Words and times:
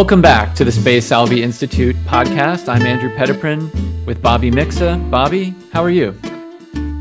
Welcome 0.00 0.22
back 0.22 0.54
to 0.54 0.64
the 0.64 0.72
Spe 0.72 1.04
Salvi 1.06 1.42
Institute 1.42 1.94
podcast. 2.06 2.70
I'm 2.70 2.86
Andrew 2.86 3.14
Petiprin 3.14 4.06
with 4.06 4.22
Bobby 4.22 4.50
Mixa. 4.50 4.98
Bobby, 5.10 5.54
how 5.74 5.82
are 5.82 5.90
you? 5.90 6.18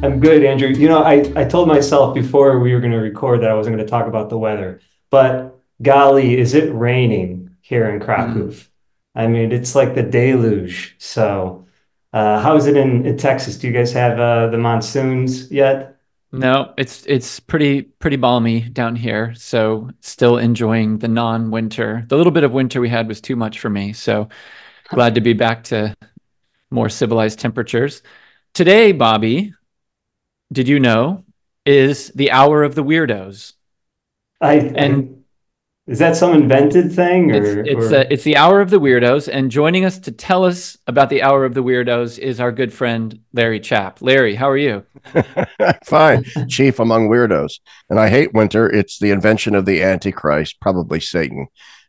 I'm 0.03 0.19
good, 0.19 0.43
Andrew. 0.43 0.67
You 0.67 0.89
know, 0.89 1.01
I, 1.01 1.31
I 1.37 1.45
told 1.45 1.69
myself 1.69 2.13
before 2.13 2.59
we 2.59 2.73
were 2.73 2.81
going 2.81 2.91
to 2.91 2.97
record 2.97 3.39
that 3.39 3.51
I 3.51 3.53
wasn't 3.53 3.77
going 3.77 3.85
to 3.85 3.89
talk 3.89 4.07
about 4.07 4.29
the 4.29 4.37
weather, 4.37 4.81
but 5.11 5.61
golly, 5.81 6.37
is 6.37 6.53
it 6.53 6.73
raining 6.73 7.55
here 7.61 7.89
in 7.89 8.01
Krakow? 8.01 8.49
Mm. 8.49 8.67
I 9.15 9.27
mean, 9.27 9.53
it's 9.53 9.75
like 9.75 9.95
the 9.95 10.03
deluge. 10.03 10.97
So, 10.97 11.67
uh, 12.11 12.41
how 12.41 12.57
is 12.57 12.67
it 12.67 12.75
in, 12.75 13.05
in 13.05 13.15
Texas? 13.15 13.57
Do 13.57 13.67
you 13.67 13.73
guys 13.73 13.93
have 13.93 14.19
uh, 14.19 14.47
the 14.47 14.57
monsoons 14.57 15.49
yet? 15.49 15.98
No, 16.31 16.73
it's 16.77 17.05
it's 17.07 17.39
pretty 17.39 17.81
pretty 17.81 18.17
balmy 18.17 18.61
down 18.61 18.95
here. 18.95 19.33
So 19.35 19.89
still 20.01 20.37
enjoying 20.37 20.99
the 20.99 21.07
non-winter. 21.07 22.05
The 22.07 22.17
little 22.17 22.31
bit 22.31 22.43
of 22.43 22.51
winter 22.51 22.79
we 22.79 22.89
had 22.89 23.07
was 23.07 23.19
too 23.19 23.35
much 23.35 23.59
for 23.59 23.69
me. 23.69 23.93
So 23.93 24.29
glad 24.89 25.15
to 25.15 25.21
be 25.21 25.33
back 25.33 25.63
to 25.65 25.95
more 26.69 26.89
civilized 26.89 27.39
temperatures. 27.39 28.03
Today, 28.53 28.91
Bobby, 28.91 29.53
did 30.51 30.67
you 30.67 30.79
know, 30.79 31.23
is 31.65 32.09
the 32.09 32.31
hour 32.31 32.63
of 32.63 32.75
the 32.75 32.83
weirdos. 32.83 33.53
I 34.41 34.53
and 34.55 35.18
is 35.89 35.97
that 35.97 36.15
some 36.15 36.33
invented 36.33 36.93
thing? 36.93 37.31
Or, 37.31 37.35
it's 37.35 37.69
it's, 37.69 37.91
or... 37.91 37.95
Uh, 37.95 38.05
it's 38.11 38.23
the 38.23 38.37
hour 38.37 38.61
of 38.61 38.69
the 38.69 38.79
weirdos, 38.79 39.27
and 39.27 39.49
joining 39.49 39.85
us 39.85 39.97
to 39.99 40.11
tell 40.11 40.45
us 40.45 40.77
about 40.85 41.09
the 41.09 41.23
hour 41.23 41.45
of 41.45 41.55
the 41.55 41.63
weirdos 41.63 42.19
is 42.19 42.39
our 42.39 42.51
good 42.51 42.71
friend 42.71 43.19
Larry 43.33 43.59
Chapp. 43.59 43.99
Larry, 43.99 44.35
how 44.35 44.47
are 44.49 44.57
you? 44.57 44.85
Fine, 45.85 46.25
chief 46.47 46.79
among 46.79 47.09
weirdos. 47.09 47.59
And 47.89 47.99
I 47.99 48.09
hate 48.09 48.33
winter. 48.35 48.69
It's 48.69 48.99
the 48.99 49.09
invention 49.09 49.55
of 49.55 49.65
the 49.65 49.81
Antichrist, 49.81 50.61
probably 50.61 50.99
Satan. 50.99 51.47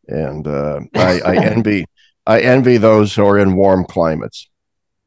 And 0.09 0.47
uh, 0.47 0.81
I, 0.95 1.21
I 1.21 1.37
envy 1.45 1.85
I 2.27 2.41
envy 2.41 2.79
those 2.79 3.15
who 3.15 3.27
are 3.27 3.39
in 3.39 3.55
warm 3.55 3.85
climates. 3.85 4.49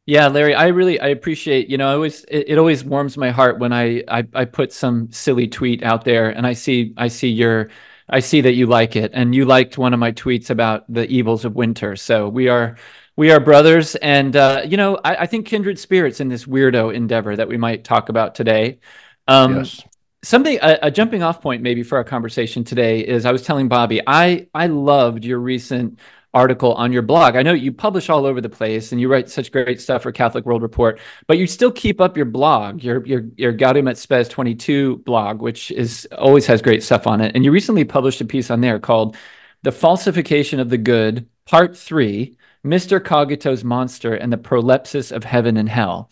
Yeah, 0.06 0.28
Larry, 0.28 0.54
I 0.54 0.68
really 0.68 1.00
I 1.00 1.08
appreciate, 1.08 1.68
you 1.68 1.78
know, 1.78 1.90
I 1.90 1.94
always 1.94 2.26
it, 2.26 2.50
it, 2.50 2.58
always 2.60 2.84
warms 2.84 3.18
my 3.18 3.32
heart 3.32 3.58
when 3.58 3.74
I, 3.74 4.04
I 4.08 4.28
I 4.36 4.46
put 4.46 4.72
some 4.72 5.12
silly 5.12 5.48
tweet 5.48 5.82
out 5.82 6.04
there 6.04 6.30
and 6.30 6.46
I 6.46 6.54
see 6.54 6.94
I 6.98 7.08
see 7.08 7.30
your 7.30 7.70
I 8.10 8.20
see 8.20 8.42
that 8.42 8.54
you 8.54 8.68
like 8.68 8.96
it, 8.96 9.12
and 9.14 9.34
you 9.34 9.46
liked 9.46 9.78
one 9.78 9.94
of 9.94 10.00
my 10.00 10.12
tweets 10.12 10.50
about 10.50 10.92
the 10.92 11.08
evils 11.08 11.46
of 11.46 11.56
winter. 11.56 11.96
So 11.96 12.28
we 12.28 12.50
are 12.50 12.78
we 13.16 13.32
are 13.32 13.40
brothers, 13.40 13.96
and 13.96 14.36
uh, 14.36 14.64
you 14.66 14.78
know 14.78 15.00
I, 15.04 15.16
I, 15.16 15.26
think 15.26 15.48
kindred 15.48 15.80
spirits 15.80 16.20
in 16.20 16.30
this 16.30 16.46
weirdo 16.46 16.94
endeavor 16.94 17.36
that 17.36 17.48
we 17.48 17.58
might 17.58 17.84
talk 17.84 18.10
about 18.10 18.36
today. 18.36 18.80
Um, 19.28 19.58
yes. 19.58 19.82
Something 20.24 20.58
a, 20.62 20.80
a 20.84 20.92
jumping 20.92 21.22
off 21.22 21.42
point 21.42 21.62
maybe 21.62 21.84
for 21.84 21.98
our 21.98 22.04
conversation 22.04 22.64
today 22.64 23.02
is 23.02 23.26
I 23.26 23.32
was 23.32 23.44
telling 23.44 23.68
Bobby 23.68 24.02
I 24.06 24.48
I 24.54 24.68
loved 24.68 25.26
your 25.26 25.40
recent 25.40 26.00
article 26.34 26.74
on 26.74 26.92
your 26.92 27.02
blog. 27.02 27.36
I 27.36 27.44
know 27.44 27.54
you 27.54 27.72
publish 27.72 28.10
all 28.10 28.26
over 28.26 28.42
the 28.42 28.50
place 28.50 28.92
and 28.92 29.00
you 29.00 29.08
write 29.08 29.30
such 29.30 29.52
great 29.52 29.80
stuff 29.80 30.04
for 30.04 30.12
Catholic 30.12 30.46
World 30.46 30.62
Report, 30.62 31.00
but 31.28 31.38
you 31.38 31.46
still 31.46 31.72
keep 31.72 32.02
up 32.02 32.18
your 32.18 32.26
blog, 32.26 32.84
your 32.84 33.06
your 33.06 33.24
your 33.38 33.54
Gaudium 33.54 33.88
et 33.88 33.98
Spes 33.98 34.28
22 34.28 34.98
blog, 34.98 35.42
which 35.42 35.72
is 35.72 36.08
always 36.18 36.46
has 36.48 36.62
great 36.62 36.84
stuff 36.84 37.06
on 37.08 37.22
it. 37.22 37.36
And 37.36 37.46
you 37.46 37.52
recently 37.52 37.84
published 37.84 38.22
a 38.22 38.26
piece 38.26 38.50
on 38.50 38.62
there 38.62 38.80
called 38.80 39.16
"The 39.62 39.72
Falsification 39.72 40.60
of 40.60 40.70
the 40.70 40.78
Good," 40.78 41.28
Part 41.46 41.78
Three: 41.78 42.38
Mr. 42.66 43.00
Cogito's 43.00 43.64
Monster 43.64 44.16
and 44.16 44.34
the 44.34 44.38
Prolepsis 44.38 45.12
of 45.12 45.24
Heaven 45.24 45.58
and 45.58 45.70
Hell, 45.70 46.10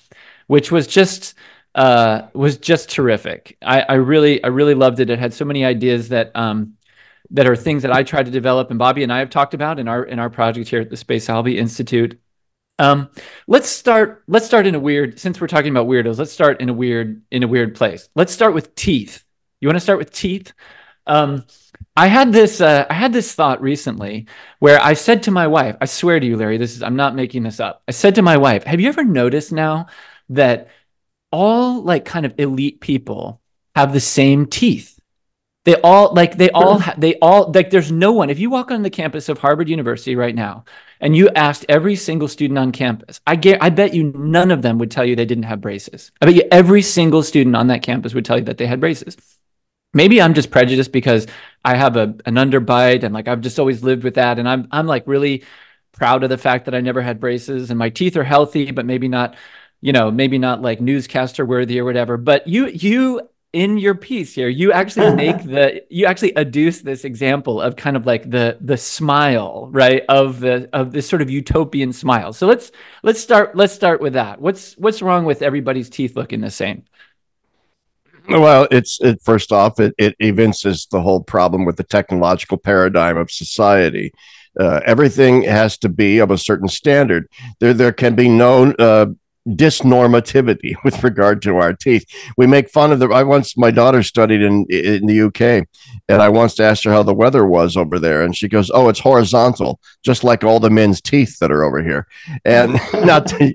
which 0.47 0.71
was 0.71 0.85
just 0.85 1.33
uh, 1.73 2.27
was 2.33 2.57
just 2.57 2.89
terrific. 2.89 3.57
I, 3.61 3.81
I 3.81 3.93
really 3.93 4.43
I 4.43 4.47
really 4.47 4.75
loved 4.75 4.99
it. 4.99 5.09
It 5.09 5.19
had 5.19 5.33
so 5.33 5.45
many 5.45 5.65
ideas 5.65 6.09
that 6.09 6.31
um, 6.35 6.77
that 7.31 7.47
are 7.47 7.55
things 7.55 7.81
that 7.83 7.91
I 7.91 8.03
try 8.03 8.23
to 8.23 8.31
develop 8.31 8.69
and 8.69 8.79
Bobby 8.79 9.03
and 9.03 9.11
I 9.11 9.19
have 9.19 9.29
talked 9.29 9.53
about 9.53 9.79
in 9.79 9.87
our 9.87 10.03
in 10.03 10.19
our 10.19 10.29
project 10.29 10.69
here 10.69 10.81
at 10.81 10.89
the 10.89 10.97
Spe 10.97 11.19
Salvi 11.19 11.57
Institute. 11.57 12.19
Um, 12.79 13.09
let's 13.47 13.69
start 13.69 14.23
let's 14.27 14.45
start 14.45 14.67
in 14.67 14.75
a 14.75 14.79
weird 14.79 15.19
since 15.19 15.39
we're 15.39 15.47
talking 15.47 15.71
about 15.71 15.87
weirdos, 15.87 16.17
let's 16.17 16.31
start 16.31 16.61
in 16.61 16.69
a 16.69 16.73
weird 16.73 17.21
in 17.31 17.43
a 17.43 17.47
weird 17.47 17.75
place. 17.75 18.09
Let's 18.15 18.33
start 18.33 18.53
with 18.53 18.75
teeth. 18.75 19.23
You 19.59 19.67
want 19.67 19.77
to 19.77 19.81
start 19.81 19.99
with 19.99 20.11
teeth? 20.11 20.53
Um, 21.07 21.45
I 21.95 22.07
had 22.07 22.31
this 22.31 22.61
uh, 22.61 22.85
I 22.89 22.93
had 22.93 23.13
this 23.13 23.33
thought 23.33 23.61
recently 23.61 24.27
where 24.59 24.81
I 24.81 24.93
said 24.93 25.23
to 25.23 25.31
my 25.31 25.47
wife, 25.47 25.75
I 25.81 25.85
swear 25.85 26.19
to 26.19 26.25
you, 26.25 26.37
Larry, 26.37 26.57
this 26.57 26.75
is 26.75 26.83
I'm 26.83 26.95
not 26.95 27.15
making 27.15 27.43
this 27.43 27.59
up. 27.59 27.83
I 27.87 27.91
said 27.91 28.15
to 28.15 28.21
my 28.21 28.37
wife, 28.37 28.63
have 28.63 28.79
you 28.79 28.89
ever 28.89 29.03
noticed 29.03 29.51
now 29.51 29.87
that 30.29 30.69
all 31.31 31.83
like 31.83 32.05
kind 32.05 32.25
of 32.25 32.33
elite 32.37 32.81
people 32.81 33.41
have 33.75 33.93
the 33.93 33.99
same 33.99 34.45
teeth? 34.47 34.90
They 35.63 35.75
all 35.75 36.13
like 36.13 36.37
they 36.37 36.49
all 36.51 36.81
they 36.97 37.15
all 37.19 37.51
like 37.51 37.69
there's 37.69 37.91
no 37.91 38.11
one. 38.11 38.29
If 38.29 38.39
you 38.39 38.49
walk 38.49 38.71
on 38.71 38.81
the 38.81 38.89
campus 38.89 39.29
of 39.29 39.37
Harvard 39.37 39.69
University 39.69 40.15
right 40.15 40.33
now 40.33 40.65
and 40.99 41.15
you 41.15 41.29
asked 41.29 41.65
every 41.69 41.95
single 41.95 42.27
student 42.27 42.57
on 42.57 42.71
campus, 42.71 43.21
I 43.27 43.35
get 43.35 43.61
I 43.61 43.69
bet 43.69 43.93
you 43.93 44.11
none 44.15 44.51
of 44.51 44.61
them 44.61 44.77
would 44.79 44.91
tell 44.91 45.05
you 45.05 45.15
they 45.15 45.25
didn't 45.25 45.43
have 45.43 45.61
braces. 45.61 46.11
I 46.21 46.25
bet 46.25 46.35
you 46.35 46.43
every 46.51 46.81
single 46.81 47.23
student 47.23 47.55
on 47.55 47.67
that 47.67 47.83
campus 47.83 48.13
would 48.13 48.25
tell 48.25 48.39
you 48.39 48.45
that 48.45 48.57
they 48.57 48.65
had 48.65 48.79
braces. 48.79 49.17
Maybe 49.93 50.21
I'm 50.21 50.33
just 50.33 50.51
prejudiced 50.51 50.91
because 50.91 51.27
I 51.63 51.75
have 51.75 51.95
a 51.95 52.15
an 52.25 52.35
underbite 52.35 53.03
and 53.03 53.13
like 53.13 53.27
I've 53.27 53.41
just 53.41 53.59
always 53.59 53.83
lived 53.83 54.03
with 54.03 54.15
that 54.15 54.39
and 54.39 54.49
I'm 54.49 54.67
I'm 54.71 54.87
like 54.87 55.03
really 55.05 55.43
proud 55.91 56.23
of 56.23 56.29
the 56.29 56.37
fact 56.37 56.65
that 56.65 56.75
I 56.75 56.81
never 56.81 57.01
had 57.01 57.19
braces 57.19 57.69
and 57.69 57.77
my 57.77 57.89
teeth 57.89 58.17
are 58.17 58.23
healthy 58.23 58.71
but 58.71 58.85
maybe 58.85 59.07
not 59.07 59.35
you 59.81 59.91
know 59.91 60.09
maybe 60.09 60.37
not 60.37 60.61
like 60.61 60.79
newscaster 60.79 61.45
worthy 61.45 61.79
or 61.79 61.85
whatever 61.85 62.17
but 62.17 62.47
you 62.47 62.67
you 62.67 63.21
in 63.53 63.77
your 63.77 63.95
piece 63.95 64.33
here 64.33 64.47
you 64.47 64.71
actually 64.71 65.13
make 65.15 65.43
the 65.43 65.83
you 65.89 66.05
actually 66.05 66.31
adduce 66.33 66.81
this 66.81 67.03
example 67.03 67.61
of 67.61 67.75
kind 67.75 67.97
of 67.97 68.05
like 68.05 68.29
the 68.29 68.57
the 68.61 68.77
smile 68.77 69.67
right 69.71 70.03
of 70.07 70.39
the 70.39 70.69
of 70.71 70.91
this 70.91 71.07
sort 71.07 71.21
of 71.21 71.29
utopian 71.29 71.91
smile. 71.91 72.33
So 72.33 72.47
let's 72.47 72.71
let's 73.03 73.19
start 73.19 73.55
let's 73.55 73.73
start 73.73 74.01
with 74.01 74.13
that. 74.13 74.39
What's 74.39 74.77
what's 74.77 75.01
wrong 75.01 75.25
with 75.25 75.41
everybody's 75.41 75.89
teeth 75.89 76.15
looking 76.15 76.41
the 76.41 76.51
same? 76.51 76.83
Well 78.29 78.67
it's 78.71 79.01
it 79.01 79.21
first 79.21 79.51
off 79.51 79.79
it, 79.79 79.93
it 79.97 80.15
evinces 80.19 80.87
the 80.89 81.01
whole 81.01 81.21
problem 81.21 81.65
with 81.65 81.75
the 81.75 81.83
technological 81.83 82.57
paradigm 82.57 83.17
of 83.17 83.31
society. 83.31 84.13
Uh, 84.59 84.81
everything 84.85 85.43
has 85.43 85.77
to 85.77 85.87
be 85.87 86.19
of 86.19 86.29
a 86.29 86.37
certain 86.37 86.67
standard. 86.67 87.27
There, 87.59 87.73
there 87.73 87.93
can 87.93 88.15
be 88.15 88.27
no 88.27 88.71
uh, 88.73 89.05
disnormativity 89.47 90.75
with 90.83 91.03
regard 91.03 91.41
to 91.43 91.57
our 91.57 91.73
teeth. 91.73 92.05
We 92.37 92.47
make 92.47 92.69
fun 92.69 92.91
of 92.91 92.99
the. 92.99 93.09
I 93.09 93.23
once 93.23 93.57
my 93.57 93.71
daughter 93.71 94.03
studied 94.03 94.41
in 94.41 94.65
in 94.69 95.05
the 95.05 95.21
UK, 95.21 95.67
and 96.07 96.21
I 96.21 96.29
once 96.29 96.59
asked 96.59 96.83
her 96.83 96.91
how 96.91 97.03
the 97.03 97.13
weather 97.13 97.45
was 97.45 97.77
over 97.77 97.99
there, 97.99 98.21
and 98.21 98.35
she 98.35 98.47
goes, 98.47 98.71
"Oh, 98.73 98.89
it's 98.89 98.99
horizontal, 98.99 99.79
just 100.03 100.23
like 100.23 100.43
all 100.43 100.59
the 100.59 100.69
men's 100.69 101.01
teeth 101.01 101.39
that 101.39 101.51
are 101.51 101.63
over 101.63 101.83
here." 101.83 102.07
And 102.45 102.73
not, 103.05 103.27
to, 103.27 103.53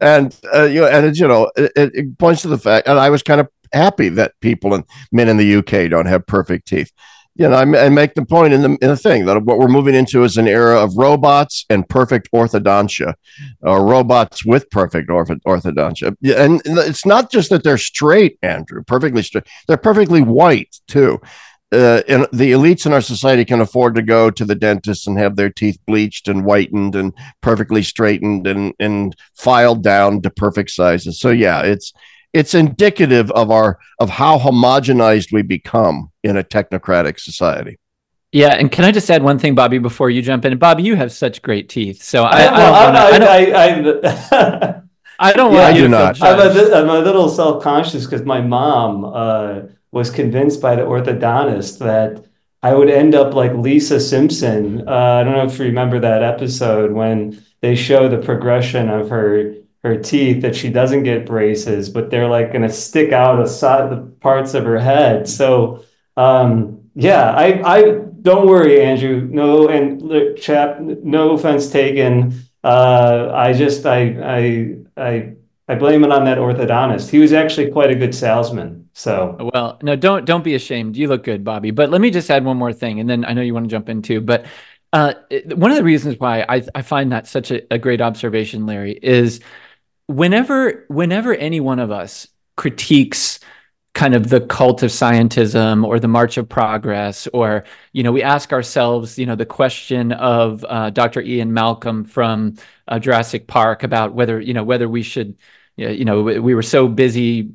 and 0.00 0.38
uh, 0.54 0.64
you 0.64 0.80
know, 0.80 0.86
and 0.86 1.16
you 1.16 1.28
know, 1.28 1.50
it, 1.56 1.72
it 1.76 2.18
points 2.18 2.42
to 2.42 2.48
the 2.48 2.58
fact, 2.58 2.88
and 2.88 2.98
I 2.98 3.10
was 3.10 3.22
kind 3.22 3.40
of 3.40 3.48
happy 3.72 4.08
that 4.08 4.32
people 4.40 4.74
and 4.74 4.84
men 5.12 5.28
in 5.28 5.36
the 5.36 5.56
UK 5.56 5.88
don't 5.88 6.06
have 6.06 6.26
perfect 6.26 6.66
teeth 6.66 6.92
you 7.40 7.48
know, 7.48 7.56
I, 7.56 7.86
I, 7.86 7.88
make 7.88 8.12
the 8.12 8.24
point 8.26 8.52
in 8.52 8.60
the, 8.60 8.68
in 8.68 8.88
the 8.88 8.98
thing 8.98 9.24
that 9.24 9.42
what 9.44 9.56
we're 9.56 9.66
moving 9.66 9.94
into 9.94 10.24
is 10.24 10.36
an 10.36 10.46
era 10.46 10.78
of 10.78 10.98
robots 10.98 11.64
and 11.70 11.88
perfect 11.88 12.30
orthodontia, 12.32 13.14
or 13.62 13.86
robots 13.86 14.44
with 14.44 14.68
perfect 14.68 15.08
orth- 15.08 15.30
orthodontia. 15.46 16.14
And 16.36 16.60
it's 16.66 17.06
not 17.06 17.32
just 17.32 17.48
that 17.48 17.64
they're 17.64 17.78
straight, 17.78 18.38
Andrew, 18.42 18.84
perfectly 18.84 19.22
straight, 19.22 19.46
they're 19.66 19.78
perfectly 19.78 20.20
white 20.20 20.76
too. 20.86 21.18
Uh, 21.72 22.02
and 22.08 22.26
the 22.30 22.52
elites 22.52 22.84
in 22.84 22.92
our 22.92 23.00
society 23.00 23.46
can 23.46 23.62
afford 23.62 23.94
to 23.94 24.02
go 24.02 24.30
to 24.30 24.44
the 24.44 24.54
dentist 24.54 25.06
and 25.06 25.18
have 25.18 25.36
their 25.36 25.48
teeth 25.48 25.78
bleached 25.86 26.28
and 26.28 26.42
whitened 26.42 26.94
and 26.94 27.14
perfectly 27.40 27.82
straightened 27.82 28.46
and, 28.46 28.74
and 28.78 29.16
filed 29.34 29.82
down 29.82 30.20
to 30.20 30.28
perfect 30.28 30.68
sizes. 30.68 31.18
So 31.18 31.30
yeah, 31.30 31.62
it's 31.62 31.94
it's 32.32 32.54
indicative 32.54 33.30
of 33.32 33.50
our 33.50 33.78
of 33.98 34.10
how 34.10 34.38
homogenized 34.38 35.32
we 35.32 35.42
become 35.42 36.10
in 36.22 36.36
a 36.36 36.44
technocratic 36.44 37.18
society. 37.18 37.78
Yeah, 38.32 38.54
and 38.54 38.70
can 38.70 38.84
I 38.84 38.92
just 38.92 39.10
add 39.10 39.24
one 39.24 39.40
thing, 39.40 39.56
Bobby, 39.56 39.78
before 39.78 40.08
you 40.08 40.22
jump 40.22 40.44
in? 40.44 40.56
Bobby, 40.56 40.84
you 40.84 40.94
have 40.94 41.10
such 41.10 41.42
great 41.42 41.68
teeth, 41.68 42.02
so 42.02 42.22
I, 42.22 42.46
I, 42.46 43.10
don't. 43.10 43.22
I, 43.24 44.02
I, 44.30 44.82
I 45.18 45.32
don't 45.32 45.52
want 45.52 45.74
you 45.74 45.82
to 45.82 45.88
not. 45.88 46.22
I'm 46.22 46.38
a, 46.38 46.74
I'm 46.74 46.88
a 46.88 47.00
little 47.00 47.28
self 47.28 47.62
conscious 47.62 48.04
because 48.04 48.22
my 48.22 48.40
mom 48.40 49.04
uh, 49.04 49.62
was 49.90 50.10
convinced 50.10 50.62
by 50.62 50.76
the 50.76 50.82
orthodontist 50.82 51.78
that 51.78 52.24
I 52.62 52.74
would 52.74 52.88
end 52.88 53.16
up 53.16 53.34
like 53.34 53.52
Lisa 53.52 53.98
Simpson. 53.98 54.88
Uh, 54.88 54.92
I 54.92 55.24
don't 55.24 55.34
know 55.34 55.46
if 55.46 55.58
you 55.58 55.64
remember 55.64 55.98
that 55.98 56.22
episode 56.22 56.92
when 56.92 57.42
they 57.62 57.74
show 57.74 58.08
the 58.08 58.18
progression 58.18 58.88
of 58.88 59.10
her 59.10 59.54
her 59.82 59.96
teeth 59.96 60.42
that 60.42 60.54
she 60.54 60.68
doesn't 60.68 61.04
get 61.04 61.24
braces, 61.24 61.88
but 61.88 62.10
they're 62.10 62.28
like 62.28 62.52
going 62.52 62.62
to 62.62 62.70
stick 62.70 63.12
out 63.12 63.40
aside 63.40 63.90
the 63.90 63.96
parts 64.20 64.54
of 64.54 64.64
her 64.64 64.78
head. 64.78 65.28
So, 65.28 65.84
um, 66.16 66.82
yeah, 66.94 67.30
I, 67.30 67.78
I 67.78 67.82
don't 68.20 68.46
worry, 68.46 68.82
Andrew. 68.82 69.26
No, 69.30 69.68
and 69.68 70.36
chap, 70.36 70.80
no 70.80 71.32
offense 71.32 71.70
taken. 71.70 72.42
Uh, 72.62 73.32
I 73.34 73.54
just, 73.54 73.86
I, 73.86 74.00
I, 74.22 74.76
I, 74.96 75.32
I 75.66 75.74
blame 75.76 76.04
it 76.04 76.12
on 76.12 76.24
that 76.24 76.38
orthodontist. 76.38 77.08
He 77.08 77.18
was 77.18 77.32
actually 77.32 77.70
quite 77.70 77.90
a 77.90 77.94
good 77.94 78.14
salesman. 78.14 78.90
So, 78.92 79.50
well, 79.54 79.78
no, 79.82 79.96
don't, 79.96 80.26
don't 80.26 80.44
be 80.44 80.54
ashamed. 80.54 80.96
You 80.96 81.08
look 81.08 81.24
good, 81.24 81.42
Bobby. 81.42 81.70
But 81.70 81.90
let 81.90 82.00
me 82.00 82.10
just 82.10 82.30
add 82.30 82.44
one 82.44 82.58
more 82.58 82.72
thing, 82.72 83.00
and 83.00 83.08
then 83.08 83.24
I 83.24 83.32
know 83.32 83.40
you 83.40 83.54
want 83.54 83.64
to 83.64 83.70
jump 83.70 83.88
in 83.88 84.02
too. 84.02 84.20
But 84.20 84.44
Uh, 84.92 85.14
one 85.54 85.70
of 85.70 85.76
the 85.76 85.84
reasons 85.84 86.18
why 86.18 86.44
I, 86.48 86.62
I 86.74 86.82
find 86.82 87.12
that 87.12 87.28
such 87.28 87.52
a, 87.52 87.62
a 87.72 87.78
great 87.78 88.00
observation, 88.00 88.66
Larry, 88.66 88.98
is 89.00 89.38
whenever 90.12 90.84
whenever 90.88 91.34
any 91.34 91.60
one 91.60 91.78
of 91.78 91.90
us 91.90 92.28
critiques 92.56 93.40
kind 93.94 94.14
of 94.14 94.28
the 94.28 94.40
cult 94.40 94.82
of 94.82 94.90
scientism 94.90 95.84
or 95.84 95.98
the 95.98 96.08
march 96.08 96.36
of 96.36 96.48
progress 96.48 97.26
or 97.32 97.64
you 97.92 98.02
know 98.02 98.12
we 98.12 98.22
ask 98.22 98.52
ourselves 98.52 99.18
you 99.18 99.26
know 99.26 99.34
the 99.34 99.46
question 99.46 100.12
of 100.12 100.64
uh, 100.68 100.90
dr 100.90 101.20
ian 101.22 101.52
malcolm 101.52 102.04
from 102.04 102.54
uh, 102.88 102.98
jurassic 102.98 103.46
park 103.46 103.82
about 103.82 104.14
whether 104.14 104.40
you 104.40 104.54
know 104.54 104.62
whether 104.64 104.88
we 104.88 105.02
should 105.02 105.36
you 105.76 106.04
know 106.04 106.22
we 106.22 106.54
were 106.54 106.62
so 106.62 106.86
busy 106.86 107.50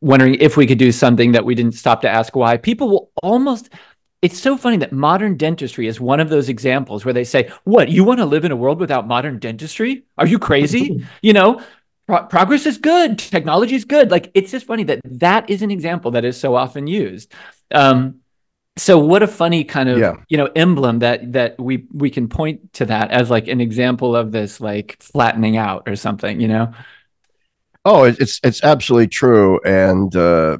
wondering 0.00 0.34
if 0.36 0.56
we 0.56 0.66
could 0.66 0.78
do 0.78 0.92
something 0.92 1.32
that 1.32 1.44
we 1.44 1.54
didn't 1.54 1.74
stop 1.74 2.02
to 2.02 2.08
ask 2.08 2.36
why. 2.36 2.56
People 2.56 2.88
will 2.88 3.10
almost 3.22 3.70
it's 4.20 4.40
so 4.40 4.56
funny 4.56 4.76
that 4.78 4.92
modern 4.92 5.36
dentistry 5.36 5.86
is 5.86 6.00
one 6.00 6.18
of 6.18 6.28
those 6.28 6.48
examples 6.48 7.04
where 7.04 7.14
they 7.14 7.22
say 7.22 7.52
what 7.62 7.88
you 7.88 8.02
want 8.02 8.18
to 8.18 8.26
live 8.26 8.44
in 8.44 8.50
a 8.50 8.56
world 8.56 8.80
without 8.80 9.06
modern 9.06 9.38
dentistry? 9.38 10.02
Are 10.16 10.26
you 10.26 10.38
crazy? 10.38 11.04
You 11.22 11.32
know 11.32 11.62
pro- 12.08 12.24
progress 12.24 12.66
is 12.66 12.78
good. 12.78 13.18
Technology 13.18 13.76
is 13.76 13.84
good. 13.84 14.10
Like 14.10 14.32
it's 14.34 14.50
just 14.50 14.66
funny 14.66 14.82
that 14.84 15.00
that 15.04 15.48
is 15.48 15.62
an 15.62 15.70
example 15.70 16.10
that 16.12 16.24
is 16.24 16.38
so 16.38 16.56
often 16.56 16.88
used. 16.88 17.32
Um, 17.72 18.20
so 18.76 18.98
what 18.98 19.22
a 19.22 19.26
funny 19.26 19.64
kind 19.64 19.88
of 19.88 19.98
yeah. 19.98 20.14
you 20.28 20.36
know 20.36 20.48
emblem 20.56 21.00
that 21.00 21.32
that 21.32 21.60
we 21.60 21.86
we 21.92 22.10
can 22.10 22.28
point 22.28 22.72
to 22.74 22.86
that 22.86 23.10
as 23.10 23.28
like 23.30 23.48
an 23.48 23.60
example 23.60 24.16
of 24.16 24.32
this 24.32 24.60
like 24.60 24.96
flattening 25.00 25.56
out 25.56 25.82
or 25.86 25.96
something 25.96 26.40
you 26.40 26.48
know? 26.48 26.72
Oh 27.84 28.04
it's 28.04 28.40
it's 28.42 28.62
absolutely 28.62 29.08
true. 29.08 29.60
And 29.64 30.14
uh 30.16 30.58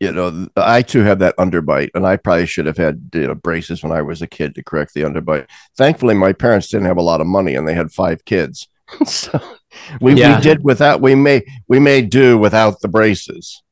you 0.00 0.10
know 0.10 0.48
i 0.56 0.82
too 0.82 1.02
have 1.04 1.20
that 1.20 1.36
underbite 1.36 1.88
and 1.94 2.04
i 2.04 2.16
probably 2.16 2.46
should 2.46 2.66
have 2.66 2.76
had 2.76 3.10
you 3.14 3.28
know 3.28 3.34
braces 3.34 3.80
when 3.80 3.92
i 3.92 4.02
was 4.02 4.20
a 4.22 4.26
kid 4.26 4.52
to 4.56 4.62
correct 4.62 4.92
the 4.92 5.02
underbite. 5.02 5.46
Thankfully 5.76 6.14
my 6.14 6.32
parents 6.32 6.68
didn't 6.68 6.88
have 6.88 6.96
a 6.96 7.02
lot 7.02 7.20
of 7.20 7.28
money 7.28 7.54
and 7.54 7.66
they 7.66 7.74
had 7.74 7.92
five 7.92 8.24
kids. 8.24 8.68
So 9.06 9.40
we, 10.00 10.14
yeah. 10.14 10.36
we 10.36 10.42
did 10.42 10.64
without 10.64 11.00
we 11.00 11.14
may 11.14 11.44
we 11.68 11.78
may 11.78 12.02
do 12.02 12.38
without 12.38 12.80
the 12.80 12.88
braces. 12.88 13.62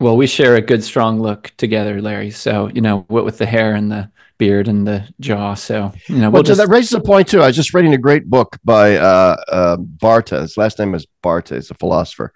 Well 0.00 0.16
we 0.16 0.26
share 0.26 0.56
a 0.56 0.60
good 0.60 0.82
strong 0.82 1.20
look 1.20 1.52
together 1.56 2.00
larry. 2.00 2.30
So 2.30 2.68
you 2.68 2.80
know 2.80 3.04
what 3.08 3.24
with 3.24 3.38
the 3.38 3.46
hair 3.46 3.74
and 3.74 3.90
the 3.90 4.10
beard 4.38 4.68
and 4.68 4.86
the 4.86 5.08
jaw. 5.20 5.54
So 5.54 5.92
you 6.08 6.16
know 6.16 6.30
we'll, 6.30 6.32
well 6.32 6.42
just... 6.42 6.58
that 6.58 6.68
raises 6.68 6.92
a 6.94 7.00
point 7.00 7.28
too. 7.28 7.42
I 7.42 7.48
was 7.48 7.56
just 7.56 7.74
reading 7.74 7.94
a 7.94 7.98
great 7.98 8.26
book 8.26 8.58
by 8.64 8.96
uh, 8.96 9.36
uh 9.48 9.76
barta. 9.76 10.40
His 10.40 10.56
last 10.56 10.78
name 10.78 10.94
is 10.94 11.06
barta. 11.22 11.54
He's 11.54 11.70
a 11.70 11.74
philosopher 11.74 12.32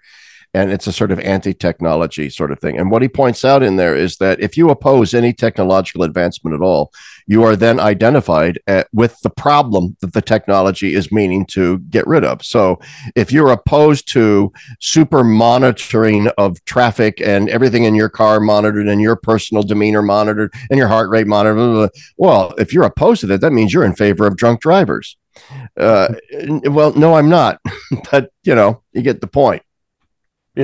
and 0.53 0.71
it's 0.71 0.87
a 0.87 0.91
sort 0.91 1.11
of 1.11 1.19
anti-technology 1.19 2.29
sort 2.29 2.51
of 2.51 2.59
thing. 2.59 2.77
And 2.77 2.89
what 2.89 3.01
he 3.01 3.07
points 3.07 3.45
out 3.45 3.63
in 3.63 3.75
there 3.75 3.95
is 3.95 4.17
that 4.17 4.39
if 4.39 4.57
you 4.57 4.69
oppose 4.69 5.13
any 5.13 5.33
technological 5.33 6.03
advancement 6.03 6.55
at 6.55 6.61
all, 6.61 6.91
you 7.27 7.43
are 7.43 7.55
then 7.55 7.79
identified 7.79 8.59
at, 8.67 8.87
with 8.93 9.19
the 9.21 9.29
problem 9.29 9.97
that 10.01 10.13
the 10.13 10.21
technology 10.21 10.95
is 10.95 11.11
meaning 11.11 11.45
to 11.47 11.79
get 11.89 12.07
rid 12.07 12.23
of. 12.23 12.43
So 12.43 12.79
if 13.15 13.31
you're 13.31 13.51
opposed 13.51 14.11
to 14.13 14.51
super 14.79 15.23
monitoring 15.23 16.29
of 16.37 16.63
traffic 16.65 17.21
and 17.21 17.49
everything 17.49 17.83
in 17.83 17.95
your 17.95 18.09
car 18.09 18.39
monitored 18.39 18.87
and 18.87 19.01
your 19.01 19.15
personal 19.15 19.63
demeanor 19.63 20.01
monitored 20.01 20.53
and 20.69 20.77
your 20.77 20.87
heart 20.87 21.09
rate 21.09 21.27
monitored, 21.27 21.57
blah, 21.57 21.67
blah, 21.67 21.87
blah, 21.87 22.01
well, 22.17 22.53
if 22.57 22.73
you're 22.73 22.83
opposed 22.83 23.21
to 23.21 23.27
that, 23.27 23.41
that 23.41 23.51
means 23.51 23.73
you're 23.73 23.83
in 23.83 23.95
favor 23.95 24.25
of 24.25 24.37
drunk 24.37 24.61
drivers. 24.61 25.17
Uh, 25.75 26.13
well, 26.63 26.93
no, 26.93 27.13
I'm 27.13 27.29
not, 27.29 27.61
but 28.11 28.31
you 28.43 28.55
know, 28.55 28.83
you 28.93 29.01
get 29.01 29.21
the 29.21 29.27
point. 29.27 29.61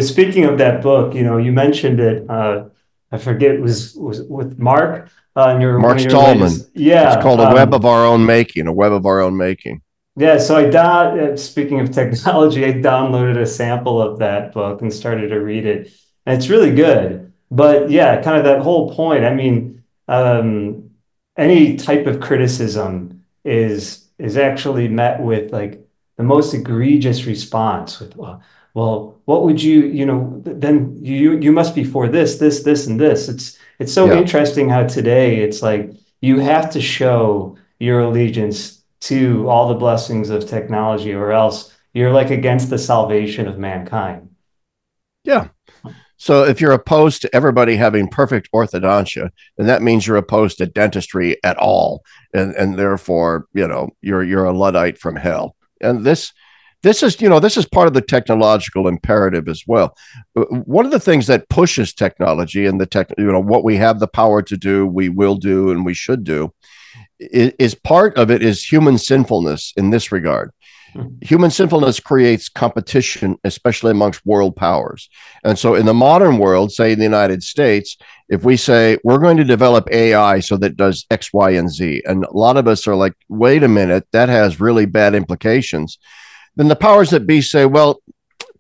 Speaking 0.02 0.46
of 0.46 0.58
that 0.58 0.82
book, 0.82 1.14
you 1.14 1.24
know, 1.24 1.38
you 1.38 1.52
mentioned 1.52 2.00
it. 2.00 2.30
Uh, 2.30 2.66
I 3.12 3.18
forget 3.18 3.60
was 3.60 3.96
was 3.96 4.24
with 4.24 4.58
Mark 4.58 5.10
on 5.36 5.58
uh, 5.58 5.60
your 5.60 5.80
Mark 5.80 6.00
Stallman. 6.00 6.52
Yeah, 6.74 7.14
it's 7.14 7.24
called 7.24 7.40
a 7.40 7.48
um, 7.48 7.54
web 7.54 7.74
of 7.74 7.86
our 7.86 8.06
own 8.06 8.26
making. 8.26 8.68
A 8.68 8.74
web 8.74 8.92
of 8.92 9.06
our 9.06 9.22
own 9.22 9.38
making. 9.38 9.82
Yeah, 10.16 10.38
so 10.38 10.56
I 10.56 10.70
down. 10.70 11.20
Uh, 11.20 11.38
speaking 11.38 11.80
of 11.80 11.92
technology, 11.92 12.66
I 12.66 12.74
downloaded 12.74 13.38
a 13.38 13.46
sample 13.46 14.02
of 14.02 14.20
that 14.20 14.54
book 14.54 14.82
and 14.82 14.92
started 14.92 15.30
to 15.30 15.38
read 15.38 15.66
it, 15.66 15.94
and 16.26 16.38
it's 16.38 16.50
really 16.50 16.74
good. 16.74 17.32
But 17.52 17.92
yeah, 17.92 18.22
kind 18.22 18.38
of 18.38 18.44
that 18.46 18.62
whole 18.62 18.94
point. 18.94 19.26
I 19.26 19.34
mean, 19.34 19.84
um, 20.08 20.90
any 21.38 21.78
type 21.78 22.08
of 22.08 22.20
criticism 22.20 23.24
is 23.46 24.08
is 24.18 24.38
actually 24.38 24.88
met 24.88 25.22
with 25.22 25.52
like 25.52 25.88
the 26.18 26.24
most 26.24 26.54
egregious 26.54 27.26
response 27.26 28.00
with 28.00 28.16
well, 28.16 28.42
well, 28.74 29.22
what 29.26 29.44
would 29.44 29.62
you, 29.62 29.86
you 29.86 30.06
know, 30.06 30.42
then 30.44 30.98
you 31.00 31.38
you 31.40 31.52
must 31.52 31.76
be 31.76 31.84
for 31.84 32.08
this, 32.08 32.38
this, 32.38 32.64
this, 32.64 32.88
and 32.88 33.00
this. 33.00 33.30
It's 33.30 33.58
it's 33.80 33.94
so 33.94 34.06
yeah. 34.06 34.18
interesting 34.18 34.70
how 34.70 34.88
today 34.88 35.42
it's 35.42 35.62
like 35.62 35.92
you 36.22 36.40
have 36.40 36.70
to 36.72 36.82
show 36.82 37.58
your 37.80 38.02
allegiance 38.02 38.82
to 39.02 39.48
all 39.50 39.68
the 39.68 39.76
blessings 39.76 40.30
of 40.30 40.48
technology, 40.48 41.14
or 41.14 41.32
else 41.32 41.74
you're 41.94 42.12
like 42.12 42.32
against 42.32 42.70
the 42.70 42.78
salvation 42.78 43.48
of 43.48 43.60
mankind. 43.60 44.30
Yeah. 45.24 45.50
So 46.18 46.46
if 46.46 46.62
you're 46.62 46.72
opposed 46.72 47.22
to 47.24 47.36
everybody 47.36 47.76
having 47.76 48.08
perfect 48.08 48.50
orthodontia, 48.54 49.30
then 49.58 49.68
that 49.68 49.82
means 49.82 50.08
you're 50.08 50.16
opposed 50.16 50.58
to 50.60 50.66
dentistry 50.66 51.38
at 51.44 51.58
all, 51.58 52.04
and 52.34 52.56
and 52.56 52.80
therefore, 52.80 53.46
you 53.54 53.68
know, 53.68 53.90
you're 54.02 54.24
you're 54.24 54.46
a 54.46 54.54
luddite 54.54 54.98
from 54.98 55.16
hell. 55.16 55.56
And 55.82 56.06
this 56.06 56.34
this 56.84 57.02
is 57.02 57.20
you 57.20 57.30
know 57.30 57.40
this 57.40 57.58
is 57.58 57.66
part 57.66 57.88
of 57.88 57.94
the 57.94 58.02
technological 58.02 58.88
imperative 58.88 59.48
as 59.48 59.64
well. 59.66 59.96
Uh, 60.36 60.44
one 60.66 60.86
of 60.86 60.92
the 60.92 61.00
things 61.00 61.26
that 61.28 61.50
pushes 61.50 61.94
technology 61.94 62.66
and 62.66 62.80
the 62.80 62.86
tech 62.86 63.10
you 63.18 63.32
know 63.32 63.40
what 63.40 63.64
we 63.64 63.78
have 63.78 64.00
the 64.00 64.08
power 64.08 64.42
to 64.44 64.56
do 64.56 64.86
we 64.86 65.10
will 65.10 65.36
do 65.36 65.72
and 65.72 65.86
we 65.86 65.94
should 65.94 66.24
do 66.24 66.54
is, 67.20 67.54
is 67.58 67.76
part 67.76 68.16
of 68.18 68.30
it 68.30 68.44
is 68.44 68.64
human 68.64 68.98
sinfulness 68.98 69.74
in 69.76 69.90
this 69.90 70.12
regard. 70.12 70.52
Mm-hmm. 70.96 71.26
human 71.26 71.50
sinfulness 71.50 72.00
creates 72.00 72.50
competition 72.50 73.36
especially 73.44 73.90
amongst 73.90 74.24
world 74.28 74.56
powers. 74.56 75.10
And 75.44 75.58
so 75.58 75.74
in 75.74 75.88
the 75.88 75.94
modern 75.94 76.38
world 76.38 76.72
say 76.72 76.92
in 76.92 77.00
the 77.00 77.06
united 77.06 77.42
states 77.42 77.98
if 78.30 78.44
we 78.44 78.58
say 78.58 79.00
we're 79.04 79.18
going 79.18 79.38
to 79.38 79.44
develop 79.44 79.88
ai 79.92 80.40
so 80.40 80.56
that 80.58 80.78
does 80.78 81.08
x 81.10 81.34
y 81.34 81.50
and 81.52 81.72
z 81.72 82.04
and 82.06 82.26
a 82.26 82.38
lot 82.38 82.58
of 82.58 82.68
us 82.68 82.88
are 82.88 82.96
like 82.96 83.16
wait 83.28 83.64
a 83.64 83.68
minute 83.68 84.06
that 84.12 84.30
has 84.30 84.60
really 84.60 84.86
bad 84.86 85.16
implications 85.16 85.98
then 86.56 86.68
the 86.68 86.76
powers 86.76 87.10
that 87.12 87.28
be 87.28 87.42
say, 87.42 87.66
well, 87.66 88.02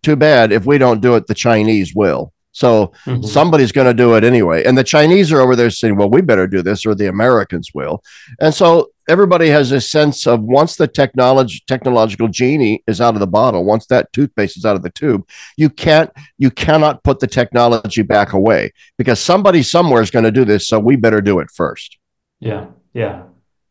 too 0.02 0.16
bad. 0.16 0.52
If 0.52 0.66
we 0.66 0.78
don't 0.78 1.02
do 1.02 1.16
it, 1.16 1.28
the 1.28 1.34
Chinese 1.34 1.94
will. 1.96 2.34
So 2.54 2.94
mm-hmm. 3.06 3.24
somebody's 3.24 3.72
going 3.72 3.88
to 3.88 3.94
do 3.94 4.16
it 4.16 4.24
anyway. 4.24 4.64
And 4.64 4.78
the 4.78 4.84
Chinese 4.84 5.32
are 5.32 5.42
over 5.42 5.56
there 5.56 5.72
saying, 5.72 5.96
well, 5.96 6.10
we 6.10 6.22
better 6.22 6.48
do 6.48 6.62
this 6.62 6.86
or 6.86 6.94
the 6.94 7.08
Americans 7.08 7.72
will. 7.74 8.04
And 8.40 8.54
so 8.54 8.92
everybody 9.10 9.50
has 9.50 9.72
a 9.72 9.82
sense 9.82 10.28
of 10.28 10.42
once 10.42 10.76
the 10.76 10.88
technology 10.88 11.64
technological 11.68 12.28
genie 12.28 12.84
is 12.88 13.02
out 13.02 13.16
of 13.16 13.20
the 13.20 13.28
bottle, 13.28 13.66
once 13.66 13.88
that 13.88 14.14
toothpaste 14.14 14.56
is 14.56 14.66
out 14.66 14.76
of 14.76 14.84
the 14.84 14.92
tube, 14.92 15.28
you 15.58 15.70
can't 15.70 16.12
you 16.38 16.52
cannot 16.52 17.04
put 17.04 17.20
the 17.20 17.28
technology 17.28 18.04
back 18.04 18.34
away 18.34 18.72
because 19.00 19.20
somebody 19.20 19.64
somewhere 19.64 20.04
is 20.04 20.12
going 20.12 20.26
to 20.26 20.32
do 20.32 20.46
this. 20.46 20.68
So 20.68 20.80
we 20.80 20.96
better 20.96 21.22
do 21.22 21.40
it 21.40 21.50
first. 21.50 21.98
Yeah. 22.40 22.68
Yeah. 22.94 23.24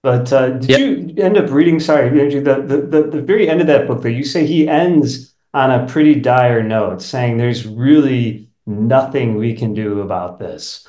But 0.02 0.32
uh, 0.32 0.50
did 0.50 0.70
yep. 0.70 0.80
you 0.80 1.14
end 1.22 1.38
up 1.38 1.50
reading? 1.50 1.78
Sorry, 1.78 2.08
the, 2.40 2.40
the 2.40 2.76
the 2.80 3.02
the 3.04 3.22
very 3.22 3.48
end 3.48 3.60
of 3.60 3.68
that 3.68 3.86
book, 3.86 4.02
though, 4.02 4.08
you 4.08 4.24
say 4.24 4.44
he 4.46 4.66
ends 4.66 5.34
on 5.54 5.70
a 5.70 5.86
pretty 5.86 6.16
dire 6.16 6.62
note, 6.62 7.02
saying 7.02 7.36
there's 7.36 7.66
really 7.66 8.48
nothing 8.66 9.36
we 9.36 9.54
can 9.54 9.74
do 9.74 10.00
about 10.00 10.38
this. 10.40 10.88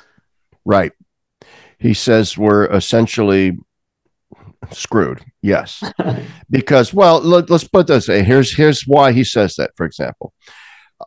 Right. 0.64 0.92
He 1.78 1.94
says 1.94 2.36
we're 2.36 2.66
essentially 2.66 3.58
screwed. 4.72 5.24
Yes, 5.42 5.82
because 6.50 6.92
well, 6.92 7.20
let, 7.20 7.50
us 7.50 7.64
put 7.64 7.86
this. 7.86 8.06
Here's 8.06 8.54
here's 8.54 8.82
why 8.82 9.12
he 9.12 9.22
says 9.22 9.54
that. 9.56 9.72
For 9.76 9.86
example, 9.86 10.32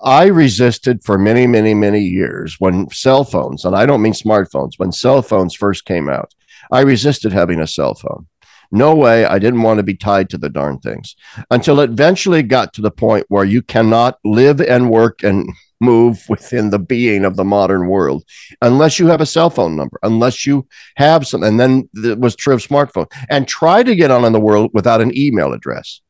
I 0.02 0.28
resisted 0.28 1.04
for 1.04 1.18
many, 1.18 1.48
many, 1.48 1.74
many 1.74 2.02
years 2.02 2.56
when 2.60 2.90
cell 2.92 3.24
phones, 3.24 3.66
and 3.66 3.76
I 3.76 3.86
don't 3.86 4.02
mean 4.02 4.14
smartphones, 4.14 4.74
when 4.78 4.92
cell 4.92 5.22
phones 5.22 5.56
first 5.56 5.86
came 5.86 6.10
out. 6.10 6.34
I 6.72 6.82
resisted 6.82 7.34
having 7.34 7.60
a 7.60 7.68
cell 7.68 7.96
phone. 7.96 8.28
No 8.72 8.96
way. 8.96 9.26
I 9.26 9.40
didn't 9.40 9.62
want 9.62 9.78
to 9.78 9.84
be 9.84 9.96
tied 9.96 10.30
to 10.32 10.38
the 10.38 10.50
darn 10.50 10.80
things 10.80 11.16
until 11.52 11.80
it 11.80 11.90
eventually 11.90 12.44
got 12.44 12.74
to 12.74 12.82
the 12.82 12.92
point 12.92 13.26
where 13.30 13.46
you 13.46 13.62
cannot 13.62 14.20
live 14.26 14.60
and 14.62 14.90
work 14.90 15.24
and 15.24 15.50
move 15.80 16.26
within 16.28 16.72
the 16.72 16.80
being 16.80 17.24
of 17.24 17.36
the 17.36 17.46
modern 17.46 17.88
world 17.88 18.24
unless 18.64 18.98
you 18.98 19.06
have 19.06 19.22
a 19.22 19.28
cell 19.28 19.52
phone 19.52 19.76
number, 19.76 20.00
unless 20.02 20.46
you 20.46 20.68
have 20.96 21.28
some. 21.28 21.44
And 21.44 21.60
then 21.60 21.88
it 21.94 22.20
was 22.20 22.36
true 22.36 22.56
of 22.56 22.66
smartphone 22.66 23.06
and 23.30 23.48
try 23.48 23.84
to 23.84 23.96
get 23.96 24.10
on 24.10 24.26
in 24.26 24.34
the 24.34 24.40
world 24.40 24.72
without 24.74 25.02
an 25.02 25.16
email 25.16 25.54
address. 25.54 26.02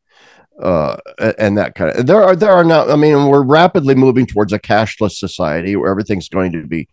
Uh, 0.62 0.98
and 1.38 1.58
that 1.58 1.76
kind 1.76 1.92
of 1.92 2.08
there 2.08 2.24
are 2.24 2.36
there 2.36 2.52
are 2.52 2.64
now. 2.64 2.90
I 2.90 2.96
mean, 2.96 3.28
we're 3.28 3.44
rapidly 3.44 3.94
moving 3.94 4.26
towards 4.26 4.54
a 4.54 4.58
cashless 4.58 5.12
society 5.12 5.76
where 5.76 5.92
everything's 5.92 6.30
going 6.30 6.52
to 6.54 6.66
be 6.66 6.88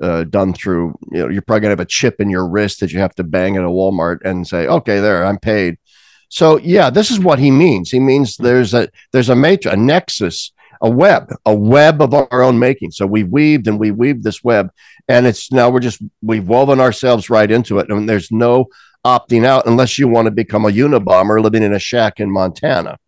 uh, 0.00 0.24
done 0.24 0.52
through, 0.52 0.94
you 1.10 1.18
know, 1.18 1.28
you're 1.28 1.42
probably 1.42 1.60
gonna 1.60 1.72
have 1.72 1.80
a 1.80 1.86
chip 1.86 2.20
in 2.20 2.30
your 2.30 2.46
wrist 2.46 2.80
that 2.80 2.92
you 2.92 2.98
have 2.98 3.14
to 3.16 3.24
bang 3.24 3.56
at 3.56 3.64
a 3.64 3.68
Walmart 3.68 4.18
and 4.24 4.46
say, 4.46 4.66
okay, 4.66 5.00
there, 5.00 5.24
I'm 5.24 5.38
paid. 5.38 5.78
So 6.28 6.58
yeah, 6.58 6.90
this 6.90 7.10
is 7.10 7.18
what 7.18 7.38
he 7.38 7.50
means. 7.50 7.90
He 7.90 8.00
means 8.00 8.36
there's 8.36 8.72
a 8.74 8.88
there's 9.12 9.28
a 9.28 9.36
matrix, 9.36 9.74
a 9.74 9.76
nexus, 9.76 10.52
a 10.80 10.88
web, 10.88 11.32
a 11.44 11.54
web 11.54 12.00
of 12.00 12.14
our 12.14 12.42
own 12.42 12.58
making. 12.58 12.92
So 12.92 13.06
we've 13.06 13.28
weaved 13.28 13.66
and 13.68 13.78
we 13.78 13.90
weaved 13.90 14.22
this 14.22 14.42
web, 14.42 14.70
and 15.08 15.26
it's 15.26 15.52
now 15.52 15.70
we're 15.70 15.80
just 15.80 16.02
we've 16.22 16.46
woven 16.46 16.80
ourselves 16.80 17.30
right 17.30 17.50
into 17.50 17.78
it, 17.78 17.90
and 17.90 18.08
there's 18.08 18.30
no 18.30 18.66
opting 19.04 19.44
out 19.44 19.66
unless 19.66 19.98
you 19.98 20.08
want 20.08 20.26
to 20.26 20.30
become 20.30 20.64
a 20.64 20.70
Unabomber 20.70 21.42
living 21.42 21.62
in 21.62 21.72
a 21.72 21.78
shack 21.78 22.20
in 22.20 22.30
Montana. 22.30 22.98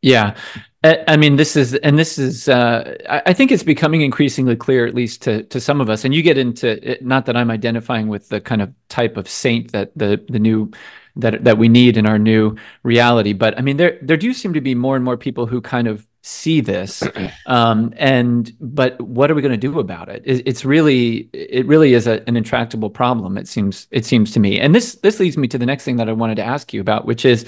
Yeah. 0.00 0.36
I 0.84 1.16
mean, 1.16 1.36
this 1.36 1.56
is, 1.56 1.74
and 1.76 1.98
this 1.98 2.18
is, 2.18 2.46
uh, 2.46 2.94
I 3.08 3.32
think 3.32 3.50
it's 3.50 3.62
becoming 3.62 4.02
increasingly 4.02 4.54
clear, 4.54 4.86
at 4.86 4.94
least 4.94 5.22
to 5.22 5.42
to 5.44 5.58
some 5.58 5.80
of 5.80 5.88
us. 5.88 6.04
And 6.04 6.14
you 6.14 6.22
get 6.22 6.36
into 6.36 6.90
it, 6.90 7.02
not 7.02 7.24
that 7.26 7.36
I'm 7.36 7.50
identifying 7.50 8.08
with 8.08 8.28
the 8.28 8.40
kind 8.40 8.60
of 8.60 8.72
type 8.90 9.16
of 9.16 9.26
saint 9.26 9.72
that 9.72 9.92
the 9.96 10.22
the 10.28 10.38
new 10.38 10.70
that 11.16 11.44
that 11.44 11.56
we 11.56 11.68
need 11.68 11.96
in 11.96 12.06
our 12.06 12.18
new 12.18 12.56
reality, 12.82 13.32
but 13.32 13.56
I 13.58 13.62
mean, 13.62 13.78
there 13.78 13.98
there 14.02 14.18
do 14.18 14.34
seem 14.34 14.52
to 14.52 14.60
be 14.60 14.74
more 14.74 14.94
and 14.94 15.04
more 15.04 15.16
people 15.16 15.46
who 15.46 15.62
kind 15.62 15.88
of 15.88 16.06
see 16.20 16.60
this, 16.60 17.02
um, 17.46 17.94
and 17.96 18.52
but 18.60 19.00
what 19.00 19.30
are 19.30 19.34
we 19.34 19.42
going 19.42 19.58
to 19.58 19.68
do 19.68 19.78
about 19.78 20.10
it? 20.10 20.22
it? 20.26 20.42
It's 20.46 20.66
really 20.66 21.30
it 21.32 21.66
really 21.66 21.94
is 21.94 22.06
a, 22.06 22.22
an 22.28 22.36
intractable 22.36 22.90
problem. 22.90 23.38
It 23.38 23.48
seems 23.48 23.86
it 23.90 24.04
seems 24.04 24.32
to 24.32 24.40
me, 24.40 24.60
and 24.60 24.74
this 24.74 24.96
this 24.96 25.18
leads 25.18 25.38
me 25.38 25.48
to 25.48 25.56
the 25.58 25.66
next 25.66 25.84
thing 25.84 25.96
that 25.96 26.10
I 26.10 26.12
wanted 26.12 26.34
to 26.36 26.44
ask 26.44 26.74
you 26.74 26.80
about, 26.80 27.06
which 27.06 27.24
is. 27.24 27.46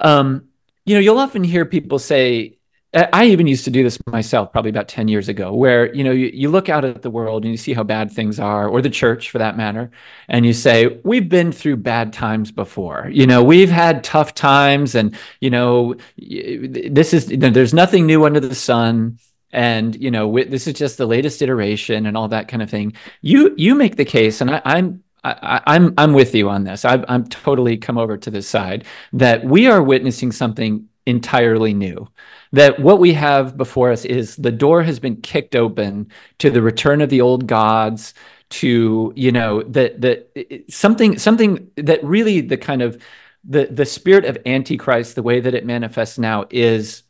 Um, 0.00 0.48
you 0.84 0.94
know, 0.94 1.00
you'll 1.00 1.18
often 1.18 1.44
hear 1.44 1.64
people 1.64 1.98
say, 1.98 2.58
I 2.94 3.26
even 3.26 3.48
used 3.48 3.64
to 3.64 3.70
do 3.70 3.82
this 3.82 3.98
myself 4.06 4.52
probably 4.52 4.70
about 4.70 4.86
10 4.86 5.08
years 5.08 5.28
ago, 5.28 5.52
where, 5.52 5.92
you 5.92 6.04
know, 6.04 6.12
you, 6.12 6.30
you 6.32 6.48
look 6.48 6.68
out 6.68 6.84
at 6.84 7.02
the 7.02 7.10
world 7.10 7.42
and 7.42 7.50
you 7.50 7.56
see 7.56 7.72
how 7.72 7.82
bad 7.82 8.12
things 8.12 8.38
are, 8.38 8.68
or 8.68 8.80
the 8.80 8.90
church 8.90 9.30
for 9.30 9.38
that 9.38 9.56
matter, 9.56 9.90
and 10.28 10.46
you 10.46 10.52
say, 10.52 11.00
we've 11.02 11.28
been 11.28 11.50
through 11.50 11.78
bad 11.78 12.12
times 12.12 12.52
before. 12.52 13.08
You 13.12 13.26
know, 13.26 13.42
we've 13.42 13.70
had 13.70 14.04
tough 14.04 14.32
times, 14.34 14.94
and, 14.94 15.16
you 15.40 15.50
know, 15.50 15.96
this 16.16 17.12
is, 17.12 17.26
there's 17.26 17.74
nothing 17.74 18.06
new 18.06 18.24
under 18.24 18.40
the 18.40 18.54
sun 18.54 19.18
and 19.54 19.94
you 20.02 20.10
know 20.10 20.34
this 20.44 20.66
is 20.66 20.74
just 20.74 20.98
the 20.98 21.06
latest 21.06 21.40
iteration 21.40 22.06
and 22.06 22.16
all 22.16 22.26
that 22.26 22.48
kind 22.48 22.60
of 22.60 22.68
thing 22.68 22.92
you 23.22 23.54
you 23.56 23.76
make 23.76 23.94
the 23.94 24.04
case 24.04 24.40
and 24.40 24.50
I, 24.50 24.60
i'm 24.64 25.04
I, 25.24 25.62
I'm 25.66 25.94
I'm 25.96 26.12
with 26.12 26.34
you 26.34 26.48
on 26.50 26.64
this. 26.64 26.84
I've 26.84 27.04
I'm 27.08 27.26
totally 27.26 27.76
come 27.76 27.98
over 27.98 28.16
to 28.16 28.30
this 28.30 28.48
side 28.48 28.84
that 29.12 29.44
we 29.44 29.66
are 29.66 29.82
witnessing 29.82 30.32
something 30.32 30.88
entirely 31.06 31.74
new. 31.74 32.08
That 32.52 32.78
what 32.78 32.98
we 32.98 33.14
have 33.14 33.56
before 33.56 33.90
us 33.90 34.04
is 34.04 34.36
the 34.36 34.52
door 34.52 34.82
has 34.82 35.00
been 35.00 35.16
kicked 35.16 35.56
open 35.56 36.10
to 36.38 36.50
the 36.50 36.62
return 36.62 37.00
of 37.00 37.10
the 37.10 37.20
old 37.20 37.46
gods, 37.46 38.14
to 38.50 39.12
you 39.16 39.32
know 39.32 39.62
that 39.62 40.00
that 40.02 40.64
something 40.68 41.18
something 41.18 41.70
that 41.76 42.04
really 42.04 42.40
the 42.40 42.56
kind 42.56 42.82
of 42.82 43.02
the 43.44 43.66
the 43.66 43.86
spirit 43.86 44.24
of 44.24 44.38
antichrist, 44.46 45.14
the 45.14 45.22
way 45.22 45.40
that 45.40 45.54
it 45.54 45.66
manifests 45.66 46.18
now 46.18 46.44
is 46.50 47.02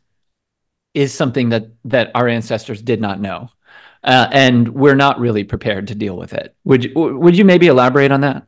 is 0.93 1.13
something 1.13 1.49
that 1.49 1.67
that 1.83 2.11
our 2.15 2.27
ancestors 2.27 2.81
did 2.81 3.01
not 3.01 3.19
know 3.19 3.49
uh, 4.05 4.29
and 4.31 4.69
we're 4.69 4.95
not 4.95 5.19
really 5.19 5.43
prepared 5.43 5.87
to 5.87 5.95
deal 5.95 6.15
with 6.15 6.33
it. 6.33 6.55
Would 6.63 6.85
you, 6.85 6.91
would 6.95 7.37
you 7.37 7.43
maybe 7.43 7.67
elaborate 7.67 8.11
on 8.11 8.21
that? 8.21 8.47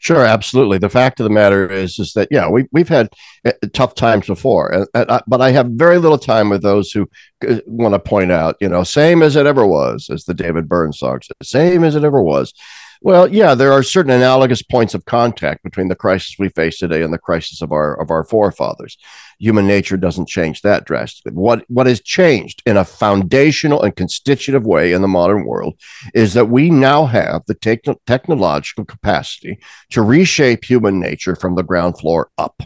Sure, 0.00 0.24
absolutely. 0.24 0.78
The 0.78 0.88
fact 0.88 1.18
of 1.18 1.24
the 1.24 1.30
matter 1.30 1.68
is, 1.68 1.98
is 1.98 2.12
that 2.12 2.28
yeah, 2.30 2.48
we 2.48 2.66
we've 2.70 2.88
had 2.88 3.08
uh, 3.44 3.52
tough 3.72 3.96
times 3.96 4.26
before, 4.28 4.72
and, 4.72 4.86
and 4.94 5.10
I, 5.10 5.22
but 5.26 5.40
I 5.40 5.50
have 5.50 5.66
very 5.70 5.98
little 5.98 6.18
time 6.18 6.50
with 6.50 6.62
those 6.62 6.92
who 6.92 7.08
uh, 7.48 7.56
want 7.66 7.94
to 7.94 7.98
point 7.98 8.30
out, 8.30 8.54
you 8.60 8.68
know, 8.68 8.84
same 8.84 9.22
as 9.22 9.34
it 9.34 9.44
ever 9.44 9.66
was, 9.66 10.08
as 10.08 10.24
the 10.24 10.34
David 10.34 10.68
Byrne 10.68 10.92
song 10.92 11.20
says, 11.22 11.48
same 11.48 11.82
as 11.82 11.96
it 11.96 12.04
ever 12.04 12.22
was. 12.22 12.54
Well, 13.00 13.28
yeah, 13.32 13.54
there 13.54 13.72
are 13.72 13.82
certain 13.82 14.10
analogous 14.10 14.62
points 14.62 14.94
of 14.94 15.04
contact 15.04 15.62
between 15.62 15.88
the 15.88 15.94
crisis 15.94 16.36
we 16.38 16.48
face 16.48 16.78
today 16.78 17.02
and 17.02 17.12
the 17.12 17.18
crisis 17.18 17.62
of 17.62 17.70
our 17.70 17.94
of 18.00 18.10
our 18.10 18.24
forefathers. 18.24 18.98
Human 19.38 19.66
nature 19.66 19.96
doesn't 19.96 20.28
change 20.28 20.62
that 20.62 20.84
drastically. 20.84 21.32
What 21.32 21.64
what 21.68 21.86
has 21.86 22.00
changed 22.00 22.62
in 22.66 22.76
a 22.76 22.84
foundational 22.84 23.82
and 23.82 23.94
constitutive 23.94 24.66
way 24.66 24.92
in 24.92 25.02
the 25.02 25.08
modern 25.08 25.44
world 25.44 25.78
is 26.12 26.34
that 26.34 26.48
we 26.48 26.70
now 26.70 27.06
have 27.06 27.42
the 27.46 27.54
te- 27.54 27.80
technological 28.06 28.84
capacity 28.84 29.58
to 29.90 30.02
reshape 30.02 30.64
human 30.64 30.98
nature 30.98 31.36
from 31.36 31.54
the 31.54 31.62
ground 31.62 31.98
floor 31.98 32.30
up. 32.36 32.62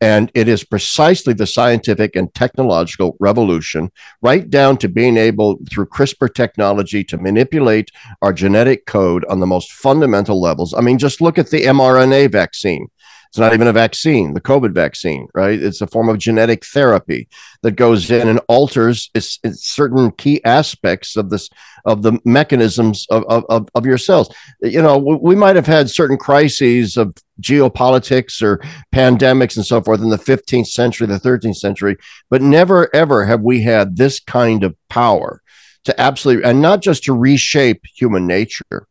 And 0.00 0.30
it 0.34 0.48
is 0.48 0.64
precisely 0.64 1.34
the 1.34 1.46
scientific 1.46 2.16
and 2.16 2.32
technological 2.34 3.16
revolution, 3.20 3.90
right 4.22 4.48
down 4.48 4.76
to 4.78 4.88
being 4.88 5.16
able, 5.16 5.58
through 5.70 5.86
CRISPR 5.86 6.34
technology, 6.34 7.04
to 7.04 7.18
manipulate 7.18 7.90
our 8.22 8.32
genetic 8.32 8.86
code 8.86 9.24
on 9.26 9.40
the 9.40 9.46
most 9.46 9.72
fundamental 9.72 10.40
levels. 10.40 10.74
I 10.74 10.80
mean, 10.80 10.98
just 10.98 11.20
look 11.20 11.38
at 11.38 11.50
the 11.50 11.64
mRNA 11.64 12.32
vaccine. 12.32 12.88
It's 13.30 13.38
not 13.38 13.54
even 13.54 13.68
a 13.68 13.72
vaccine, 13.72 14.34
the 14.34 14.40
COVID 14.40 14.72
vaccine, 14.72 15.28
right? 15.34 15.56
It's 15.56 15.80
a 15.80 15.86
form 15.86 16.08
of 16.08 16.18
genetic 16.18 16.64
therapy 16.64 17.28
that 17.62 17.76
goes 17.76 18.10
in 18.10 18.26
and 18.26 18.40
alters 18.48 19.08
it's, 19.14 19.38
it's 19.44 19.64
certain 19.68 20.10
key 20.10 20.44
aspects 20.44 21.16
of 21.16 21.30
this 21.30 21.48
of 21.84 22.02
the 22.02 22.18
mechanisms 22.24 23.06
of, 23.08 23.22
of, 23.24 23.68
of 23.72 23.86
your 23.86 23.98
cells. 23.98 24.34
You 24.62 24.82
know, 24.82 24.98
we, 24.98 25.14
we 25.14 25.36
might 25.36 25.54
have 25.54 25.68
had 25.68 25.88
certain 25.88 26.16
crises 26.16 26.96
of 26.96 27.14
geopolitics 27.40 28.42
or 28.42 28.60
pandemics 28.92 29.56
and 29.56 29.64
so 29.64 29.80
forth 29.80 30.00
in 30.00 30.10
the 30.10 30.18
15th 30.18 30.66
century, 30.66 31.06
the 31.06 31.20
13th 31.20 31.56
century, 31.56 31.98
but 32.30 32.42
never 32.42 32.94
ever 32.96 33.24
have 33.26 33.42
we 33.42 33.62
had 33.62 33.96
this 33.96 34.18
kind 34.18 34.64
of 34.64 34.74
power 34.88 35.40
to 35.84 36.00
absolutely, 36.00 36.44
and 36.44 36.60
not 36.60 36.82
just 36.82 37.04
to 37.04 37.14
reshape 37.14 37.84
human 37.94 38.26
nature, 38.26 38.86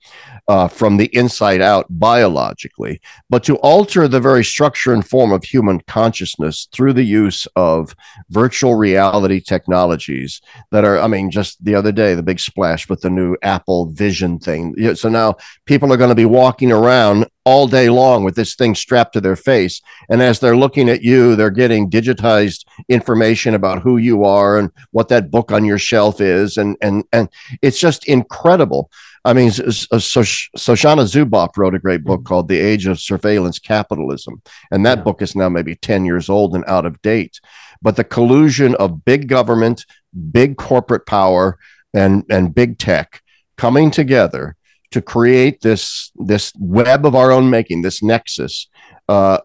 uh, 0.49 0.67
from 0.67 0.97
the 0.97 1.15
inside 1.15 1.61
out 1.61 1.85
biologically, 1.91 2.99
but 3.29 3.43
to 3.43 3.55
alter 3.57 4.07
the 4.07 4.19
very 4.19 4.43
structure 4.43 4.91
and 4.91 5.07
form 5.07 5.31
of 5.31 5.43
human 5.43 5.79
consciousness 5.81 6.67
through 6.71 6.91
the 6.91 7.03
use 7.03 7.47
of 7.55 7.95
virtual 8.31 8.73
reality 8.73 9.39
technologies 9.39 10.41
that 10.71 10.83
are, 10.83 10.97
I 10.97 11.05
mean, 11.05 11.29
just 11.29 11.63
the 11.63 11.75
other 11.75 11.91
day, 11.91 12.15
the 12.15 12.23
big 12.23 12.39
splash 12.39 12.89
with 12.89 13.01
the 13.01 13.11
new 13.11 13.37
Apple 13.43 13.91
Vision 13.91 14.39
thing. 14.39 14.73
So 14.95 15.07
now 15.07 15.35
people 15.65 15.93
are 15.93 15.97
going 15.97 16.09
to 16.09 16.15
be 16.15 16.25
walking 16.25 16.71
around 16.71 17.27
all 17.45 17.67
day 17.67 17.89
long 17.89 18.23
with 18.23 18.35
this 18.35 18.55
thing 18.55 18.73
strapped 18.73 19.13
to 19.13 19.21
their 19.21 19.35
face. 19.35 19.81
And 20.09 20.19
as 20.19 20.39
they're 20.39 20.57
looking 20.57 20.89
at 20.89 21.03
you, 21.03 21.35
they're 21.35 21.51
getting 21.51 21.91
digitized 21.91 22.65
information 22.89 23.53
about 23.53 23.83
who 23.83 23.97
you 23.97 24.23
are 24.23 24.57
and 24.57 24.71
what 24.91 25.09
that 25.09 25.29
book 25.29 25.51
on 25.51 25.63
your 25.63 25.77
shelf 25.77 26.21
is. 26.21 26.57
And, 26.57 26.75
and, 26.81 27.03
and 27.13 27.29
it's 27.61 27.79
just 27.79 28.07
incredible. 28.07 28.89
I 29.25 29.33
mean, 29.33 29.49
Shoshana 29.49 31.05
Zuboff 31.05 31.57
wrote 31.57 31.75
a 31.75 31.79
great 31.79 32.03
book 32.03 32.23
called 32.23 32.47
The 32.47 32.59
Age 32.59 32.87
of 32.87 32.99
Surveillance 32.99 33.59
Capitalism. 33.59 34.41
And 34.71 34.85
that 34.85 34.99
yeah. 34.99 35.03
book 35.03 35.21
is 35.21 35.35
now 35.35 35.49
maybe 35.49 35.75
10 35.75 36.05
years 36.05 36.29
old 36.29 36.55
and 36.55 36.63
out 36.67 36.85
of 36.85 37.01
date. 37.01 37.39
But 37.81 37.95
the 37.95 38.03
collusion 38.03 38.75
of 38.75 39.05
big 39.05 39.27
government, 39.27 39.85
big 40.31 40.57
corporate 40.57 41.05
power, 41.05 41.57
and, 41.93 42.23
and 42.29 42.53
big 42.53 42.77
tech 42.77 43.21
coming 43.57 43.91
together 43.91 44.55
to 44.91 45.01
create 45.01 45.61
this, 45.61 46.11
this 46.15 46.51
web 46.57 47.05
of 47.05 47.15
our 47.15 47.31
own 47.31 47.49
making, 47.49 47.81
this 47.81 48.01
nexus, 48.01 48.67
uh, 49.07 49.39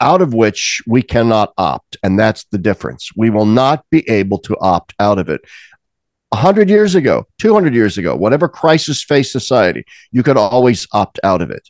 out 0.00 0.22
of 0.22 0.34
which 0.34 0.82
we 0.86 1.02
cannot 1.02 1.52
opt. 1.56 1.96
And 2.02 2.18
that's 2.18 2.44
the 2.44 2.58
difference. 2.58 3.10
We 3.14 3.30
will 3.30 3.46
not 3.46 3.84
be 3.90 4.08
able 4.08 4.38
to 4.38 4.56
opt 4.60 4.94
out 4.98 5.18
of 5.18 5.28
it. 5.28 5.42
100 6.30 6.68
years 6.68 6.94
ago, 6.94 7.26
200 7.38 7.74
years 7.74 7.98
ago, 7.98 8.14
whatever 8.14 8.48
crisis 8.48 9.02
faced 9.02 9.32
society, 9.32 9.84
you 10.12 10.22
could 10.22 10.36
always 10.36 10.86
opt 10.92 11.18
out 11.24 11.42
of 11.42 11.50
it 11.50 11.68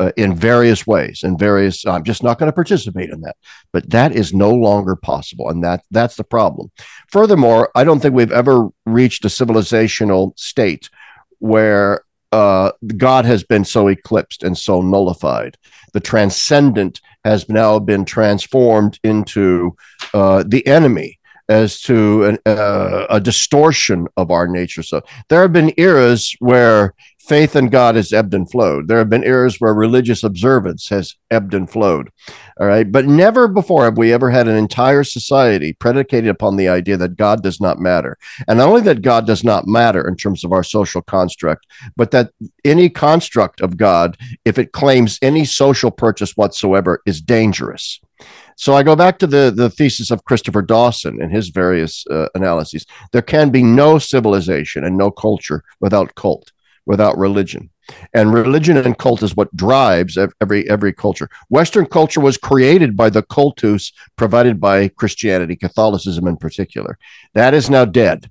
uh, 0.00 0.10
in 0.16 0.34
various 0.34 0.86
ways. 0.86 1.20
In 1.22 1.38
various, 1.38 1.86
I'm 1.86 2.02
just 2.02 2.22
not 2.22 2.38
going 2.38 2.48
to 2.48 2.54
participate 2.54 3.10
in 3.10 3.20
that. 3.20 3.36
But 3.72 3.90
that 3.90 4.12
is 4.12 4.34
no 4.34 4.50
longer 4.50 4.96
possible, 4.96 5.48
and 5.48 5.62
that 5.62 5.84
that's 5.90 6.16
the 6.16 6.24
problem. 6.24 6.72
Furthermore, 7.12 7.70
I 7.74 7.84
don't 7.84 8.00
think 8.00 8.14
we've 8.14 8.32
ever 8.32 8.68
reached 8.84 9.24
a 9.24 9.28
civilizational 9.28 10.36
state 10.38 10.90
where 11.38 12.02
uh, 12.32 12.72
God 12.96 13.24
has 13.26 13.44
been 13.44 13.64
so 13.64 13.88
eclipsed 13.88 14.42
and 14.42 14.58
so 14.58 14.80
nullified. 14.80 15.56
The 15.92 16.00
transcendent 16.00 17.00
has 17.24 17.48
now 17.48 17.78
been 17.78 18.04
transformed 18.04 18.98
into 19.04 19.76
uh, 20.14 20.44
the 20.46 20.66
enemy 20.66 21.19
as 21.50 21.80
to 21.82 22.24
an, 22.24 22.38
uh, 22.46 23.06
a 23.10 23.20
distortion 23.20 24.06
of 24.16 24.30
our 24.30 24.46
nature. 24.46 24.84
So 24.84 25.02
there 25.28 25.42
have 25.42 25.52
been 25.52 25.74
eras 25.76 26.34
where 26.38 26.94
faith 27.18 27.54
in 27.54 27.68
God 27.68 27.96
has 27.96 28.12
ebbed 28.12 28.34
and 28.34 28.50
flowed. 28.50 28.88
There 28.88 28.98
have 28.98 29.10
been 29.10 29.24
eras 29.24 29.60
where 29.60 29.74
religious 29.74 30.22
observance 30.22 30.88
has 30.88 31.16
ebbed 31.30 31.52
and 31.52 31.68
flowed. 31.68 32.10
All 32.58 32.66
right. 32.66 32.90
But 32.90 33.06
never 33.06 33.48
before 33.48 33.84
have 33.84 33.98
we 33.98 34.12
ever 34.12 34.30
had 34.30 34.48
an 34.48 34.56
entire 34.56 35.04
society 35.04 35.72
predicated 35.72 36.30
upon 36.30 36.56
the 36.56 36.68
idea 36.68 36.96
that 36.96 37.16
God 37.16 37.42
does 37.42 37.60
not 37.60 37.78
matter. 37.78 38.16
And 38.46 38.58
not 38.58 38.68
only 38.68 38.82
that 38.82 39.02
God 39.02 39.26
does 39.26 39.44
not 39.44 39.66
matter 39.66 40.06
in 40.06 40.16
terms 40.16 40.44
of 40.44 40.52
our 40.52 40.64
social 40.64 41.02
construct, 41.02 41.66
but 41.96 42.12
that 42.12 42.30
any 42.64 42.88
construct 42.88 43.60
of 43.60 43.76
God, 43.76 44.16
if 44.44 44.56
it 44.58 44.72
claims 44.72 45.18
any 45.20 45.44
social 45.44 45.90
purchase 45.90 46.36
whatsoever, 46.36 47.02
is 47.06 47.20
dangerous. 47.20 48.00
So 48.60 48.74
I 48.74 48.82
go 48.82 48.94
back 48.94 49.18
to 49.20 49.26
the, 49.26 49.50
the 49.50 49.70
thesis 49.70 50.10
of 50.10 50.26
Christopher 50.26 50.60
Dawson 50.60 51.22
and 51.22 51.32
his 51.32 51.48
various 51.48 52.06
uh, 52.08 52.26
analyses. 52.34 52.84
There 53.10 53.22
can 53.22 53.48
be 53.48 53.62
no 53.62 53.98
civilization 53.98 54.84
and 54.84 54.98
no 54.98 55.10
culture 55.10 55.64
without 55.80 56.14
cult, 56.14 56.52
without 56.84 57.16
religion. 57.16 57.70
And 58.12 58.34
religion 58.34 58.76
and 58.76 58.98
cult 58.98 59.22
is 59.22 59.34
what 59.34 59.56
drives 59.56 60.18
every 60.42 60.68
every 60.68 60.92
culture. 60.92 61.30
Western 61.48 61.86
culture 61.86 62.20
was 62.20 62.36
created 62.36 62.98
by 62.98 63.08
the 63.08 63.22
cultus 63.22 63.92
provided 64.16 64.60
by 64.60 64.88
Christianity, 64.88 65.56
Catholicism 65.56 66.28
in 66.28 66.36
particular. 66.36 66.98
That 67.32 67.54
is 67.54 67.70
now 67.70 67.86
dead, 67.86 68.30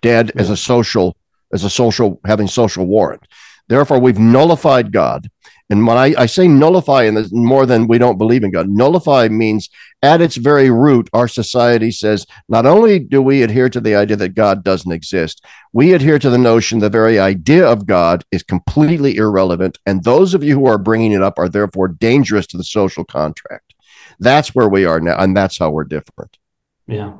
dead 0.00 0.32
yeah. 0.34 0.40
as 0.40 0.48
a 0.48 0.56
social 0.56 1.18
as 1.52 1.64
a 1.64 1.70
social 1.70 2.18
having 2.24 2.48
social 2.48 2.86
warrant. 2.86 3.28
Therefore, 3.68 3.98
we've 3.98 4.18
nullified 4.18 4.90
God 4.90 5.28
And 5.68 5.84
when 5.84 5.96
I, 5.96 6.14
I 6.16 6.26
say 6.26 6.46
nullify, 6.46 7.04
and 7.04 7.30
more 7.32 7.66
than 7.66 7.88
we 7.88 7.98
don't 7.98 8.18
believe 8.18 8.44
in 8.44 8.52
God, 8.52 8.68
nullify 8.68 9.26
means 9.28 9.68
at 10.00 10.20
its 10.20 10.36
very 10.36 10.70
root, 10.70 11.10
our 11.12 11.26
society 11.26 11.90
says 11.90 12.24
not 12.48 12.66
only 12.66 13.00
do 13.00 13.20
we 13.20 13.42
adhere 13.42 13.68
to 13.70 13.80
the 13.80 13.96
idea 13.96 14.16
that 14.16 14.36
God 14.36 14.62
doesn't 14.62 14.92
exist, 14.92 15.44
we 15.72 15.92
adhere 15.92 16.20
to 16.20 16.30
the 16.30 16.38
notion 16.38 16.78
the 16.78 16.88
very 16.88 17.18
idea 17.18 17.66
of 17.66 17.86
God 17.86 18.24
is 18.30 18.44
completely 18.44 19.16
irrelevant. 19.16 19.78
And 19.86 20.04
those 20.04 20.34
of 20.34 20.44
you 20.44 20.54
who 20.54 20.66
are 20.66 20.78
bringing 20.78 21.10
it 21.10 21.22
up 21.22 21.36
are 21.36 21.48
therefore 21.48 21.88
dangerous 21.88 22.46
to 22.48 22.56
the 22.56 22.64
social 22.64 23.04
contract. 23.04 23.74
That's 24.20 24.54
where 24.54 24.68
we 24.68 24.84
are 24.84 25.00
now. 25.00 25.16
And 25.18 25.36
that's 25.36 25.58
how 25.58 25.70
we're 25.70 25.84
different. 25.84 26.38
Yeah. 26.86 27.14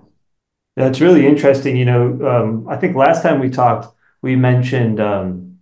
That's 0.77 1.01
really 1.01 1.27
interesting. 1.27 1.77
You 1.77 1.87
know, 1.87 2.29
um, 2.29 2.69
I 2.69 2.77
think 2.77 2.95
last 2.95 3.23
time 3.23 3.41
we 3.41 3.51
talked, 3.51 3.93
we 4.23 4.37
mentioned 4.37 5.01
um, 5.01 5.59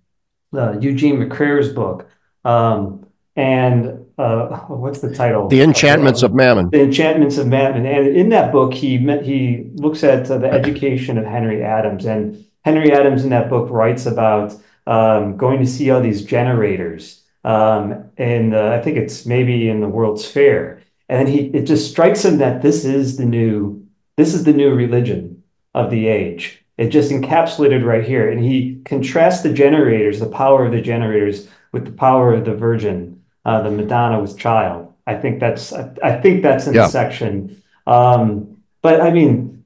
uh, 0.52 0.78
Eugene 0.80 1.16
McCarraher's 1.16 1.72
book. 1.72 2.10
Um, 2.44 3.06
and 3.36 4.06
uh, 4.16 4.58
what's 4.68 5.00
the 5.00 5.12
title? 5.12 5.48
The 5.48 5.62
Enchantments 5.62 6.22
of 6.22 6.34
Mammon. 6.34 6.70
The 6.70 6.82
Enchantments 6.82 7.36
of 7.36 7.48
Mammon. 7.48 7.84
And 7.84 8.06
in 8.06 8.28
that 8.28 8.52
book, 8.52 8.72
he 8.72 8.98
he 9.22 9.70
looks 9.74 10.04
at 10.04 10.30
uh, 10.30 10.38
the 10.38 10.50
education 10.50 11.18
of 11.18 11.24
Henry 11.24 11.62
Adams. 11.62 12.04
And 12.06 12.44
Henry 12.64 12.92
Adams 12.92 13.24
in 13.24 13.30
that 13.30 13.50
book 13.50 13.68
writes 13.70 14.06
about 14.06 14.54
um, 14.86 15.36
going 15.36 15.58
to 15.60 15.66
see 15.66 15.90
all 15.90 16.00
these 16.00 16.24
generators. 16.24 17.22
Um, 17.42 18.10
and 18.16 18.54
uh, 18.54 18.70
I 18.70 18.80
think 18.80 18.96
it's 18.96 19.26
maybe 19.26 19.68
in 19.68 19.80
the 19.80 19.88
World's 19.88 20.26
Fair. 20.26 20.82
And 21.08 21.28
he 21.28 21.46
it 21.48 21.64
just 21.64 21.90
strikes 21.90 22.24
him 22.24 22.38
that 22.38 22.62
this 22.62 22.84
is 22.84 23.16
the 23.16 23.26
new 23.26 23.84
this 24.16 24.32
is 24.32 24.44
the 24.44 24.52
new 24.52 24.72
religion 24.74 25.42
of 25.74 25.90
the 25.90 26.06
age. 26.06 26.64
It 26.78 26.88
just 26.88 27.10
encapsulated 27.10 27.84
right 27.84 28.04
here. 28.04 28.30
And 28.30 28.42
he 28.42 28.80
contrasts 28.84 29.42
the 29.42 29.52
generators, 29.52 30.20
the 30.20 30.26
power 30.26 30.64
of 30.64 30.72
the 30.72 30.80
generators, 30.80 31.48
with 31.74 31.84
the 31.84 31.92
power 31.92 32.32
of 32.32 32.44
the 32.44 32.54
Virgin, 32.54 33.22
uh, 33.44 33.60
the 33.60 33.70
Madonna 33.70 34.20
with 34.20 34.38
child. 34.38 34.94
I 35.06 35.16
think 35.16 35.40
that's 35.40 35.72
I, 35.72 36.20
think 36.22 36.42
that's 36.42 36.66
in 36.66 36.74
yeah. 36.74 36.82
the 36.82 36.88
section. 36.88 37.62
Um, 37.86 38.62
but 38.80 39.02
I 39.02 39.10
mean 39.10 39.64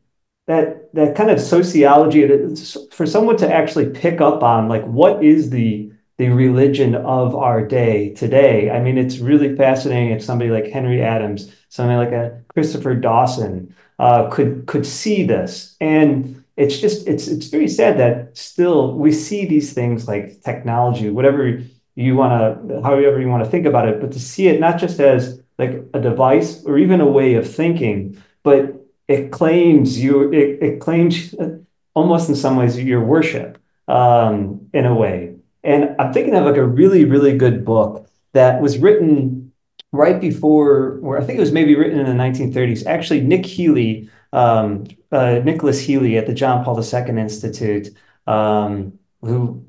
that 0.49 0.93
that 0.95 1.15
kind 1.15 1.31
of 1.31 1.39
sociology 1.41 2.27
for 2.91 3.07
someone 3.07 3.37
to 3.37 3.55
actually 3.55 3.91
pick 3.91 4.21
up 4.21 4.43
on 4.43 4.69
like 4.69 4.85
what 4.85 5.23
is 5.23 5.51
the 5.51 5.93
the 6.17 6.31
religion 6.31 6.97
of 6.97 7.37
our 7.37 7.65
day 7.65 8.13
today. 8.15 8.71
I 8.71 8.81
mean, 8.81 8.99
it's 8.99 9.19
really 9.19 9.55
fascinating 9.55 10.11
if 10.11 10.25
somebody 10.25 10.51
like 10.51 10.67
Henry 10.67 11.01
Adams, 11.01 11.53
somebody 11.69 11.99
like 11.99 12.13
a 12.13 12.43
Christopher 12.49 12.95
Dawson, 12.95 13.75
uh, 14.01 14.29
could 14.31 14.67
could 14.67 14.87
see 14.87 15.25
this. 15.25 15.77
And 15.81 16.43
it's 16.57 16.81
just 16.81 17.07
it's 17.07 17.29
it's 17.29 17.47
very 17.47 17.69
sad 17.69 17.99
that 17.99 18.37
still 18.37 18.95
we 18.95 19.13
see 19.13 19.47
these 19.47 19.73
things 19.73 20.09
like 20.09 20.43
technology, 20.43 21.11
whatever 21.11 21.63
you 21.99 22.15
want 22.15 22.69
to, 22.69 22.81
however 22.83 23.21
you 23.21 23.29
want 23.29 23.43
to 23.43 23.51
think 23.51 23.67
about 23.67 23.89
it, 23.89 24.01
but 24.01 24.13
to 24.13 24.21
see 24.21 24.47
it 24.47 24.61
not 24.61 24.79
just 24.79 25.01
as 25.01 25.43
like 25.59 25.83
a 25.93 26.01
device 26.01 26.65
or 26.65 26.79
even 26.79 27.01
a 27.01 27.07
way 27.07 27.35
of 27.35 27.53
thinking, 27.53 28.23
but 28.45 28.87
it 29.09 29.33
claims 29.33 30.01
you, 30.01 30.33
it, 30.33 30.63
it 30.63 30.81
claims 30.81 31.35
almost 31.95 32.29
in 32.29 32.37
some 32.37 32.55
ways 32.55 32.79
your 32.79 33.05
worship 33.05 33.59
um, 33.89 34.69
in 34.73 34.87
a 34.87 34.95
way. 34.95 35.35
And 35.65 35.97
I'm 35.99 36.13
thinking 36.13 36.37
of 36.37 36.45
like 36.45 36.57
a 36.57 36.65
really, 36.65 37.05
really 37.05 37.37
good 37.37 37.65
book 37.65 38.09
that 38.33 38.63
was 38.63 38.79
written 38.79 39.53
right 39.91 40.21
before, 40.21 41.01
or 41.03 41.19
I 41.19 41.25
think 41.25 41.39
it 41.39 41.41
was 41.41 41.51
maybe 41.51 41.75
written 41.75 41.99
in 41.99 42.07
the 42.07 42.23
1930s. 42.23 42.87
Actually, 42.87 43.23
Nick 43.23 43.45
Healy, 43.45 44.09
um, 44.33 44.85
uh, 45.11 45.41
Nicholas 45.43 45.81
Healy 45.81 46.17
at 46.17 46.29
the 46.29 46.35
John 46.35 46.65
Paul 46.65 46.79
II 46.79 47.19
Institute, 47.19 47.89
um, 48.29 48.99
who 49.21 49.65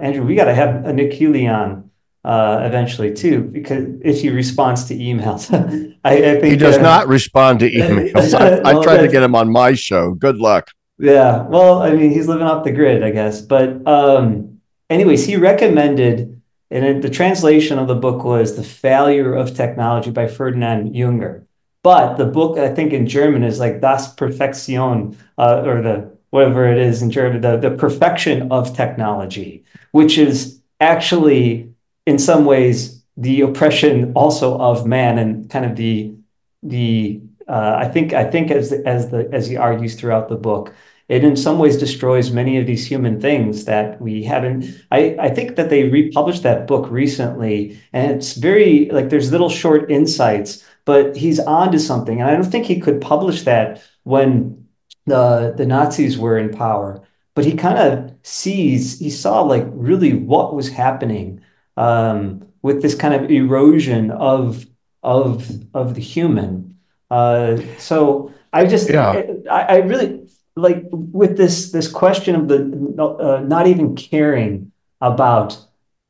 Andrew, 0.00 0.24
we 0.24 0.34
got 0.34 0.44
to 0.46 0.54
have 0.54 0.84
a 0.84 0.92
Nick 0.92 1.12
Healy 1.12 1.46
on 1.46 1.90
uh, 2.24 2.60
eventually 2.62 3.12
too, 3.12 3.42
because 3.42 3.84
if 4.02 4.20
he 4.22 4.30
responds 4.30 4.84
to 4.86 4.94
emails, 4.94 5.52
I, 6.04 6.12
I, 6.12 6.40
think 6.40 6.44
he 6.44 6.56
does 6.56 6.78
uh, 6.78 6.82
not 6.82 7.08
respond 7.08 7.60
to 7.60 7.70
emails. 7.70 8.34
I, 8.34 8.60
well, 8.60 8.78
I 8.78 8.82
tried 8.82 8.98
to 8.98 9.08
get 9.08 9.22
him 9.22 9.34
on 9.34 9.50
my 9.50 9.74
show. 9.74 10.14
Good 10.14 10.38
luck. 10.38 10.70
Yeah, 10.98 11.42
well, 11.48 11.82
I 11.82 11.92
mean, 11.92 12.10
he's 12.10 12.28
living 12.28 12.46
off 12.46 12.64
the 12.64 12.70
grid, 12.70 13.02
I 13.02 13.10
guess. 13.10 13.40
But 13.40 13.86
um, 13.88 14.60
anyways, 14.88 15.26
he 15.26 15.36
recommended, 15.36 16.40
and 16.70 17.02
the 17.02 17.10
translation 17.10 17.78
of 17.78 17.88
the 17.88 17.96
book 17.96 18.24
was 18.24 18.56
"The 18.56 18.62
Failure 18.62 19.34
of 19.34 19.54
Technology" 19.54 20.10
by 20.10 20.28
Ferdinand 20.28 20.94
Junger. 20.94 21.46
But 21.82 22.16
the 22.16 22.26
book, 22.26 22.56
I 22.56 22.72
think, 22.72 22.92
in 22.92 23.08
German 23.08 23.42
is 23.42 23.58
like 23.58 23.80
"Das 23.80 24.14
Perfektion," 24.14 25.16
uh, 25.36 25.62
or 25.66 25.82
the 25.82 26.11
whatever 26.32 26.66
it 26.66 26.78
is 26.78 27.02
in 27.02 27.10
German, 27.10 27.42
the, 27.42 27.58
the 27.58 27.70
perfection 27.70 28.50
of 28.50 28.74
technology, 28.74 29.64
which 29.90 30.16
is 30.16 30.58
actually 30.80 31.70
in 32.06 32.18
some 32.18 32.46
ways 32.46 33.02
the 33.18 33.42
oppression 33.42 34.14
also 34.14 34.58
of 34.58 34.86
man 34.86 35.18
and 35.18 35.50
kind 35.50 35.66
of 35.66 35.76
the 35.76 36.14
the 36.62 37.20
uh, 37.46 37.74
I 37.76 37.86
think 37.88 38.14
I 38.14 38.24
think 38.24 38.50
as 38.50 38.72
as 38.72 39.10
the 39.10 39.28
as 39.30 39.46
he 39.46 39.58
argues 39.58 39.94
throughout 39.94 40.30
the 40.30 40.36
book, 40.36 40.74
it 41.08 41.22
in 41.22 41.36
some 41.36 41.58
ways 41.58 41.76
destroys 41.76 42.30
many 42.30 42.56
of 42.56 42.66
these 42.66 42.86
human 42.86 43.20
things 43.20 43.66
that 43.66 44.00
we 44.00 44.22
haven't. 44.22 44.64
I 44.90 45.16
I 45.20 45.28
think 45.28 45.56
that 45.56 45.68
they 45.68 45.84
republished 45.90 46.44
that 46.44 46.66
book 46.66 46.90
recently, 46.90 47.78
and 47.92 48.10
it's 48.10 48.32
very 48.32 48.88
like 48.90 49.10
there's 49.10 49.30
little 49.30 49.50
short 49.50 49.90
insights, 49.90 50.64
but 50.86 51.14
he's 51.14 51.40
on 51.40 51.72
to 51.72 51.78
something, 51.78 52.22
and 52.22 52.30
I 52.30 52.34
don't 52.34 52.50
think 52.50 52.64
he 52.64 52.80
could 52.80 53.02
publish 53.02 53.42
that 53.42 53.82
when 54.04 54.61
the 55.06 55.54
the 55.56 55.66
Nazis 55.66 56.18
were 56.18 56.38
in 56.38 56.50
power, 56.50 57.02
but 57.34 57.44
he 57.44 57.54
kind 57.54 57.78
of 57.78 58.14
sees 58.22 58.98
he 58.98 59.10
saw 59.10 59.42
like 59.42 59.64
really 59.70 60.14
what 60.14 60.54
was 60.54 60.70
happening 60.70 61.40
um, 61.76 62.46
with 62.62 62.82
this 62.82 62.94
kind 62.94 63.14
of 63.14 63.30
erosion 63.30 64.10
of 64.10 64.66
of 65.02 65.50
of 65.74 65.94
the 65.94 66.00
human. 66.00 66.78
Uh, 67.10 67.58
so 67.78 68.32
I 68.52 68.66
just 68.66 68.88
yeah. 68.88 69.22
I, 69.50 69.62
I, 69.62 69.76
really 69.78 70.26
like 70.56 70.84
with 70.90 71.36
this 71.36 71.72
this 71.72 71.88
question 71.90 72.34
of 72.34 72.48
the 72.48 72.94
uh, 72.98 73.40
not 73.40 73.66
even 73.66 73.96
caring 73.96 74.72
about 75.00 75.58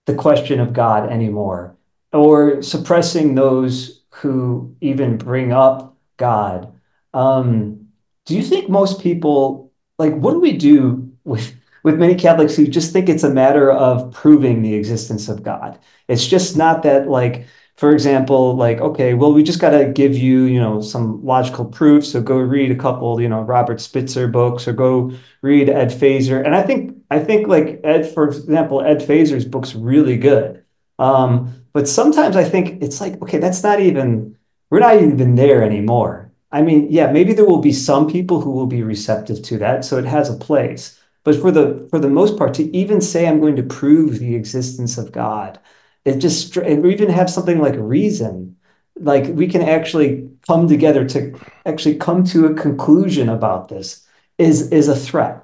the 0.07 0.14
question 0.14 0.61
of 0.61 0.72
God 0.72 1.11
anymore, 1.11 1.76
or 2.12 2.62
suppressing 2.62 3.35
those 3.35 4.02
who 4.11 4.76
even 4.81 5.16
bring 5.16 5.52
up 5.52 5.96
God. 6.18 6.72
Um, 7.14 7.82
do 8.27 8.37
you 8.37 8.43
think 8.43 8.69
most 8.69 9.01
people 9.01 9.73
like 9.99 10.15
what 10.15 10.33
do 10.33 10.41
we 10.41 10.57
do 10.57 11.13
with 11.25 11.55
with 11.85 11.99
many 11.99 12.15
Catholics 12.15 12.55
who 12.55 12.67
just 12.67 12.93
think 12.93 13.09
it's 13.09 13.25
a 13.25 13.31
matter 13.31 13.71
of 13.71 14.13
proving 14.13 14.63
the 14.63 14.75
existence 14.75 15.29
of 15.29 15.43
God? 15.43 15.79
It's 16.09 16.27
just 16.27 16.57
not 16.57 16.83
that 16.85 17.09
like 17.09 17.47
for 17.77 17.91
example, 17.93 18.55
like, 18.55 18.81
okay, 18.81 19.15
well, 19.15 19.33
we 19.33 19.43
just 19.43 19.59
got 19.59 19.71
to 19.71 19.87
give 19.87 20.15
you, 20.15 20.45
you 20.45 20.61
know, 20.61 20.81
some 20.81 21.25
logical 21.25 21.65
proof. 21.65 22.05
So 22.07 22.21
go 22.21 22.37
read 22.37 22.71
a 22.71 22.77
couple, 22.77 23.21
you 23.21 23.29
know, 23.29 23.41
Robert 23.41 23.81
Spitzer 23.81 24.29
books 24.29 24.69
or 24.69 24.73
go 24.73 25.13
read 25.41 25.69
Ed 25.69 25.89
Feser. 25.89 26.45
And 26.45 26.55
I 26.55 26.63
think, 26.63 26.97
I 27.11 27.19
think 27.19 27.49
like 27.49 27.81
Ed, 27.83 28.13
for 28.13 28.29
example, 28.29 28.83
Ed 28.83 28.99
Feser's 29.03 29.45
book's 29.45 29.75
really 29.75 30.17
good. 30.17 30.63
Um, 30.99 31.65
but 31.73 31.89
sometimes 31.89 32.37
I 32.37 32.45
think 32.45 32.83
it's 32.83 33.01
like, 33.01 33.21
okay, 33.23 33.39
that's 33.39 33.63
not 33.63 33.81
even, 33.81 34.37
we're 34.71 34.81
not 34.81 35.03
even 35.03 35.35
there 35.35 35.65
anymore. 35.65 36.22
I 36.53 36.62
mean, 36.62 36.88
yeah, 36.91 37.11
maybe 37.11 37.33
there 37.33 37.47
will 37.47 37.62
be 37.62 37.73
some 37.73 38.11
people 38.11 38.41
who 38.41 38.51
will 38.51 38.67
be 38.67 38.83
receptive 38.83 39.43
to 39.43 39.59
that, 39.59 39.85
so 39.85 39.97
it 39.99 40.05
has 40.05 40.29
a 40.29 40.37
place. 40.37 41.01
But 41.25 41.37
for 41.37 41.51
the 41.51 41.87
for 41.91 41.99
the 41.99 42.11
most 42.11 42.37
part, 42.37 42.55
to 42.55 42.77
even 42.77 43.01
say 43.01 43.27
I'm 43.27 43.41
going 43.41 43.57
to 43.57 43.62
prove 43.62 44.19
the 44.19 44.35
existence 44.35 44.99
of 44.99 45.12
God, 45.12 45.59
it 46.05 46.19
just 46.19 46.57
or 46.57 46.87
even 46.87 47.09
have 47.09 47.31
something 47.31 47.59
like 47.59 47.75
reason, 47.77 48.57
like 48.97 49.27
we 49.29 49.49
can 49.49 49.62
actually 49.62 50.29
come 50.47 50.69
together 50.69 51.09
to 51.09 51.38
actually 51.65 51.97
come 51.97 52.25
to 52.25 52.47
a 52.47 52.55
conclusion 52.55 53.29
about 53.29 53.69
this 53.69 54.07
is 54.37 54.71
is 54.73 54.88
a 54.88 54.97
threat. 54.97 55.43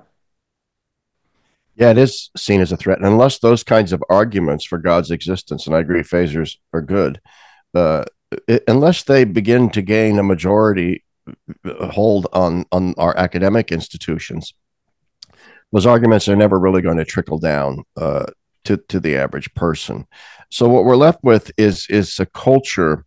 Yeah, 1.76 1.90
it 1.90 1.98
is 1.98 2.30
seen 2.36 2.60
as 2.60 2.72
a 2.72 2.76
threat, 2.76 2.98
and 2.98 3.06
unless 3.06 3.38
those 3.38 3.62
kinds 3.62 3.92
of 3.92 4.02
arguments 4.10 4.64
for 4.64 4.78
God's 4.78 5.12
existence, 5.12 5.66
and 5.66 5.76
I 5.76 5.78
agree, 5.78 6.02
Feser's 6.02 6.58
are 6.72 6.82
good. 6.82 7.20
Uh, 7.72 8.04
unless 8.66 9.02
they 9.04 9.24
begin 9.24 9.70
to 9.70 9.82
gain 9.82 10.18
a 10.18 10.22
majority 10.22 11.04
uh, 11.64 11.88
hold 11.88 12.26
on 12.32 12.64
on 12.72 12.94
our 12.98 13.16
academic 13.16 13.72
institutions, 13.72 14.54
those 15.72 15.86
arguments 15.86 16.28
are 16.28 16.36
never 16.36 16.58
really 16.58 16.82
going 16.82 16.96
to 16.96 17.04
trickle 17.04 17.38
down 17.38 17.84
uh, 17.96 18.26
to 18.64 18.76
to 18.88 19.00
the 19.00 19.16
average 19.16 19.52
person. 19.54 20.06
So 20.50 20.68
what 20.68 20.84
we're 20.84 20.96
left 20.96 21.20
with 21.22 21.50
is 21.56 21.86
is 21.88 22.18
a 22.20 22.26
culture. 22.26 23.04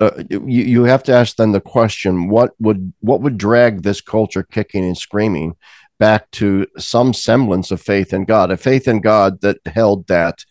Uh, 0.00 0.22
you, 0.30 0.40
you 0.46 0.84
have 0.84 1.02
to 1.04 1.12
ask 1.12 1.36
then 1.36 1.52
the 1.52 1.60
question: 1.60 2.28
what 2.28 2.52
would 2.58 2.92
what 3.00 3.20
would 3.20 3.38
drag 3.38 3.82
this 3.82 4.00
culture 4.00 4.42
kicking 4.42 4.84
and 4.84 4.96
screaming 4.96 5.56
back 5.98 6.30
to 6.30 6.66
some 6.78 7.12
semblance 7.12 7.70
of 7.70 7.80
faith 7.80 8.12
in 8.12 8.24
God? 8.24 8.50
A 8.50 8.56
faith 8.56 8.88
in 8.88 9.00
God 9.00 9.40
that 9.40 9.58
held 9.66 10.06
that 10.06 10.44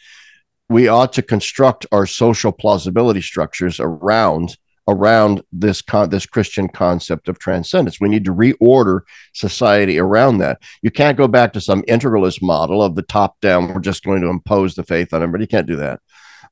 we 0.69 0.87
ought 0.87 1.13
to 1.13 1.21
construct 1.21 1.85
our 1.91 2.05
social 2.05 2.51
plausibility 2.51 3.21
structures 3.21 3.79
around 3.79 4.57
around 4.87 5.41
this 5.51 5.81
con- 5.81 6.09
this 6.09 6.25
Christian 6.25 6.67
concept 6.67 7.27
of 7.27 7.39
transcendence. 7.39 7.99
We 7.99 8.09
need 8.09 8.25
to 8.25 8.33
reorder 8.33 9.01
society 9.33 9.97
around 9.97 10.39
that. 10.39 10.61
You 10.81 10.91
can't 10.91 11.17
go 11.17 11.27
back 11.27 11.53
to 11.53 11.61
some 11.61 11.81
integralist 11.83 12.41
model 12.41 12.83
of 12.83 12.95
the 12.95 13.01
top 13.01 13.39
down. 13.41 13.73
We're 13.73 13.79
just 13.79 14.03
going 14.03 14.21
to 14.21 14.29
impose 14.29 14.75
the 14.75 14.83
faith 14.83 15.13
on 15.13 15.23
everybody. 15.23 15.45
You 15.45 15.47
can't 15.47 15.67
do 15.67 15.77
that. 15.77 16.01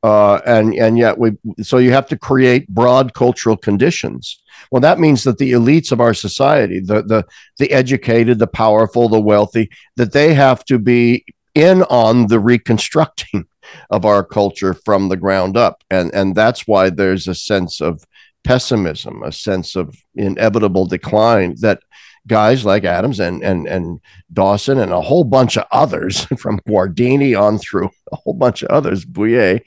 Uh, 0.02 0.42
and 0.46 0.74
and 0.74 0.98
yet 0.98 1.18
we 1.18 1.32
so 1.62 1.78
you 1.78 1.92
have 1.92 2.08
to 2.08 2.18
create 2.18 2.68
broad 2.68 3.14
cultural 3.14 3.56
conditions. 3.56 4.42
Well, 4.72 4.82
that 4.82 5.00
means 5.00 5.24
that 5.24 5.38
the 5.38 5.54
elites 5.54 5.92
of 5.92 6.02
our 6.02 6.14
society, 6.14 6.80
the 6.80 7.04
the 7.04 7.26
the 7.58 7.72
educated, 7.72 8.40
the 8.40 8.48
powerful, 8.48 9.08
the 9.08 9.22
wealthy, 9.22 9.70
that 9.96 10.12
they 10.12 10.34
have 10.34 10.66
to 10.66 10.78
be 10.78 11.24
in 11.56 11.84
on 11.84 12.28
the 12.28 12.40
reconstructing 12.40 13.46
of 13.90 14.06
our 14.06 14.24
culture 14.24 14.74
from 14.74 15.10
the 15.10 15.18
ground 15.18 15.58
up, 15.58 15.84
and 15.90 16.14
and 16.14 16.36
that's 16.36 16.68
why 16.68 16.90
there's 16.90 17.28
a 17.28 17.36
sense 17.36 17.82
of 17.82 18.04
pessimism, 18.44 19.24
a 19.24 19.32
sense 19.32 19.76
of 19.76 19.96
inevitable 20.16 20.86
decline 20.86 21.56
that 21.62 21.80
guys 22.28 22.66
like 22.66 22.84
Adams 22.84 23.20
and 23.20 23.44
and 23.44 23.68
and 23.68 24.00
Dawson 24.32 24.80
and 24.80 24.92
a 24.92 25.02
whole 25.02 25.24
bunch 25.24 25.58
of 25.58 25.66
others 25.72 26.26
from 26.38 26.60
Guardini 26.68 27.40
on 27.40 27.58
through 27.58 27.90
a 28.12 28.16
whole 28.16 28.34
bunch 28.34 28.64
of 28.64 28.70
others, 28.70 29.06
Bouyer, 29.06 29.62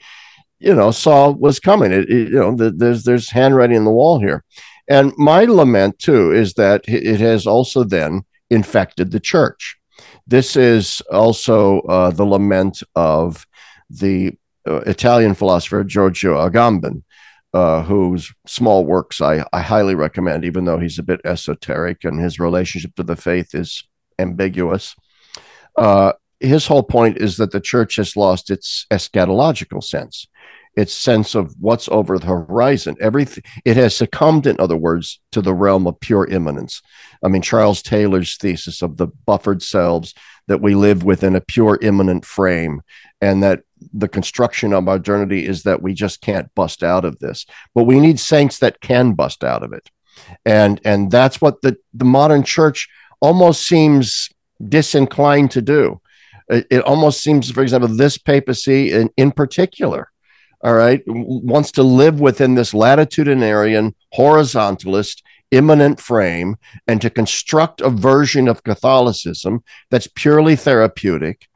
you 0.59 0.73
know, 0.73 0.91
saw 0.91 1.29
was 1.31 1.59
coming. 1.59 1.91
It, 1.91 2.09
it, 2.09 2.29
you 2.29 2.39
know, 2.39 2.55
the, 2.55 2.71
there's 2.71 3.03
there's 3.03 3.29
handwriting 3.29 3.77
in 3.77 3.85
the 3.85 3.91
wall 3.91 4.19
here, 4.19 4.43
and 4.89 5.13
my 5.17 5.45
lament 5.45 5.99
too 5.99 6.31
is 6.31 6.53
that 6.53 6.83
it 6.87 7.19
has 7.19 7.45
also 7.45 7.83
then 7.83 8.23
infected 8.49 9.11
the 9.11 9.19
church. 9.19 9.77
This 10.25 10.55
is 10.55 11.01
also 11.11 11.79
uh, 11.81 12.11
the 12.11 12.25
lament 12.25 12.83
of 12.95 13.46
the 13.89 14.33
uh, 14.67 14.81
Italian 14.85 15.33
philosopher 15.33 15.83
Giorgio 15.83 16.35
Agamben, 16.35 17.03
uh, 17.53 17.83
whose 17.83 18.33
small 18.45 18.85
works 18.85 19.21
I, 19.21 19.45
I 19.53 19.61
highly 19.61 19.95
recommend, 19.95 20.43
even 20.45 20.65
though 20.65 20.79
he's 20.79 20.99
a 20.99 21.03
bit 21.03 21.21
esoteric 21.23 22.03
and 22.03 22.19
his 22.19 22.39
relationship 22.39 22.95
to 22.95 23.03
the 23.03 23.15
faith 23.15 23.55
is 23.55 23.83
ambiguous. 24.19 24.95
Uh, 25.75 26.13
his 26.39 26.67
whole 26.67 26.83
point 26.83 27.17
is 27.17 27.37
that 27.37 27.51
the 27.51 27.59
church 27.59 27.95
has 27.95 28.15
lost 28.15 28.51
its 28.51 28.85
eschatological 28.91 29.83
sense, 29.83 30.27
its 30.75 30.93
sense 30.93 31.33
of 31.33 31.55
what's 31.59 31.87
over 31.89 32.19
the 32.19 32.27
horizon. 32.27 32.95
Everything 32.99 33.43
it 33.65 33.77
has 33.77 33.95
succumbed, 33.95 34.45
in 34.45 34.59
other 34.59 34.77
words, 34.77 35.19
to 35.31 35.41
the 35.41 35.53
realm 35.53 35.87
of 35.87 35.99
pure 35.99 36.25
immanence. 36.25 36.81
I 37.23 37.29
mean, 37.29 37.41
Charles 37.41 37.81
Taylor's 37.81 38.37
thesis 38.37 38.81
of 38.81 38.97
the 38.97 39.07
buffered 39.07 39.63
selves 39.63 40.13
that 40.47 40.61
we 40.61 40.75
live 40.75 41.03
within 41.03 41.35
a 41.35 41.41
pure 41.41 41.79
immanent 41.81 42.23
frame, 42.23 42.81
and 43.19 43.41
that 43.41 43.61
the 43.93 44.07
construction 44.07 44.73
of 44.73 44.83
modernity 44.83 45.45
is 45.45 45.63
that 45.63 45.81
we 45.81 45.93
just 45.93 46.21
can't 46.21 46.53
bust 46.55 46.83
out 46.83 47.05
of 47.05 47.19
this. 47.19 47.45
But 47.73 47.83
we 47.83 47.99
need 47.99 48.19
saints 48.19 48.59
that 48.59 48.81
can 48.81 49.13
bust 49.13 49.43
out 49.43 49.63
of 49.63 49.73
it. 49.73 49.89
And 50.45 50.81
and 50.83 51.11
that's 51.11 51.39
what 51.41 51.61
the 51.61 51.77
the 51.93 52.05
modern 52.05 52.43
church 52.43 52.89
almost 53.19 53.67
seems 53.67 54.29
disinclined 54.67 55.51
to 55.51 55.61
do. 55.61 56.01
It, 56.49 56.67
it 56.71 56.81
almost 56.83 57.21
seems 57.21 57.51
for 57.51 57.61
example 57.61 57.89
this 57.89 58.17
papacy 58.17 58.91
in, 58.91 59.09
in 59.17 59.31
particular 59.31 60.11
all 60.61 60.73
right 60.73 61.03
wants 61.05 61.71
to 61.73 61.83
live 61.83 62.19
within 62.19 62.55
this 62.55 62.73
latitudinarian 62.73 63.93
horizontalist 64.15 65.21
immanent 65.51 65.99
frame 65.99 66.55
and 66.87 67.01
to 67.01 67.09
construct 67.09 67.81
a 67.81 67.89
version 67.89 68.47
of 68.47 68.63
catholicism 68.63 69.63
that's 69.91 70.07
purely 70.07 70.55
therapeutic 70.55 71.47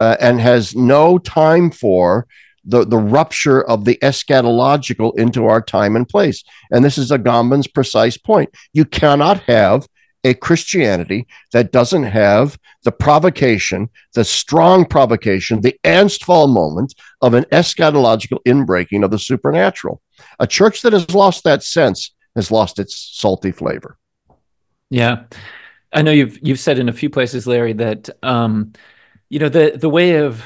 uh, 0.00 0.16
and 0.20 0.40
has 0.40 0.74
no 0.74 1.18
time 1.18 1.70
for 1.70 2.26
the, 2.64 2.84
the 2.84 2.98
rupture 2.98 3.62
of 3.62 3.84
the 3.84 3.98
eschatological 4.02 5.16
into 5.18 5.46
our 5.46 5.62
time 5.62 5.96
and 5.96 6.08
place. 6.08 6.42
And 6.70 6.84
this 6.84 6.98
is 6.98 7.10
Agamben's 7.10 7.68
precise 7.68 8.16
point. 8.16 8.50
You 8.72 8.84
cannot 8.84 9.40
have 9.42 9.86
a 10.24 10.34
Christianity 10.34 11.26
that 11.52 11.70
doesn't 11.70 12.02
have 12.02 12.58
the 12.82 12.90
provocation, 12.90 13.88
the 14.14 14.24
strong 14.24 14.84
provocation, 14.84 15.60
the 15.60 15.78
Ernstfall 15.84 16.52
moment 16.52 16.94
of 17.22 17.34
an 17.34 17.44
eschatological 17.44 18.38
inbreaking 18.44 19.04
of 19.04 19.12
the 19.12 19.20
supernatural. 19.20 20.02
A 20.40 20.46
church 20.46 20.82
that 20.82 20.92
has 20.92 21.14
lost 21.14 21.44
that 21.44 21.62
sense 21.62 22.12
has 22.34 22.50
lost 22.50 22.80
its 22.80 22.96
salty 22.96 23.52
flavor. 23.52 23.98
Yeah. 24.90 25.24
I 25.92 26.02
know 26.02 26.10
you've 26.10 26.38
you've 26.42 26.58
said 26.58 26.78
in 26.78 26.88
a 26.88 26.92
few 26.92 27.08
places, 27.08 27.46
Larry, 27.46 27.72
that 27.74 28.10
um, 28.22 28.72
you 29.28 29.38
know 29.38 29.48
the 29.48 29.72
the 29.76 29.88
way 29.88 30.16
of 30.16 30.44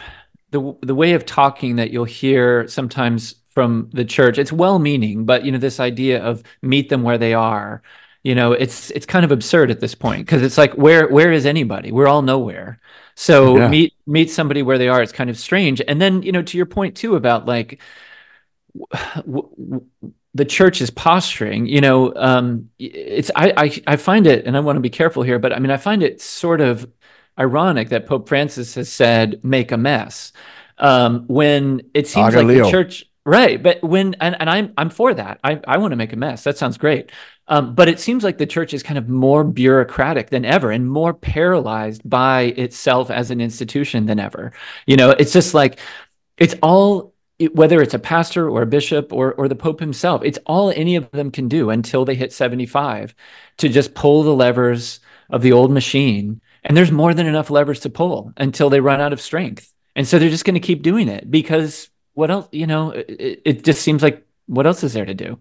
the 0.51 0.77
the 0.83 0.95
way 0.95 1.13
of 1.13 1.27
talking 1.27 1.77
that 1.77 1.91
you'll 1.91 2.05
hear 2.05 2.67
sometimes 2.69 3.37
from 3.51 3.91
the 3.93 4.05
church 4.05 4.39
it's 4.39 4.53
well 4.53 4.79
meaning 4.79 5.25
but 5.25 5.45
you 5.45 5.53
know 5.53 5.59
this 5.59 5.81
idea 5.81 6.23
of 6.23 6.43
meet 6.63 6.89
them 6.89 7.03
where 7.03 7.19
they 7.19 7.35
are 7.35 7.83
you 8.23 8.35
know 8.35 8.53
it's 8.53 8.91
it's 8.91 9.07
kind 9.07 9.25
of 9.25 9.33
absurd 9.33 9.71
at 9.71 9.81
this 9.81 9.95
point 9.95 10.27
because 10.27 10.43
it's 10.43 10.59
like 10.59 10.75
where 10.75 11.09
where 11.09 11.33
is 11.33 11.47
anybody? 11.47 11.91
We're 11.91 12.07
all 12.09 12.23
nowhere. 12.23 12.79
So 13.15 13.57
yeah. 13.57 13.69
meet 13.69 13.95
meet 14.07 14.31
somebody 14.31 14.63
where 14.63 14.79
they 14.79 14.89
are 14.89 15.03
it's 15.03 15.13
kind 15.13 15.31
of 15.31 15.39
strange. 15.39 15.81
And 15.89 16.01
then 16.01 16.23
you 16.23 16.33
know 16.33 16.43
to 16.43 16.57
your 16.57 16.67
point 16.67 16.97
too 16.97 17.17
about 17.17 17.47
like 17.47 17.81
w- 19.17 19.49
w- 19.57 19.87
the 20.35 20.45
church 20.45 20.81
is 20.81 20.91
posturing 20.91 21.67
you 21.67 21.81
know 21.81 22.15
um 22.15 22.71
it's 22.79 23.33
I, 23.35 23.53
I 23.57 23.83
i 23.89 23.97
find 23.97 24.29
it 24.29 24.47
and 24.47 24.57
i 24.57 24.61
want 24.61 24.77
to 24.77 24.81
be 24.81 24.89
careful 24.89 25.25
here 25.25 25.41
but 25.41 25.53
i 25.53 25.59
mean 25.59 25.73
i 25.73 25.77
find 25.77 26.05
it 26.05 26.21
sort 26.21 26.61
of 26.61 26.89
ironic 27.41 27.89
that 27.89 28.07
Pope 28.07 28.29
Francis 28.29 28.75
has 28.75 28.93
said, 28.93 29.41
make 29.43 29.73
a 29.73 29.77
mess. 29.77 30.33
Um, 30.79 31.25
when 31.27 31.83
it 31.95 32.07
seems 32.07 32.35
like 32.35 32.47
the 32.47 32.71
church, 32.71 33.05
right? 33.25 33.63
But 33.63 33.83
when, 33.83 34.15
and, 34.21 34.37
and 34.39 34.49
I'm, 34.49 34.73
I'm 34.79 34.91
for 34.91 35.13
that. 35.13 35.41
I, 35.43 35.61
I 35.67 35.79
want 35.79 35.93
to 35.93 35.97
make 35.97 36.13
a 36.13 36.17
mess. 36.17 36.45
That 36.45 36.57
sounds 36.57 36.79
great. 36.79 37.11
Um, 37.49 37.75
but 37.75 37.89
it 37.89 37.99
seems 37.99 38.23
like 38.23 38.39
the 38.39 38.47
church 38.47 38.73
is 38.73 38.83
kind 38.83 38.97
of 38.97 39.09
more 39.09 39.43
bureaucratic 39.43 40.31
than 40.31 40.45
ever 40.45 40.71
and 40.71 40.89
more 40.89 41.13
paralyzed 41.13 42.09
by 42.09 42.43
itself 42.57 43.11
as 43.11 43.31
an 43.31 43.41
institution 43.41 44.07
than 44.07 44.21
ever. 44.21 44.53
You 44.87 44.97
know, 44.97 45.11
it's 45.11 45.33
just 45.33 45.53
like, 45.53 45.81
it's 46.39 46.55
all 46.63 47.15
whether 47.53 47.81
it's 47.81 47.95
a 47.95 47.99
pastor 47.99 48.51
or 48.51 48.63
a 48.63 48.67
bishop 48.67 49.13
or 49.13 49.33
or 49.35 49.49
the 49.49 49.57
pope 49.57 49.81
himself 49.81 50.23
it's 50.23 50.39
all 50.45 50.71
any 50.77 50.95
of 50.97 51.11
them 51.13 51.31
can 51.31 51.49
do 51.49 51.71
until 51.71 52.05
they 52.05 52.15
hit 52.15 52.33
75 52.33 53.15
to 53.57 53.69
just 53.69 53.95
pull 53.95 54.23
the 54.23 54.35
levers 54.35 55.01
of 55.31 55.41
the 55.41 55.53
old 55.53 55.71
machine 55.71 56.41
and 56.65 56.77
there's 56.77 56.93
more 56.93 57.15
than 57.15 57.27
enough 57.27 57.51
levers 57.51 57.81
to 57.81 57.91
pull 57.91 58.33
until 58.37 58.71
they 58.71 58.81
run 58.81 59.01
out 59.01 59.13
of 59.13 59.21
strength. 59.21 59.73
And 59.97 60.07
so 60.07 60.19
they're 60.19 60.31
just 60.31 60.45
going 60.45 60.55
to 60.55 60.61
keep 60.61 60.83
doing 60.83 61.09
it 61.09 61.31
because 61.31 61.91
what 62.15 62.31
else, 62.31 62.49
you 62.53 62.67
know, 62.67 62.91
it, 62.91 63.43
it, 63.45 63.65
just 63.65 63.83
seems 63.83 64.03
like 64.03 64.27
what 64.47 64.67
else 64.67 64.85
is 64.85 64.93
there 64.93 65.05
to 65.05 65.15
do? 65.15 65.41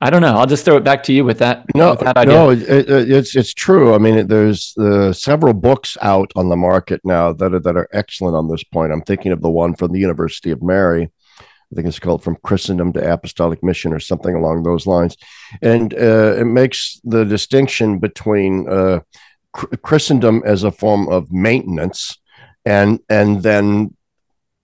I 0.00 0.10
don't 0.10 0.20
know. 0.20 0.36
I'll 0.36 0.46
just 0.46 0.64
throw 0.64 0.76
it 0.76 0.84
back 0.84 1.02
to 1.04 1.12
you 1.12 1.24
with 1.24 1.38
that. 1.38 1.64
No, 1.74 1.92
with 1.92 2.00
that 2.00 2.28
no, 2.28 2.50
it, 2.50 2.60
it's 2.68 3.34
it's 3.34 3.54
true. 3.54 3.94
I 3.94 3.98
mean, 3.98 4.26
there's 4.26 4.76
uh, 4.76 5.14
several 5.14 5.54
books 5.54 5.96
out 6.02 6.30
on 6.36 6.50
the 6.50 6.56
market 6.56 7.00
now 7.02 7.32
that 7.32 7.54
are 7.54 7.60
that 7.60 7.76
are 7.78 7.88
excellent 7.92 8.36
on 8.36 8.48
this 8.48 8.62
point. 8.62 8.92
I'm 8.92 9.00
thinking 9.00 9.32
of 9.32 9.40
the 9.40 9.50
one 9.50 9.74
from 9.74 9.92
the 9.92 9.98
University 9.98 10.50
of 10.50 10.62
Mary. 10.62 11.10
I 11.30 11.74
think 11.74 11.88
it's 11.88 11.98
called 11.98 12.22
From 12.22 12.36
Christendom 12.44 12.92
to 12.92 13.12
Apostolic 13.12 13.62
Mission 13.62 13.94
or 13.94 13.98
something 13.98 14.34
along 14.34 14.62
those 14.62 14.86
lines, 14.86 15.16
and 15.62 15.94
uh, 15.94 16.36
it 16.38 16.44
makes 16.46 17.00
the 17.02 17.24
distinction 17.24 17.98
between 17.98 18.68
uh, 18.68 19.00
Christendom 19.82 20.42
as 20.44 20.64
a 20.64 20.70
form 20.70 21.08
of 21.08 21.32
maintenance, 21.32 22.18
and 22.64 23.00
and 23.08 23.42
then 23.42 23.96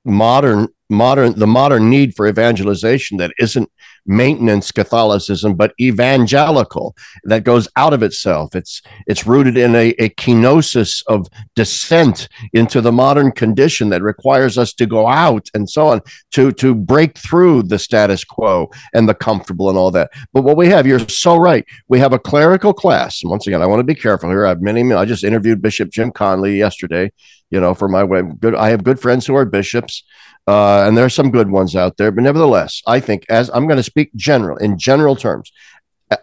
modern 0.05 0.69
modern 0.89 1.39
the 1.39 1.47
modern 1.47 1.89
need 1.89 2.15
for 2.15 2.27
evangelization 2.27 3.17
that 3.19 3.33
isn't 3.39 3.71
maintenance 4.07 4.73
Catholicism, 4.73 5.55
but 5.55 5.75
evangelical 5.81 6.95
that 7.25 7.45
goes 7.45 7.69
out 7.77 7.93
of 7.93 8.03
itself. 8.03 8.55
It's 8.55 8.83
it's 9.07 9.27
rooted 9.27 9.57
in 9.57 9.75
a, 9.75 9.91
a 9.99 10.11
kenosis 10.11 11.03
of 11.07 11.27
descent 11.55 12.29
into 12.53 12.81
the 12.81 12.93
modern 12.93 13.33
condition 13.33 13.89
that 13.91 14.03
requires 14.03 14.59
us 14.59 14.73
to 14.75 14.87
go 14.87 15.07
out 15.07 15.49
and 15.55 15.69
so 15.69 15.89
on 15.89 16.01
to 16.33 16.53
to 16.53 16.75
break 16.75 17.17
through 17.19 17.65
the 17.65 17.79
status 17.79 18.25
quo 18.25 18.71
and 18.95 19.09
the 19.09 19.15
comfortable 19.15 19.69
and 19.69 19.79
all 19.79 19.91
that. 19.91 20.11
But 20.33 20.43
what 20.43 20.57
we 20.57 20.69
have, 20.69 20.87
you're 20.87 21.09
so 21.09 21.37
right. 21.37 21.65
We 21.89 21.99
have 22.01 22.13
a 22.13 22.19
clerical 22.19 22.73
class. 22.73 23.21
Once 23.25 23.47
again, 23.47 23.63
I 23.63 23.67
want 23.67 23.81
to 23.81 23.85
be 23.85 23.95
careful 23.95 24.31
here. 24.31 24.47
I 24.47 24.51
have 24.51 24.63
many. 24.63 24.83
I 24.93 25.05
just 25.05 25.25
interviewed 25.25 25.63
Bishop 25.63 25.91
Jim 25.91 26.11
Conley 26.11 26.59
yesterday. 26.59 27.13
You 27.53 27.61
know, 27.61 27.75
for 27.75 27.89
my 27.89 28.03
way, 28.03 28.23
good. 28.23 28.57
I 28.57 28.71
have 28.71 28.83
good 28.83 28.99
friends 28.99 29.27
who 29.27 29.37
are 29.37 29.45
bishops. 29.45 30.03
Uh, 30.49 30.83
and 30.85 30.97
there 30.97 31.05
are 31.05 31.11
some 31.11 31.31
good 31.31 31.51
ones 31.51 31.77
out 31.77 31.97
there, 31.99 32.11
but 32.11 32.25
nevertheless, 32.25 32.83
I 32.85 32.99
think 32.99 33.25
as 33.29 33.49
I'm 33.55 33.69
going 33.69 33.77
to 33.77 33.83
speak 33.85 34.11
general 34.17 34.57
in 34.57 34.77
general 34.77 35.15
terms, 35.15 35.53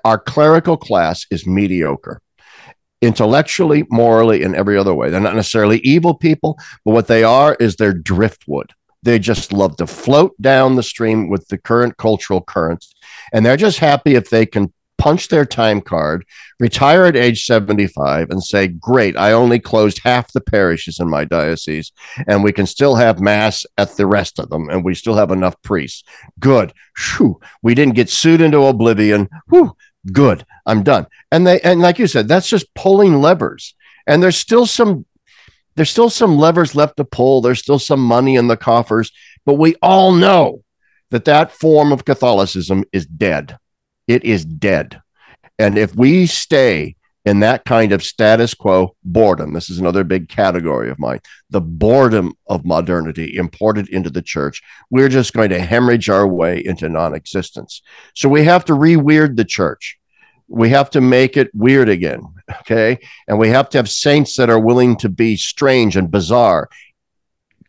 our 0.04 0.18
clerical 0.18 0.76
class 0.76 1.26
is 1.32 1.48
mediocre 1.48 2.22
intellectually, 3.02 3.86
morally, 3.89 4.44
in 4.44 4.56
every 4.56 4.78
other 4.78 4.94
way. 4.94 5.10
They're 5.10 5.22
not 5.22 5.36
necessarily 5.36 5.80
evil 5.80 6.13
people, 6.13 6.60
but 6.84 6.92
what 6.92 7.08
they 7.08 7.24
are 7.24 7.56
is 7.60 7.76
they're 7.76 7.94
driftwood. 7.94 8.74
They 9.04 9.20
just 9.20 9.54
love 9.54 9.78
to 9.78 9.88
float 9.88 10.34
down 10.42 10.76
the 10.76 10.84
stream 10.84 11.30
with 11.30 11.48
the 11.48 11.58
current 11.58 11.96
cultural 11.96 12.42
currents. 12.42 12.94
And 13.32 13.46
they're 13.46 13.56
just 13.56 13.80
happy 13.80 14.15
if 14.15 14.30
they 14.30 14.46
can 14.46 14.74
punch 14.99 15.29
their 15.29 15.45
time 15.45 15.81
card, 15.81 16.25
retire 16.59 17.05
at 17.05 17.15
age 17.15 17.45
75, 17.45 18.29
and 18.29 18.43
say, 18.43 18.67
Great, 18.67 19.17
I 19.17 19.31
only 19.31 19.59
closed 19.59 20.01
half 20.03 20.31
the 20.31 20.41
parishes 20.41 20.99
in 20.99 21.09
my 21.09 21.25
diocese, 21.25 21.91
and 22.27 22.43
we 22.43 22.51
can 22.51 22.67
still 22.67 22.95
have 22.95 23.19
mass 23.19 23.65
at 23.77 23.95
the 23.95 24.05
rest 24.05 24.38
of 24.38 24.49
them, 24.49 24.69
and 24.69 24.85
we 24.85 24.93
still 24.93 25.15
have 25.15 25.31
enough 25.31 25.59
priests. 25.63 26.03
Good. 26.39 26.73
Whew. 26.97 27.39
We 27.63 27.73
didn't 27.73 27.95
get 27.95 28.09
sued 28.09 28.41
into 28.41 28.62
oblivion. 28.62 29.29
Whew. 29.49 29.75
Good. 30.12 30.45
I'm 30.65 30.83
done. 30.83 31.07
And 31.31 31.47
they 31.47 31.59
and 31.62 31.81
like 31.81 31.97
you 31.97 32.07
said, 32.07 32.27
that's 32.27 32.49
just 32.49 32.73
pulling 32.75 33.21
levers. 33.21 33.75
And 34.05 34.21
there's 34.21 34.38
still 34.38 34.65
some 34.65 35.05
there's 35.75 35.89
still 35.89 36.09
some 36.09 36.38
levers 36.38 36.75
left 36.75 36.97
to 36.97 37.05
pull. 37.05 37.41
There's 37.41 37.59
still 37.59 37.79
some 37.79 38.01
money 38.01 38.35
in 38.35 38.47
the 38.47 38.57
coffers, 38.57 39.12
but 39.45 39.55
we 39.55 39.75
all 39.81 40.12
know 40.12 40.63
that 41.12 41.25
that 41.25 41.51
form 41.51 41.91
of 41.91 42.05
Catholicism 42.05 42.83
is 42.91 43.05
dead. 43.05 43.57
It 44.10 44.24
is 44.24 44.43
dead. 44.43 45.04
And 45.60 45.78
if 45.78 45.95
we 45.95 46.26
stay 46.26 46.95
in 47.26 47.41
that 47.41 47.63
kind 47.63 47.91
of 47.91 48.04
status 48.04 48.56
quo 48.56 48.95
boredom, 49.04 49.54
this 49.54 49.69
is 49.69 49.78
another 49.78 50.04
big 50.04 50.30
category 50.30 50.89
of 50.89 50.98
mine, 50.98 51.19
the 51.52 51.62
boredom 51.62 52.34
of 52.48 52.65
modernity 52.65 53.38
imported 53.38 53.88
into 53.89 54.10
the 54.10 54.24
church, 54.24 54.63
we're 54.89 55.10
just 55.10 55.34
going 55.34 55.52
to 55.52 55.60
hemorrhage 55.60 56.10
our 56.10 56.28
way 56.28 56.60
into 56.65 56.89
non 56.89 57.13
existence. 57.13 57.84
So 58.15 58.28
we 58.28 58.45
have 58.45 58.65
to 58.65 58.74
re 58.74 58.95
weird 58.95 59.38
the 59.38 59.45
church. 59.45 60.00
We 60.48 60.69
have 60.69 60.89
to 60.91 61.02
make 61.02 61.38
it 61.38 61.54
weird 61.54 61.88
again. 61.88 62.24
Okay. 62.62 62.98
And 63.28 63.38
we 63.38 63.50
have 63.50 63.69
to 63.69 63.78
have 63.78 63.88
saints 63.88 64.36
that 64.38 64.50
are 64.50 64.60
willing 64.60 64.95
to 64.98 65.10
be 65.10 65.38
strange 65.38 65.95
and 65.95 66.10
bizarre 66.10 66.67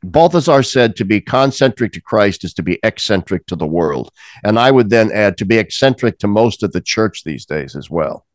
Balthasar 0.02 0.62
said 0.62 0.96
to 0.96 1.04
be 1.04 1.20
concentric 1.20 1.92
to 1.92 2.00
Christ 2.00 2.44
is 2.44 2.54
to 2.54 2.62
be 2.62 2.78
eccentric 2.82 3.46
to 3.46 3.56
the 3.56 3.66
world. 3.66 4.10
And 4.42 4.58
I 4.58 4.70
would 4.70 4.90
then 4.90 5.12
add 5.12 5.36
to 5.38 5.44
be 5.44 5.58
eccentric 5.58 6.18
to 6.20 6.26
most 6.26 6.62
of 6.62 6.72
the 6.72 6.80
church 6.80 7.24
these 7.24 7.44
days 7.44 7.76
as 7.76 7.90
well. 7.90 8.26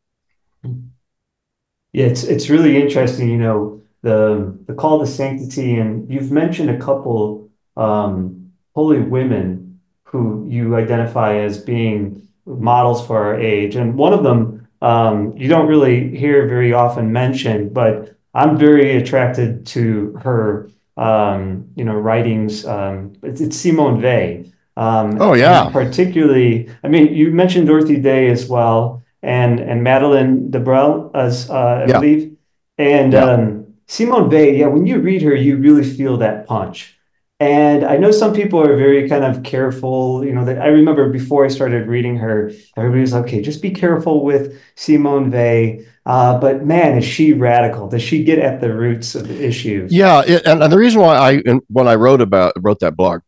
Yeah, 1.92 2.06
it's 2.06 2.24
it's 2.24 2.50
really 2.50 2.80
interesting, 2.80 3.28
you 3.28 3.38
know, 3.38 3.82
the 4.02 4.56
the 4.66 4.74
call 4.74 5.00
to 5.00 5.06
sanctity, 5.06 5.76
and 5.76 6.10
you've 6.10 6.30
mentioned 6.30 6.70
a 6.70 6.78
couple 6.78 7.50
um, 7.76 8.52
holy 8.74 9.00
women 9.00 9.80
who 10.04 10.46
you 10.48 10.76
identify 10.76 11.36
as 11.36 11.58
being 11.58 12.28
models 12.44 13.04
for 13.06 13.16
our 13.16 13.40
age, 13.40 13.76
and 13.76 13.96
one 13.96 14.12
of 14.12 14.22
them 14.22 14.68
um, 14.82 15.36
you 15.36 15.48
don't 15.48 15.66
really 15.66 16.16
hear 16.16 16.46
very 16.46 16.72
often 16.72 17.12
mentioned, 17.12 17.72
but 17.72 18.14
I'm 18.34 18.58
very 18.58 18.96
attracted 18.96 19.66
to 19.68 20.12
her 20.22 20.70
you 20.96 21.84
know, 21.84 21.94
writings. 21.94 22.64
Um, 22.66 23.12
it's, 23.22 23.40
it's 23.40 23.56
Simone 23.56 24.00
Weil. 24.00 24.44
Um, 24.76 25.20
oh 25.20 25.34
yeah. 25.34 25.70
Particularly, 25.70 26.68
I 26.82 26.88
mean, 26.88 27.14
you 27.14 27.30
mentioned 27.30 27.66
Dorothy 27.66 27.96
Day 27.96 28.28
as 28.30 28.48
well, 28.48 29.02
and 29.22 29.60
and 29.60 29.82
Madeleine 29.82 30.50
Delbrel, 30.50 31.10
as 31.14 31.50
uh, 31.50 31.54
I 31.54 31.86
yeah. 31.86 31.92
believe, 32.00 32.36
and 32.78 33.12
yeah. 33.12 33.24
um, 33.24 33.74
Simone 33.86 34.28
Weil. 34.30 34.54
Yeah, 34.54 34.66
when 34.66 34.86
you 34.86 35.00
read 35.00 35.22
her, 35.22 35.34
you 35.34 35.56
really 35.56 35.84
feel 35.84 36.16
that 36.18 36.46
punch. 36.46 36.95
And 37.38 37.84
I 37.84 37.98
know 37.98 38.12
some 38.12 38.32
people 38.32 38.60
are 38.60 38.76
very 38.76 39.08
kind 39.08 39.22
of 39.22 39.42
careful. 39.42 40.24
You 40.24 40.32
know, 40.32 40.44
that 40.46 40.58
I 40.58 40.68
remember 40.68 41.10
before 41.10 41.44
I 41.44 41.48
started 41.48 41.86
reading 41.86 42.16
her, 42.16 42.50
everybody 42.76 43.02
was 43.02 43.12
like, 43.12 43.24
okay, 43.24 43.42
just 43.42 43.60
be 43.60 43.70
careful 43.70 44.24
with 44.24 44.58
Simone 44.76 45.30
Weil. 45.30 45.84
Uh, 46.06 46.38
but 46.38 46.64
man, 46.64 46.96
is 46.96 47.04
she 47.04 47.34
radical? 47.34 47.88
Does 47.88 48.02
she 48.02 48.24
get 48.24 48.38
at 48.38 48.60
the 48.60 48.72
roots 48.72 49.14
of 49.14 49.28
the 49.28 49.44
issues? 49.44 49.92
Yeah, 49.92 50.22
it, 50.26 50.46
and, 50.46 50.62
and 50.62 50.72
the 50.72 50.78
reason 50.78 51.00
why 51.00 51.16
I 51.16 51.42
when 51.68 51.88
I 51.88 51.96
wrote 51.96 52.22
about 52.22 52.54
wrote 52.58 52.80
that 52.80 52.96
blog, 52.96 53.20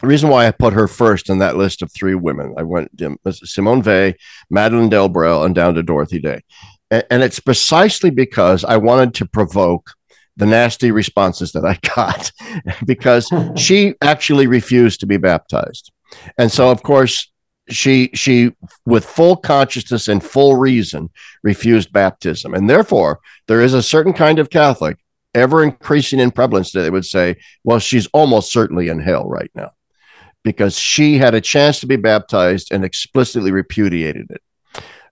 the 0.00 0.08
reason 0.08 0.30
why 0.30 0.48
I 0.48 0.50
put 0.50 0.72
her 0.72 0.88
first 0.88 1.30
in 1.30 1.38
that 1.38 1.56
list 1.56 1.80
of 1.82 1.92
three 1.92 2.16
women, 2.16 2.54
I 2.56 2.62
went 2.62 2.90
Simone 3.30 3.82
Weil, 3.82 4.14
Madeleine 4.50 4.90
Delbrel, 4.90 5.44
and 5.44 5.54
down 5.54 5.74
to 5.74 5.82
Dorothy 5.82 6.18
Day, 6.18 6.40
and, 6.90 7.04
and 7.10 7.22
it's 7.22 7.38
precisely 7.38 8.10
because 8.10 8.64
I 8.64 8.78
wanted 8.78 9.14
to 9.14 9.26
provoke 9.26 9.92
the 10.38 10.46
nasty 10.46 10.90
responses 10.90 11.52
that 11.52 11.64
I 11.64 11.78
got 11.94 12.32
because 12.86 13.28
she 13.56 13.94
actually 14.00 14.46
refused 14.46 15.00
to 15.00 15.06
be 15.06 15.18
baptized. 15.18 15.92
And 16.38 16.50
so, 16.50 16.70
of 16.70 16.82
course, 16.82 17.30
she 17.68 18.10
she 18.14 18.52
with 18.86 19.04
full 19.04 19.36
consciousness 19.36 20.08
and 20.08 20.24
full 20.24 20.56
reason 20.56 21.10
refused 21.42 21.92
baptism 21.92 22.54
and 22.54 22.68
therefore 22.68 23.20
there 23.46 23.60
is 23.60 23.74
a 23.74 23.82
certain 23.82 24.14
kind 24.14 24.38
of 24.38 24.48
catholic 24.48 24.96
ever 25.34 25.62
increasing 25.62 26.18
in 26.18 26.30
prevalence 26.30 26.72
that 26.72 26.80
they 26.80 26.88
would 26.88 27.04
say 27.04 27.36
well 27.64 27.78
she's 27.78 28.06
almost 28.14 28.50
certainly 28.50 28.88
in 28.88 28.98
hell 28.98 29.28
right 29.28 29.50
now 29.54 29.70
because 30.44 30.78
she 30.78 31.18
had 31.18 31.34
a 31.34 31.40
chance 31.40 31.80
to 31.80 31.86
be 31.86 31.96
baptized 31.96 32.72
and 32.72 32.84
explicitly 32.84 33.52
repudiated 33.52 34.30
it 34.30 34.40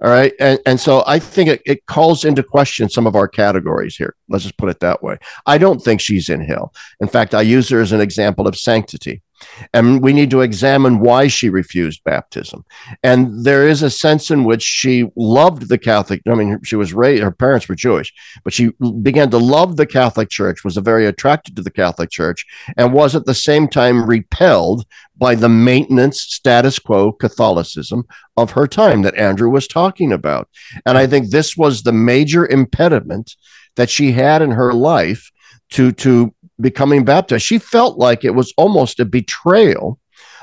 all 0.03 0.11
right. 0.11 0.33
And, 0.41 0.59
and 0.67 0.79
so 0.79 1.03
I 1.07 1.19
think 1.19 1.49
it, 1.49 1.63
it 1.65 1.87
calls 1.87 2.25
into 2.25 2.43
question 2.43 2.89
some 2.89 3.07
of 3.07 3.17
our 3.17 3.29
categories 3.29 3.97
here. 3.97 4.15
Let's 4.29 4.45
just 4.45 4.59
put 4.59 4.69
it 4.69 4.81
that 4.81 5.03
way. 5.03 5.19
I 5.47 5.59
don't 5.59 5.81
think 5.81 6.01
she's 6.01 6.29
in 6.29 6.41
hell. 6.41 6.75
In 7.01 7.09
fact, 7.09 7.35
I 7.35 7.43
use 7.43 7.69
her 7.71 7.81
as 7.81 7.93
an 7.93 8.01
example 8.01 8.47
of 8.47 8.57
sanctity. 8.57 9.23
And 9.72 10.03
we 10.03 10.12
need 10.12 10.31
to 10.31 10.40
examine 10.40 11.01
why 11.01 11.29
she 11.29 11.49
refused 11.49 12.05
baptism. 12.05 12.64
And 13.03 13.44
there 13.44 13.68
is 13.68 13.83
a 13.83 13.90
sense 13.90 14.31
in 14.31 14.44
which 14.44 14.62
she 14.62 15.09
loved 15.16 15.68
the 15.68 15.79
Catholic. 15.79 16.22
I 16.27 16.35
mean, 16.35 16.61
she 16.64 16.77
was 16.77 16.92
raised, 16.92 17.22
her 17.22 17.31
parents 17.31 17.68
were 17.68 17.75
Jewish, 17.75 18.12
but 18.44 18.53
she 18.53 18.70
began 19.03 19.31
to 19.31 19.38
love 19.38 19.77
the 19.77 19.87
Catholic 19.87 20.29
Church, 20.31 20.64
was 20.64 20.77
very 20.77 21.07
attracted 21.07 21.57
to 21.57 21.62
the 21.62 21.70
Catholic 21.70 22.11
Church, 22.11 22.44
and 22.77 22.92
was 22.92 23.14
at 23.14 23.27
the 23.27 23.35
same 23.35 23.68
time 23.68 24.07
repelled 24.07 24.87
by 25.18 25.35
the 25.35 25.49
maintenance 25.49 26.20
status 26.20 26.79
quo 26.79 27.12
Catholicism 27.12 28.05
of 28.37 28.53
her 28.53 28.66
time 28.66 29.03
that 29.03 29.16
Andrew 29.16 29.51
was 29.51 29.66
talking 29.66 30.12
about. 30.12 30.49
And 30.85 30.99
I 30.99 31.07
think 31.07 31.31
this 31.31 31.57
was 31.57 31.83
the 31.83 31.92
major 31.92 32.46
impediment 32.46 33.37
that 33.77 33.90
she 33.90 34.12
had 34.12 34.42
in 34.42 34.51
her 34.53 34.72
life 34.72 35.31
to 35.70 35.92
to 35.92 36.33
becoming 36.61 37.05
baptized. 37.05 37.45
She 37.45 37.59
felt 37.59 37.99
like 37.99 38.25
it 38.25 38.35
was 38.35 38.53
almost 38.57 39.01
a 39.01 39.05
betrayal 39.05 39.99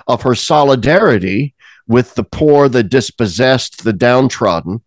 of 0.07 0.21
her 0.23 0.35
solidarity 0.35 1.53
with 1.87 2.15
the 2.15 2.23
poor, 2.23 2.69
the 2.69 2.83
dispossessed, 2.83 3.83
the 3.83 3.93
downtrodden, 3.93 4.81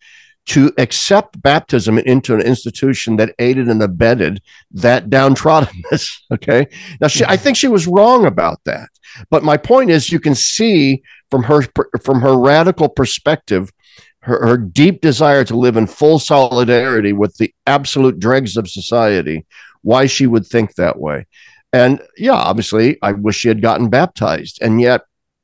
to 0.46 0.72
accept 0.78 1.40
baptism 1.42 1.98
into 1.98 2.32
an 2.34 2.40
institution 2.40 3.16
that 3.16 3.34
aided 3.38 3.68
and 3.68 3.82
abetted 3.82 4.40
that 4.70 5.10
downtroddenness. 5.10 6.18
Okay. 6.32 6.66
Now, 7.00 7.06
she, 7.06 7.24
I 7.24 7.36
think 7.36 7.56
she 7.56 7.68
was 7.68 7.86
wrong 7.86 8.26
about 8.26 8.58
that. 8.64 8.88
But 9.30 9.44
my 9.44 9.56
point 9.56 9.90
is, 9.90 10.10
you 10.10 10.20
can 10.20 10.34
see 10.34 11.02
from 11.30 11.44
her 11.44 11.62
from 12.02 12.20
her 12.20 12.36
radical 12.36 12.88
perspective, 12.88 13.72
her, 14.20 14.44
her 14.44 14.56
deep 14.56 15.00
desire 15.00 15.44
to 15.44 15.56
live 15.56 15.76
in 15.76 15.86
full 15.86 16.18
solidarity 16.18 17.12
with 17.12 17.36
the 17.36 17.54
absolute 17.66 18.18
dregs 18.18 18.56
of 18.56 18.68
society, 18.68 19.46
why 19.87 20.07
she 20.07 20.27
would 20.27 20.44
think 20.44 20.75
that 20.75 20.99
way. 20.99 21.25
And 21.72 22.03
yeah, 22.16 22.33
obviously, 22.33 22.99
I 23.03 23.12
wish 23.12 23.37
she 23.37 23.46
had 23.46 23.62
gotten 23.62 23.88
baptized. 23.88 24.59
And 24.61 24.81
yet, 24.81 25.03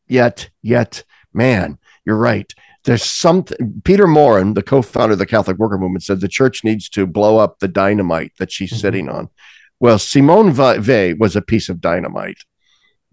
yet, 0.08 0.50
yet, 0.62 1.04
man, 1.32 1.78
you're 2.04 2.16
right. 2.16 2.52
There's 2.82 3.04
something. 3.04 3.80
Peter 3.84 4.08
Maurin, 4.08 4.54
the 4.54 4.62
co-founder 4.64 5.12
of 5.12 5.20
the 5.20 5.26
Catholic 5.26 5.58
Worker 5.58 5.78
Movement, 5.78 6.02
said 6.02 6.20
the 6.20 6.26
church 6.26 6.64
needs 6.64 6.88
to 6.88 7.06
blow 7.06 7.38
up 7.38 7.60
the 7.60 7.68
dynamite 7.68 8.32
that 8.40 8.50
she's 8.50 8.72
mm-hmm. 8.72 8.80
sitting 8.80 9.08
on. 9.08 9.28
Well, 9.78 10.00
Simone 10.00 10.52
Weil 10.52 11.14
was 11.20 11.36
a 11.36 11.42
piece 11.42 11.68
of 11.68 11.80
dynamite, 11.80 12.38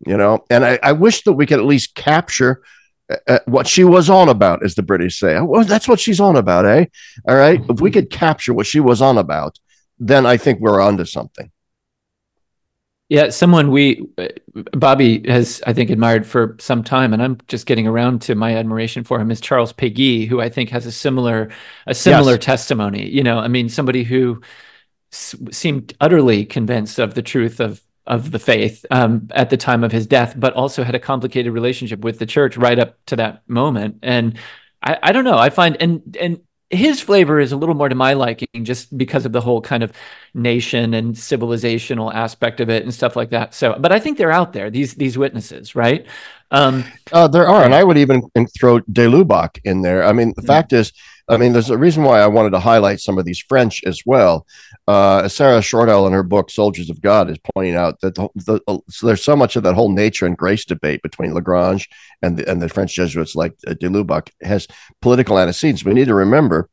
you 0.07 0.17
know. 0.17 0.45
And 0.49 0.65
I, 0.65 0.79
I 0.81 0.93
wish 0.93 1.21
that 1.25 1.33
we 1.33 1.45
could 1.45 1.59
at 1.59 1.65
least 1.65 1.93
capture 1.93 2.63
uh, 3.07 3.17
uh 3.27 3.39
what 3.45 3.67
she 3.67 3.83
was 3.83 4.09
on 4.09 4.29
about, 4.29 4.63
as 4.65 4.73
the 4.73 4.81
British 4.81 5.19
say. 5.19 5.39
Well, 5.39 5.63
that's 5.63 5.87
what 5.87 5.99
she's 5.99 6.19
on 6.19 6.35
about, 6.35 6.65
eh? 6.65 6.85
All 7.27 7.35
right. 7.35 7.61
If 7.69 7.81
we 7.81 7.91
could 7.91 8.09
capture 8.09 8.55
what 8.55 8.65
she 8.65 8.79
was 8.79 8.99
on 8.99 9.19
about, 9.19 9.59
then 9.99 10.25
I 10.25 10.37
think 10.37 10.59
we're 10.59 10.81
onto 10.81 11.05
something. 11.05 11.51
Yeah, 13.09 13.29
someone 13.29 13.71
we 13.71 14.07
Bobby 14.53 15.27
has 15.27 15.63
I 15.65 15.73
think 15.73 15.89
admired 15.89 16.27
for 16.27 16.55
some 16.59 16.83
time, 16.83 17.11
and 17.11 17.23
I'm 17.23 17.39
just 17.47 17.65
getting 17.65 17.87
around 17.87 18.21
to 18.23 18.35
my 18.35 18.55
admiration 18.55 19.03
for 19.03 19.19
him 19.19 19.31
is 19.31 19.41
Charles 19.41 19.73
Péguy, 19.73 20.27
who 20.27 20.39
I 20.39 20.49
think 20.49 20.69
has 20.69 20.85
a 20.85 20.91
similar 20.91 21.49
a 21.87 21.95
similar 21.95 22.33
yes. 22.33 22.45
testimony. 22.45 23.09
You 23.09 23.23
know, 23.23 23.39
I 23.39 23.47
mean, 23.47 23.67
somebody 23.67 24.03
who 24.03 24.41
s- 25.11 25.35
seemed 25.51 25.93
utterly 25.99 26.45
convinced 26.45 26.99
of 26.99 27.15
the 27.15 27.23
truth 27.23 27.59
of 27.59 27.81
of 28.05 28.29
the 28.31 28.39
faith 28.39 28.85
um, 28.91 29.27
at 29.31 29.49
the 29.49 29.57
time 29.57 29.83
of 29.83 29.91
his 29.91 30.05
death, 30.05 30.35
but 30.37 30.53
also 30.53 30.83
had 30.83 30.95
a 30.95 30.99
complicated 30.99 31.51
relationship 31.51 32.01
with 32.01 32.19
the 32.19 32.25
church 32.27 32.57
right 32.57 32.77
up 32.77 32.97
to 33.07 33.15
that 33.15 33.47
moment. 33.47 33.99
And 34.03 34.37
I, 34.83 34.97
I 35.01 35.11
don't 35.13 35.23
know. 35.25 35.37
I 35.37 35.49
find 35.49 35.77
and 35.79 36.15
and 36.19 36.41
his 36.69 37.01
flavor 37.01 37.39
is 37.39 37.51
a 37.51 37.57
little 37.57 37.75
more 37.75 37.89
to 37.89 37.95
my 37.95 38.13
liking 38.13 38.63
just 38.63 38.95
because 38.97 39.25
of 39.25 39.31
the 39.31 39.41
whole 39.41 39.61
kind 39.61 39.81
of 39.81 39.91
nation 40.33 40.93
and 40.93 41.15
civilizational 41.15 42.13
aspect 42.13 42.59
of 42.59 42.69
it 42.69 42.83
and 42.83 42.93
stuff 42.93 43.15
like 43.15 43.31
that. 43.31 43.53
So 43.53 43.75
but 43.79 43.91
i 43.91 43.99
think 43.99 44.17
they're 44.17 44.31
out 44.31 44.53
there 44.53 44.69
these 44.69 44.95
these 44.95 45.17
witnesses 45.17 45.75
right 45.75 46.05
um, 46.51 46.83
uh, 47.11 47.27
there 47.27 47.47
are 47.47 47.63
and 47.63 47.75
i 47.75 47.83
would 47.83 47.97
even 47.97 48.21
throw 48.57 48.79
de 48.79 49.05
lubac 49.05 49.59
in 49.63 49.81
there 49.81 50.03
i 50.03 50.11
mean 50.11 50.33
the 50.35 50.43
yeah. 50.43 50.47
fact 50.47 50.73
is 50.73 50.91
I 51.29 51.37
mean, 51.37 51.53
there's 51.53 51.69
a 51.69 51.77
reason 51.77 52.03
why 52.03 52.21
I 52.21 52.27
wanted 52.27 52.49
to 52.51 52.59
highlight 52.59 52.99
some 52.99 53.19
of 53.19 53.25
these 53.25 53.39
French 53.39 53.83
as 53.85 54.01
well. 54.03 54.47
Uh, 54.87 55.27
Sarah 55.27 55.59
Shortall 55.59 56.07
in 56.07 56.13
her 56.13 56.23
book 56.23 56.49
"Soldiers 56.49 56.89
of 56.89 57.01
God" 57.01 57.29
is 57.29 57.37
pointing 57.53 57.75
out 57.75 58.01
that 58.01 58.15
the, 58.15 58.29
the, 58.35 58.81
so 58.89 59.05
there's 59.05 59.23
so 59.23 59.35
much 59.35 59.55
of 59.55 59.61
that 59.63 59.75
whole 59.75 59.93
nature 59.93 60.25
and 60.25 60.35
grace 60.35 60.65
debate 60.65 61.03
between 61.03 61.35
Lagrange 61.35 61.87
and 62.23 62.37
the, 62.37 62.49
and 62.49 62.59
the 62.61 62.67
French 62.67 62.95
Jesuits 62.95 63.35
like 63.35 63.53
uh, 63.67 63.75
de 63.75 63.87
Lubac 63.87 64.29
has 64.41 64.67
political 65.01 65.37
antecedents. 65.37 65.85
We 65.85 65.93
need 65.93 66.07
to 66.07 66.15
remember 66.15 66.67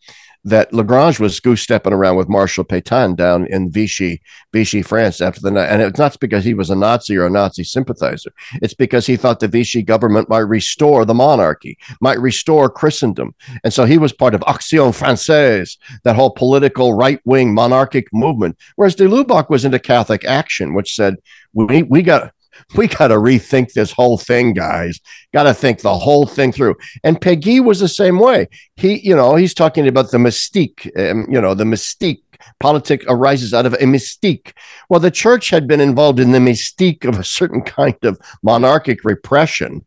that 0.46 0.72
Lagrange 0.72 1.18
was 1.18 1.40
goose 1.40 1.61
stepping 1.61 1.92
around 1.92 2.16
with 2.16 2.28
Marshal 2.28 2.64
Pétain 2.64 3.16
down 3.16 3.46
in 3.48 3.68
Vichy, 3.68 4.22
Vichy, 4.52 4.80
France 4.80 5.20
after 5.20 5.40
the 5.40 5.50
night. 5.50 5.66
And 5.66 5.82
it's 5.82 5.98
not 5.98 6.18
because 6.20 6.44
he 6.44 6.54
was 6.54 6.70
a 6.70 6.76
Nazi 6.76 7.16
or 7.16 7.26
a 7.26 7.30
Nazi 7.30 7.64
sympathizer. 7.64 8.32
It's 8.62 8.72
because 8.72 9.06
he 9.06 9.16
thought 9.16 9.40
the 9.40 9.48
Vichy 9.48 9.82
government 9.82 10.28
might 10.28 10.38
restore 10.38 11.04
the 11.04 11.14
monarchy, 11.14 11.76
might 12.00 12.20
restore 12.20 12.70
Christendom. 12.70 13.35
And 13.64 13.72
so 13.72 13.85
he 13.85 13.98
was 13.98 14.12
part 14.12 14.37
of 14.37 14.44
Action 14.46 14.78
Française, 14.92 15.76
that 16.04 16.14
whole 16.14 16.30
political 16.30 16.94
right 16.94 17.20
wing 17.24 17.52
monarchic 17.52 18.06
movement. 18.12 18.56
Whereas 18.76 18.94
de 18.94 19.09
Lubac 19.09 19.50
was 19.50 19.64
into 19.64 19.80
Catholic 19.80 20.24
action, 20.24 20.74
which 20.74 20.94
said, 20.94 21.16
we, 21.54 21.82
we 21.82 22.02
got 22.02 22.32
we 22.77 22.88
got 22.88 23.09
to 23.09 23.16
rethink 23.16 23.73
this 23.73 23.92
whole 23.92 24.19
thing, 24.19 24.53
guys. 24.53 25.01
Got 25.33 25.45
to 25.45 25.55
think 25.55 25.81
the 25.81 25.97
whole 25.97 26.27
thing 26.27 26.53
through. 26.53 26.77
And 27.05 27.21
Péguy 27.21 27.62
was 27.62 27.81
the 27.81 27.88
same 27.88 28.19
way. 28.19 28.49
He, 28.77 29.01
you 29.07 29.14
know, 29.14 29.37
he's 29.37 29.55
talking 29.55 29.87
about 29.87 30.11
the 30.11 30.19
mystique, 30.19 30.90
um, 30.99 31.27
you 31.31 31.40
know, 31.40 31.55
the 31.55 31.64
mystique. 31.64 32.23
Politic 32.61 33.03
arises 33.09 33.53
out 33.53 33.66
of 33.66 33.75
a 33.75 33.79
mystique. 33.79 34.53
Well, 34.88 35.01
the 35.01 35.11
church 35.11 35.51
had 35.51 35.66
been 35.66 35.81
involved 35.81 36.21
in 36.21 36.33
the 36.33 36.38
mystique 36.38 37.05
of 37.05 37.19
a 37.19 37.25
certain 37.25 37.62
kind 37.62 37.97
of 38.05 38.21
monarchic 38.42 39.05
repression. 39.05 39.85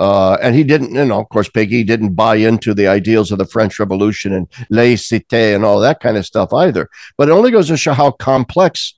Uh, 0.00 0.38
and 0.40 0.54
he 0.54 0.64
didn't, 0.64 0.94
you 0.94 1.04
know, 1.04 1.20
of 1.20 1.28
course, 1.28 1.50
Péguy 1.50 1.86
didn't 1.86 2.14
buy 2.14 2.36
into 2.36 2.72
the 2.72 2.88
ideals 2.88 3.30
of 3.30 3.38
the 3.38 3.44
French 3.44 3.78
Revolution 3.78 4.32
and 4.32 4.50
laïcité 4.72 5.54
and 5.54 5.62
all 5.62 5.78
that 5.78 6.00
kind 6.00 6.16
of 6.16 6.24
stuff 6.24 6.54
either. 6.54 6.88
But 7.18 7.28
it 7.28 7.32
only 7.32 7.50
goes 7.50 7.68
to 7.68 7.76
show 7.76 7.92
how 7.92 8.12
complex 8.12 8.94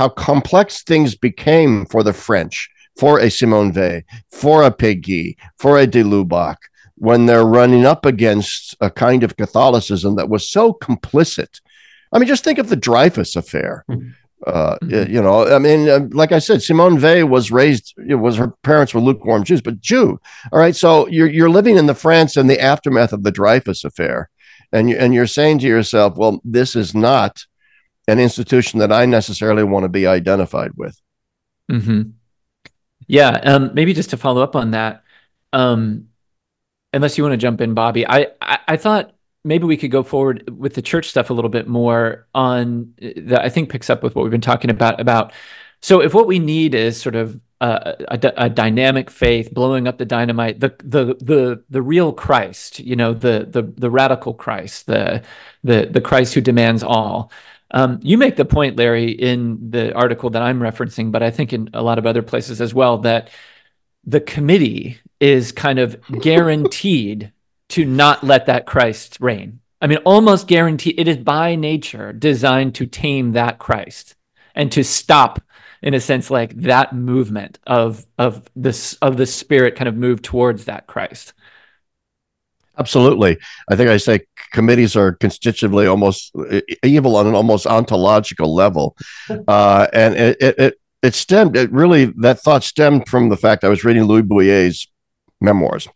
how 0.00 0.08
complex 0.08 0.82
things 0.82 1.14
became 1.14 1.84
for 1.84 2.02
the 2.02 2.14
French, 2.14 2.70
for 2.98 3.18
a 3.18 3.30
Simone 3.30 3.70
Weil, 3.70 4.00
for 4.30 4.62
a 4.62 4.70
Péguy, 4.70 5.36
for 5.58 5.76
a 5.76 5.86
de 5.86 6.02
Lubac, 6.02 6.56
when 6.94 7.26
they're 7.26 7.44
running 7.44 7.84
up 7.84 8.06
against 8.06 8.74
a 8.80 8.90
kind 8.90 9.22
of 9.22 9.36
Catholicism 9.36 10.16
that 10.16 10.30
was 10.30 10.48
so 10.48 10.72
complicit. 10.72 11.60
I 12.14 12.18
mean, 12.18 12.28
just 12.28 12.44
think 12.44 12.58
of 12.58 12.70
the 12.70 12.76
Dreyfus 12.76 13.36
affair. 13.36 13.84
Mm-hmm. 13.90 14.08
Uh, 14.46 14.78
mm-hmm. 14.82 15.12
You 15.12 15.20
know, 15.20 15.54
I 15.54 15.58
mean, 15.58 15.86
uh, 15.86 16.08
like 16.12 16.32
I 16.32 16.38
said, 16.38 16.62
Simone 16.62 16.98
Weil 16.98 17.26
was 17.26 17.50
raised. 17.50 17.92
It 18.08 18.14
was 18.14 18.38
her 18.38 18.54
parents 18.62 18.94
were 18.94 19.02
lukewarm 19.02 19.44
Jews, 19.44 19.60
but 19.60 19.82
Jew. 19.82 20.18
All 20.50 20.58
right, 20.58 20.74
so 20.74 21.06
you're 21.08 21.28
you're 21.28 21.50
living 21.50 21.76
in 21.76 21.84
the 21.84 21.94
France 21.94 22.38
in 22.38 22.46
the 22.46 22.58
aftermath 22.58 23.12
of 23.12 23.22
the 23.22 23.32
Dreyfus 23.32 23.84
affair, 23.84 24.30
and 24.72 24.88
you 24.88 24.96
and 24.96 25.12
you're 25.12 25.26
saying 25.26 25.58
to 25.58 25.66
yourself, 25.66 26.16
well, 26.16 26.40
this 26.42 26.74
is 26.74 26.94
not 26.94 27.44
an 28.10 28.18
institution 28.18 28.80
that 28.80 28.92
I 28.92 29.06
necessarily 29.06 29.64
want 29.64 29.84
to 29.84 29.88
be 29.88 30.06
identified 30.06 30.72
with. 30.76 31.00
Mm-hmm. 31.70 32.10
Yeah. 33.06 33.30
Um, 33.30 33.70
maybe 33.74 33.94
just 33.94 34.10
to 34.10 34.16
follow 34.16 34.42
up 34.42 34.56
on 34.56 34.72
that, 34.72 35.04
um, 35.52 36.08
unless 36.92 37.16
you 37.16 37.24
want 37.24 37.34
to 37.34 37.38
jump 37.38 37.60
in, 37.60 37.74
Bobby, 37.74 38.06
I, 38.06 38.28
I, 38.40 38.58
I 38.68 38.76
thought 38.76 39.14
maybe 39.44 39.64
we 39.64 39.76
could 39.76 39.90
go 39.90 40.02
forward 40.02 40.48
with 40.50 40.74
the 40.74 40.82
church 40.82 41.08
stuff 41.08 41.30
a 41.30 41.32
little 41.32 41.50
bit 41.50 41.66
more 41.68 42.26
on 42.34 42.94
that 43.16 43.42
I 43.42 43.48
think 43.48 43.70
picks 43.70 43.90
up 43.90 44.02
with 44.02 44.14
what 44.14 44.22
we've 44.22 44.30
been 44.30 44.40
talking 44.40 44.70
about 44.70 45.00
about 45.00 45.32
so 45.80 46.00
if 46.00 46.12
what 46.12 46.26
we 46.26 46.38
need 46.38 46.74
is 46.74 47.00
sort 47.00 47.16
of 47.16 47.40
a, 47.62 47.94
a, 48.08 48.32
a, 48.36 48.50
dynamic 48.50 49.10
faith 49.10 49.52
blowing 49.52 49.86
up 49.86 49.98
the 49.98 50.04
dynamite 50.04 50.60
the 50.60 50.74
the 50.82 51.14
the 51.20 51.62
the 51.70 51.82
real 51.82 52.12
Christ 52.12 52.80
you 52.80 52.96
know 52.96 53.14
the 53.14 53.46
the 53.48 53.62
the 53.62 53.90
radical 53.90 54.34
Christ 54.34 54.86
the 54.86 55.22
the 55.64 55.86
the 55.90 56.00
Christ 56.00 56.34
who 56.34 56.40
demands 56.40 56.82
all 56.82 57.32
um, 57.70 58.00
you 58.02 58.18
make 58.18 58.36
the 58.36 58.44
point, 58.44 58.76
Larry, 58.76 59.10
in 59.10 59.70
the 59.70 59.94
article 59.94 60.30
that 60.30 60.42
I'm 60.42 60.60
referencing, 60.60 61.12
but 61.12 61.22
I 61.22 61.30
think 61.30 61.52
in 61.52 61.70
a 61.72 61.82
lot 61.82 61.98
of 61.98 62.06
other 62.06 62.22
places 62.22 62.60
as 62.60 62.74
well, 62.74 62.98
that 62.98 63.30
the 64.04 64.20
committee 64.20 64.98
is 65.20 65.52
kind 65.52 65.78
of 65.78 66.00
guaranteed 66.20 67.32
to 67.70 67.84
not 67.84 68.24
let 68.24 68.46
that 68.46 68.66
Christ 68.66 69.18
reign. 69.20 69.60
I 69.80 69.86
mean, 69.86 69.98
almost 69.98 70.46
guaranteed. 70.46 70.98
It 70.98 71.08
is 71.08 71.16
by 71.18 71.54
nature 71.54 72.12
designed 72.12 72.74
to 72.76 72.86
tame 72.86 73.32
that 73.32 73.58
Christ 73.58 74.16
and 74.54 74.70
to 74.72 74.82
stop, 74.82 75.40
in 75.80 75.94
a 75.94 76.00
sense, 76.00 76.30
like 76.30 76.54
that 76.62 76.92
movement 76.92 77.58
of 77.66 78.04
of 78.18 78.50
this 78.56 78.94
of 78.94 79.16
the 79.16 79.26
spirit 79.26 79.76
kind 79.76 79.88
of 79.88 79.96
move 79.96 80.20
towards 80.20 80.66
that 80.66 80.86
Christ. 80.86 81.32
Absolutely. 82.78 83.38
I 83.70 83.76
think 83.76 83.90
I 83.90 83.96
say 83.98 84.26
committees 84.50 84.96
are 84.96 85.12
constitutively 85.12 85.86
almost 85.86 86.34
evil 86.82 87.16
on 87.16 87.26
an 87.26 87.34
almost 87.34 87.66
ontological 87.66 88.54
level. 88.54 88.96
Uh, 89.48 89.86
and 89.92 90.14
it, 90.14 90.36
it, 90.40 90.58
it, 90.58 90.74
it 91.02 91.14
stemmed, 91.14 91.56
it 91.56 91.72
really, 91.72 92.06
that 92.16 92.40
thought 92.40 92.62
stemmed 92.62 93.08
from 93.08 93.28
the 93.28 93.36
fact 93.36 93.64
I 93.64 93.68
was 93.68 93.84
reading 93.84 94.04
Louis 94.04 94.22
Bouyer's 94.22 94.88
memoirs. 95.40 95.88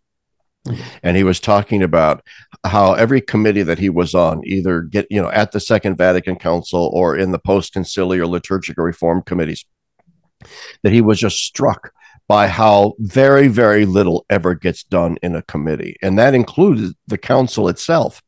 And 1.02 1.16
he 1.16 1.24
was 1.24 1.40
talking 1.40 1.82
about 1.82 2.24
how 2.64 2.94
every 2.94 3.20
committee 3.20 3.62
that 3.62 3.78
he 3.78 3.90
was 3.90 4.14
on, 4.14 4.42
either 4.46 4.82
get, 4.82 5.06
you 5.10 5.20
know, 5.20 5.30
at 5.30 5.52
the 5.52 5.60
Second 5.60 5.96
Vatican 5.96 6.36
Council 6.36 6.90
or 6.94 7.16
in 7.16 7.32
the 7.32 7.38
post 7.38 7.74
conciliar 7.74 8.26
liturgical 8.26 8.84
reform 8.84 9.22
committees, 9.22 9.66
that 10.82 10.92
he 10.92 11.02
was 11.02 11.20
just 11.20 11.38
struck 11.38 11.92
by 12.26 12.46
how 12.46 12.94
very, 12.98 13.48
very 13.48 13.84
little 13.84 14.24
ever 14.30 14.54
gets 14.54 14.84
done 14.84 15.18
in 15.22 15.36
a 15.36 15.42
committee. 15.42 15.96
And 16.00 16.18
that 16.18 16.34
included 16.34 16.94
the 17.06 17.18
council 17.18 17.68
itself. 17.68 18.22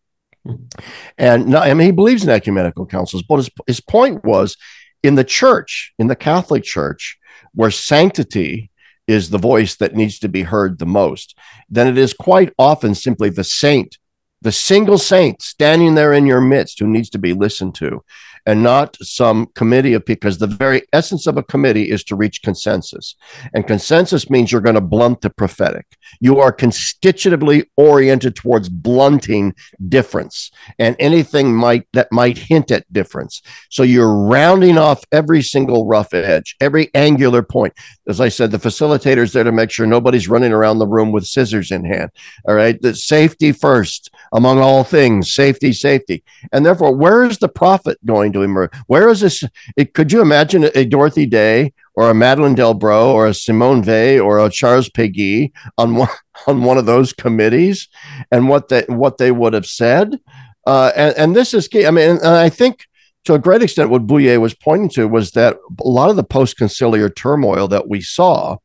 And 1.18 1.54
I 1.54 1.74
mean, 1.74 1.86
he 1.86 1.92
believes 1.92 2.24
in 2.24 2.30
ecumenical 2.30 2.86
councils, 2.86 3.22
but 3.22 3.36
his, 3.36 3.50
his 3.66 3.80
point 3.80 4.24
was 4.24 4.56
in 5.02 5.14
the 5.14 5.24
church, 5.24 5.92
in 5.98 6.06
the 6.06 6.16
Catholic 6.16 6.64
Church, 6.64 7.18
where 7.54 7.70
sanctity 7.70 8.70
is 9.06 9.30
the 9.30 9.38
voice 9.38 9.76
that 9.76 9.94
needs 9.94 10.18
to 10.18 10.28
be 10.28 10.42
heard 10.42 10.78
the 10.78 10.86
most, 10.86 11.36
then 11.68 11.86
it 11.86 11.96
is 11.96 12.12
quite 12.12 12.52
often 12.58 12.94
simply 12.94 13.30
the 13.30 13.44
saint, 13.44 13.98
the 14.42 14.52
single 14.52 14.98
saint 14.98 15.42
standing 15.42 15.94
there 15.94 16.12
in 16.12 16.26
your 16.26 16.40
midst 16.40 16.78
who 16.80 16.86
needs 16.86 17.10
to 17.10 17.18
be 17.18 17.32
listened 17.32 17.74
to 17.74 18.02
and 18.46 18.62
not 18.62 18.96
some 19.02 19.46
committee 19.54 19.92
of 19.92 20.04
because 20.04 20.38
the 20.38 20.46
very 20.46 20.82
essence 20.92 21.26
of 21.26 21.36
a 21.36 21.42
committee 21.42 21.90
is 21.90 22.04
to 22.04 22.16
reach 22.16 22.42
consensus. 22.42 23.16
And 23.52 23.66
consensus 23.66 24.30
means 24.30 24.52
you're 24.52 24.60
going 24.60 24.76
to 24.76 24.80
blunt 24.80 25.20
the 25.20 25.30
prophetic. 25.30 25.86
You 26.20 26.38
are 26.38 26.52
constitutively 26.52 27.68
oriented 27.76 28.36
towards 28.36 28.68
blunting 28.68 29.54
difference 29.88 30.50
and 30.78 30.94
anything 30.98 31.54
might 31.54 31.86
that 31.92 32.12
might 32.12 32.38
hint 32.38 32.70
at 32.70 32.90
difference. 32.92 33.42
So 33.68 33.82
you're 33.82 34.14
rounding 34.14 34.78
off 34.78 35.04
every 35.10 35.42
single 35.42 35.86
rough 35.86 36.14
edge, 36.14 36.56
every 36.60 36.94
angular 36.94 37.42
point. 37.42 37.74
As 38.08 38.20
I 38.20 38.28
said, 38.28 38.52
the 38.52 38.58
facilitator's 38.58 39.32
there 39.32 39.44
to 39.44 39.52
make 39.52 39.70
sure 39.70 39.86
nobody's 39.86 40.28
running 40.28 40.52
around 40.52 40.78
the 40.78 40.86
room 40.86 41.10
with 41.10 41.26
scissors 41.26 41.72
in 41.72 41.84
hand. 41.84 42.10
All 42.46 42.54
right. 42.54 42.80
The 42.80 42.94
safety 42.94 43.50
first 43.50 44.10
among 44.32 44.58
all 44.58 44.84
things, 44.84 45.32
safety, 45.32 45.72
safety. 45.72 46.22
And 46.52 46.64
therefore, 46.64 46.94
where 46.94 47.24
is 47.24 47.38
the 47.38 47.48
prophet 47.48 47.98
going 48.04 48.32
to 48.36 48.42
emerge? 48.42 48.70
Where 48.86 49.08
is 49.08 49.20
this? 49.20 49.44
It, 49.76 49.94
could 49.94 50.12
you 50.12 50.20
imagine 50.20 50.70
a 50.74 50.84
Dorothy 50.84 51.26
Day 51.26 51.72
or 51.94 52.10
a 52.10 52.14
Madeleine 52.14 52.54
Delbrel 52.54 53.06
or 53.06 53.26
a 53.26 53.34
Simone 53.34 53.82
Weil 53.82 54.20
or 54.20 54.38
a 54.38 54.50
Charles 54.50 54.88
Péguy 54.88 55.52
on 55.78 55.96
one, 55.96 56.08
on 56.46 56.62
one 56.62 56.78
of 56.78 56.86
those 56.86 57.12
committees 57.12 57.88
and 58.30 58.48
what 58.48 58.68
they, 58.68 58.82
what 58.88 59.18
they 59.18 59.32
would 59.32 59.52
have 59.52 59.66
said? 59.66 60.18
Uh, 60.66 60.92
and, 60.96 61.16
and 61.16 61.36
this 61.36 61.54
is 61.54 61.68
key. 61.68 61.86
I 61.86 61.90
mean, 61.90 62.10
and 62.10 62.26
I 62.26 62.48
think 62.48 62.86
to 63.24 63.34
a 63.34 63.38
great 63.38 63.62
extent, 63.62 63.90
what 63.90 64.06
Bouyer 64.06 64.40
was 64.40 64.54
pointing 64.54 64.88
to 64.90 65.08
was 65.08 65.32
that 65.32 65.56
a 65.80 65.88
lot 65.88 66.10
of 66.10 66.16
the 66.16 66.24
post 66.24 66.58
conciliar 66.58 67.14
turmoil 67.14 67.68
that 67.68 67.88
we 67.88 68.00
saw 68.00 68.56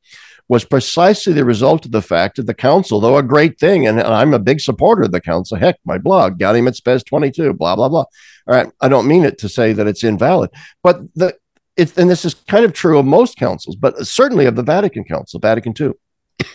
was 0.51 0.65
precisely 0.65 1.31
the 1.31 1.45
result 1.45 1.85
of 1.85 1.93
the 1.93 2.01
fact 2.01 2.35
that 2.35 2.45
the 2.45 2.53
council, 2.53 2.99
though 2.99 3.15
a 3.15 3.23
great 3.23 3.57
thing, 3.57 3.87
and, 3.87 4.01
I'm 4.01 4.33
a 4.33 4.39
big 4.39 4.59
supporter 4.59 5.03
of 5.03 5.13
the 5.13 5.21
council. 5.21 5.57
Heck, 5.57 5.77
my 5.85 5.97
blog, 5.97 6.39
Gaudium 6.39 6.67
et 6.67 6.75
Spes 6.75 7.03
22, 7.03 7.53
blah, 7.53 7.77
blah, 7.77 7.87
blah. 7.87 8.03
All 8.47 8.55
right. 8.55 8.69
I 8.81 8.89
don't 8.89 9.07
mean 9.07 9.23
it 9.23 9.37
to 9.37 9.47
say 9.47 9.71
that 9.71 9.87
it's 9.87 10.03
invalid, 10.03 10.49
but 10.83 10.99
the 11.15 11.37
it's, 11.77 11.97
and 11.97 12.09
this 12.09 12.25
is 12.25 12.33
kind 12.33 12.65
of 12.65 12.73
true 12.73 12.99
of 12.99 13.05
most 13.05 13.37
councils, 13.37 13.77
but 13.77 14.05
certainly 14.05 14.45
of 14.45 14.57
the 14.57 14.61
Vatican 14.61 15.05
Council, 15.05 15.39
Vatican 15.39 15.73
II. 15.79 15.91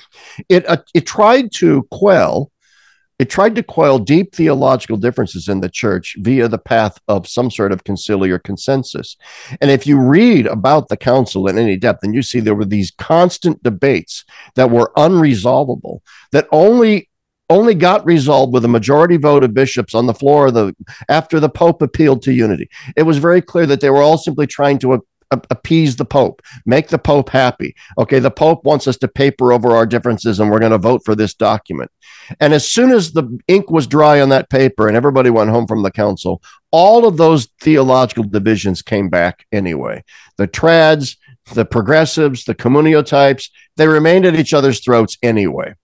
It, 0.50 0.68
uh, 0.68 0.76
it 0.92 1.06
tried 1.06 1.50
to 1.54 1.84
quell 1.90 2.50
it 3.18 3.30
tried 3.30 3.54
to 3.54 3.62
quell 3.62 3.98
deep 3.98 4.34
theological 4.34 4.96
differences 4.96 5.48
in 5.48 5.60
the 5.60 5.70
church 5.70 6.16
via 6.18 6.48
the 6.48 6.58
path 6.58 6.98
of 7.08 7.26
some 7.26 7.50
sort 7.50 7.72
of 7.72 7.84
conciliar 7.84 8.42
consensus. 8.42 9.16
And 9.60 9.70
if 9.70 9.86
you 9.86 9.98
read 9.98 10.46
about 10.46 10.88
the 10.88 10.96
council 10.96 11.48
in 11.48 11.58
any 11.58 11.76
depth, 11.76 12.02
and 12.02 12.14
you 12.14 12.22
see 12.22 12.40
there 12.40 12.54
were 12.54 12.66
these 12.66 12.90
constant 12.90 13.62
debates 13.62 14.24
that 14.54 14.70
were 14.70 14.92
unresolvable, 14.96 16.00
that 16.32 16.46
only 16.52 17.08
only 17.48 17.74
got 17.74 18.04
resolved 18.04 18.52
with 18.52 18.64
a 18.64 18.68
majority 18.68 19.16
vote 19.16 19.44
of 19.44 19.54
bishops 19.54 19.94
on 19.94 20.06
the 20.06 20.14
floor 20.14 20.48
of 20.48 20.54
the 20.54 20.74
after 21.08 21.38
the 21.38 21.48
pope 21.48 21.80
appealed 21.80 22.20
to 22.22 22.32
unity. 22.32 22.68
It 22.96 23.04
was 23.04 23.18
very 23.18 23.40
clear 23.40 23.66
that 23.66 23.80
they 23.80 23.88
were 23.88 24.02
all 24.02 24.18
simply 24.18 24.48
trying 24.48 24.80
to 24.80 25.04
appease 25.30 25.96
the 25.96 26.04
Pope, 26.04 26.42
make 26.64 26.88
the 26.88 26.98
Pope 26.98 27.30
happy. 27.30 27.74
Okay, 27.98 28.18
the 28.18 28.30
Pope 28.30 28.64
wants 28.64 28.86
us 28.86 28.96
to 28.98 29.08
paper 29.08 29.52
over 29.52 29.74
our 29.74 29.86
differences 29.86 30.40
and 30.40 30.50
we're 30.50 30.60
going 30.60 30.72
to 30.72 30.78
vote 30.78 31.02
for 31.04 31.14
this 31.14 31.34
document. 31.34 31.90
And 32.40 32.52
as 32.52 32.68
soon 32.68 32.90
as 32.90 33.12
the 33.12 33.38
ink 33.48 33.70
was 33.70 33.86
dry 33.86 34.20
on 34.20 34.28
that 34.30 34.50
paper 34.50 34.88
and 34.88 34.96
everybody 34.96 35.30
went 35.30 35.50
home 35.50 35.66
from 35.66 35.82
the 35.82 35.90
council, 35.90 36.42
all 36.70 37.06
of 37.06 37.16
those 37.16 37.48
theological 37.60 38.24
divisions 38.24 38.82
came 38.82 39.08
back 39.08 39.46
anyway. 39.52 40.04
The 40.36 40.48
trads, 40.48 41.16
the 41.54 41.64
progressives, 41.64 42.44
the 42.44 42.54
communio 42.54 43.04
types, 43.04 43.50
they 43.76 43.86
remained 43.88 44.26
at 44.26 44.36
each 44.36 44.54
other's 44.54 44.80
throats 44.80 45.16
anyway. 45.22 45.74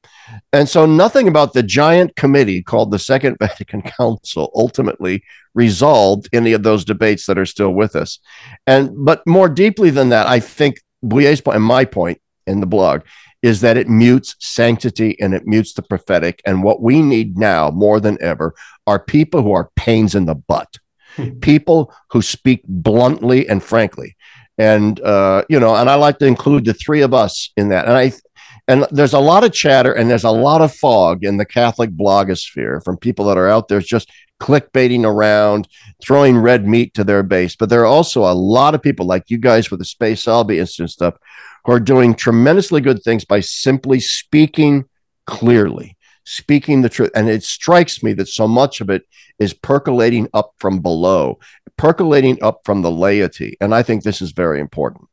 And 0.52 0.68
so 0.68 0.86
nothing 0.86 1.28
about 1.28 1.52
the 1.52 1.62
giant 1.62 2.16
committee 2.16 2.62
called 2.62 2.90
the 2.90 2.98
Second 2.98 3.36
Vatican 3.40 3.82
Council 3.82 4.50
ultimately 4.54 5.24
resolved 5.54 6.28
any 6.32 6.52
of 6.52 6.62
those 6.62 6.84
debates 6.84 7.26
that 7.26 7.38
are 7.38 7.46
still 7.46 7.72
with 7.72 7.96
us. 7.96 8.18
And 8.66 8.90
but 9.04 9.26
more 9.26 9.48
deeply 9.48 9.90
than 9.90 10.10
that, 10.10 10.26
I 10.26 10.40
think 10.40 10.80
Bouyer's 11.02 11.40
point 11.40 11.56
and 11.56 11.64
my 11.64 11.84
point 11.84 12.20
in 12.46 12.60
the 12.60 12.66
blog 12.66 13.02
is 13.42 13.60
that 13.60 13.76
it 13.76 13.88
mutes 13.88 14.36
sanctity 14.38 15.20
and 15.20 15.34
it 15.34 15.46
mutes 15.46 15.72
the 15.74 15.82
prophetic. 15.82 16.40
And 16.46 16.62
what 16.62 16.80
we 16.80 17.02
need 17.02 17.36
now 17.36 17.70
more 17.70 17.98
than 17.98 18.16
ever 18.22 18.54
are 18.86 19.00
people 19.00 19.42
who 19.42 19.52
are 19.52 19.70
pains 19.74 20.14
in 20.14 20.26
the 20.26 20.36
butt, 20.36 20.76
hmm. 21.16 21.38
people 21.40 21.92
who 22.10 22.22
speak 22.22 22.62
bluntly 22.66 23.48
and 23.48 23.62
frankly. 23.62 24.16
and 24.58 25.00
uh, 25.00 25.44
you 25.48 25.58
know, 25.58 25.74
and 25.74 25.90
I 25.90 25.96
like 25.96 26.18
to 26.18 26.26
include 26.26 26.64
the 26.64 26.74
three 26.74 27.00
of 27.02 27.12
us 27.12 27.50
in 27.56 27.70
that. 27.70 27.86
And 27.86 27.94
I 27.96 28.12
and 28.68 28.86
there's 28.90 29.12
a 29.12 29.18
lot 29.18 29.44
of 29.44 29.52
chatter 29.52 29.92
and 29.92 30.08
there's 30.08 30.24
a 30.24 30.30
lot 30.30 30.60
of 30.60 30.74
fog 30.74 31.24
in 31.24 31.36
the 31.36 31.44
Catholic 31.44 31.90
blogosphere 31.90 32.82
from 32.84 32.96
people 32.96 33.24
that 33.26 33.36
are 33.36 33.48
out 33.48 33.68
there 33.68 33.80
just 33.80 34.10
clickbaiting 34.40 35.04
around, 35.04 35.68
throwing 36.02 36.36
red 36.36 36.66
meat 36.66 36.94
to 36.94 37.04
their 37.04 37.22
base. 37.22 37.56
But 37.56 37.68
there 37.68 37.82
are 37.82 37.86
also 37.86 38.22
a 38.22 38.34
lot 38.34 38.74
of 38.74 38.82
people 38.82 39.06
like 39.06 39.30
you 39.30 39.38
guys 39.38 39.70
with 39.70 39.78
the 39.78 39.84
Spe 39.84 40.16
Salvi 40.16 40.58
Institute 40.58 40.90
stuff 40.90 41.14
who 41.64 41.72
are 41.72 41.80
doing 41.80 42.14
tremendously 42.14 42.80
good 42.80 43.02
things 43.02 43.24
by 43.24 43.40
simply 43.40 44.00
speaking 44.00 44.84
clearly, 45.26 45.96
speaking 46.24 46.82
the 46.82 46.88
truth. 46.88 47.10
And 47.14 47.28
it 47.28 47.44
strikes 47.44 48.02
me 48.02 48.12
that 48.14 48.28
so 48.28 48.48
much 48.48 48.80
of 48.80 48.90
it 48.90 49.02
is 49.38 49.54
percolating 49.54 50.28
up 50.34 50.54
from 50.58 50.80
below, 50.80 51.38
percolating 51.76 52.42
up 52.42 52.60
from 52.64 52.82
the 52.82 52.90
laity. 52.90 53.56
And 53.60 53.74
I 53.74 53.82
think 53.82 54.02
this 54.02 54.22
is 54.22 54.32
very 54.32 54.60
important. 54.60 55.08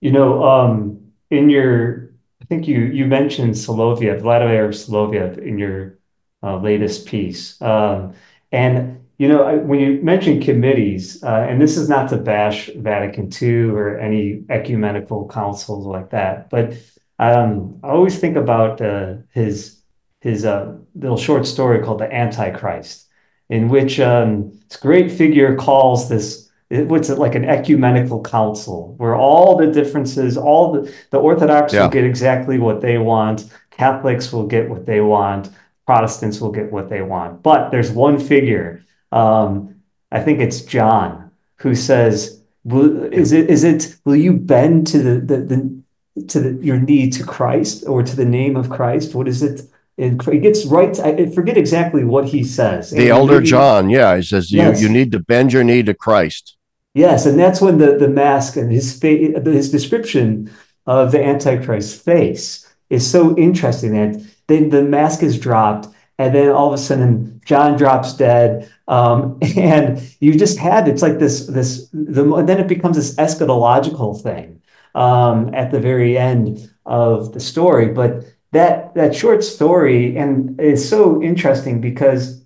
You 0.00 0.12
know, 0.12 0.44
um, 0.44 1.03
in 1.34 1.50
your, 1.50 2.10
I 2.42 2.44
think 2.46 2.66
you 2.68 2.80
you 2.80 3.06
mentioned 3.06 3.54
Soloviev, 3.54 4.20
Vladimir 4.20 4.68
Soloviev, 4.68 5.38
in 5.38 5.58
your 5.58 5.98
uh, 6.42 6.58
latest 6.58 7.06
piece, 7.06 7.60
um, 7.62 8.14
and 8.52 9.04
you 9.18 9.28
know 9.28 9.42
I, 9.42 9.56
when 9.56 9.80
you 9.80 10.00
mention 10.02 10.40
committees, 10.40 11.22
uh, 11.22 11.46
and 11.48 11.60
this 11.60 11.76
is 11.76 11.88
not 11.88 12.08
to 12.10 12.16
bash 12.16 12.70
Vatican 12.76 13.30
II 13.40 13.70
or 13.70 13.98
any 13.98 14.44
ecumenical 14.48 15.28
councils 15.28 15.86
like 15.86 16.10
that, 16.10 16.50
but 16.50 16.74
um, 17.18 17.80
I 17.82 17.88
always 17.88 18.18
think 18.18 18.36
about 18.36 18.80
uh, 18.80 19.16
his 19.32 19.80
his 20.20 20.44
uh, 20.44 20.76
little 20.94 21.16
short 21.16 21.46
story 21.46 21.82
called 21.82 22.00
"The 22.00 22.12
Antichrist," 22.12 23.06
in 23.48 23.68
which 23.68 24.00
um, 24.00 24.52
this 24.68 24.78
great 24.78 25.10
figure 25.10 25.56
calls 25.56 26.08
this 26.08 26.43
what's 26.82 27.10
it 27.10 27.18
like 27.18 27.34
an 27.34 27.44
ecumenical 27.44 28.22
council 28.22 28.94
where 28.96 29.14
all 29.14 29.56
the 29.56 29.66
differences, 29.66 30.36
all 30.36 30.72
the, 30.72 30.94
the 31.10 31.18
Orthodox 31.18 31.72
yeah. 31.72 31.82
will 31.82 31.90
get 31.90 32.04
exactly 32.04 32.58
what 32.58 32.80
they 32.80 32.98
want, 32.98 33.46
Catholics 33.70 34.32
will 34.32 34.46
get 34.46 34.68
what 34.68 34.86
they 34.86 35.00
want, 35.00 35.50
Protestants 35.86 36.40
will 36.40 36.52
get 36.52 36.72
what 36.72 36.88
they 36.88 37.02
want. 37.02 37.42
But 37.42 37.70
there's 37.70 37.90
one 37.90 38.18
figure, 38.18 38.84
um, 39.12 39.76
I 40.10 40.20
think 40.20 40.40
it's 40.40 40.62
John, 40.62 41.30
who 41.56 41.74
says, 41.74 42.40
will, 42.64 43.04
is 43.12 43.32
it 43.32 43.50
is 43.50 43.64
it 43.64 43.96
will 44.04 44.16
you 44.16 44.32
bend 44.32 44.86
to 44.88 44.98
the 44.98 45.20
the, 45.20 45.36
the 45.42 45.82
to 46.28 46.40
the, 46.40 46.64
your 46.64 46.78
knee 46.78 47.10
to 47.10 47.24
Christ 47.24 47.84
or 47.86 48.02
to 48.02 48.16
the 48.16 48.24
name 48.24 48.56
of 48.56 48.70
Christ? 48.70 49.14
What 49.14 49.28
is 49.28 49.42
it? 49.42 49.62
It, 49.96 50.18
gets 50.42 50.64
right. 50.66 50.98
I 50.98 51.26
forget 51.30 51.56
exactly 51.56 52.02
what 52.02 52.24
he 52.24 52.42
says. 52.42 52.90
The 52.90 52.98
and 52.98 53.08
elder 53.10 53.34
maybe, 53.34 53.46
John, 53.46 53.90
yeah, 53.90 54.16
he 54.16 54.22
says 54.22 54.50
you 54.50 54.58
yes. 54.58 54.82
you 54.82 54.88
need 54.88 55.12
to 55.12 55.20
bend 55.20 55.52
your 55.52 55.62
knee 55.62 55.84
to 55.84 55.94
Christ. 55.94 56.56
Yes, 56.94 57.26
and 57.26 57.38
that's 57.38 57.60
when 57.60 57.78
the, 57.78 57.96
the 57.96 58.08
mask 58.08 58.56
and 58.56 58.70
his 58.70 58.98
fa- 58.98 59.40
his 59.44 59.70
description 59.70 60.50
of 60.86 61.10
the 61.12 61.22
Antichrist's 61.24 61.98
face 62.00 62.72
is 62.90 63.08
so 63.08 63.36
interesting 63.36 63.92
that 63.92 64.24
then 64.46 64.68
the 64.70 64.82
mask 64.82 65.22
is 65.22 65.38
dropped, 65.38 65.88
and 66.18 66.34
then 66.34 66.50
all 66.50 66.68
of 66.68 66.74
a 66.74 66.78
sudden 66.78 67.40
John 67.44 67.76
drops 67.76 68.14
dead, 68.14 68.70
um, 68.86 69.38
and 69.56 70.00
you 70.20 70.34
just 70.38 70.58
had 70.58 70.86
it's 70.86 71.02
like 71.02 71.18
this 71.18 71.46
this 71.46 71.88
the, 71.92 72.22
then 72.46 72.60
it 72.60 72.68
becomes 72.68 72.96
this 72.96 73.16
eschatological 73.16 74.20
thing 74.22 74.62
um, 74.94 75.52
at 75.54 75.72
the 75.72 75.80
very 75.80 76.16
end 76.16 76.70
of 76.86 77.32
the 77.32 77.40
story, 77.40 77.88
but 77.88 78.24
that 78.52 78.94
that 78.94 79.16
short 79.16 79.42
story 79.42 80.16
and 80.16 80.60
is 80.60 80.88
so 80.88 81.20
interesting 81.20 81.80
because 81.80 82.44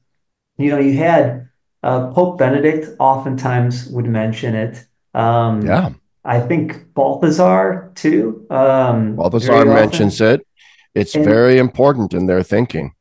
you 0.58 0.70
know 0.70 0.78
you 0.78 0.96
had 0.96 1.47
uh, 1.82 2.08
Pope 2.12 2.38
Benedict 2.38 2.88
oftentimes 2.98 3.88
would 3.88 4.06
mention 4.06 4.54
it. 4.54 4.86
Um, 5.14 5.66
yeah. 5.66 5.90
I 6.24 6.40
think 6.40 6.92
Balthasar 6.94 7.92
too. 7.94 8.46
Um, 8.50 9.16
Balthasar 9.16 9.64
mentions 9.64 10.20
it. 10.20 10.46
It's 10.94 11.14
and, 11.14 11.24
very 11.24 11.58
important 11.58 12.12
in 12.12 12.26
their 12.26 12.42
thinking. 12.42 12.94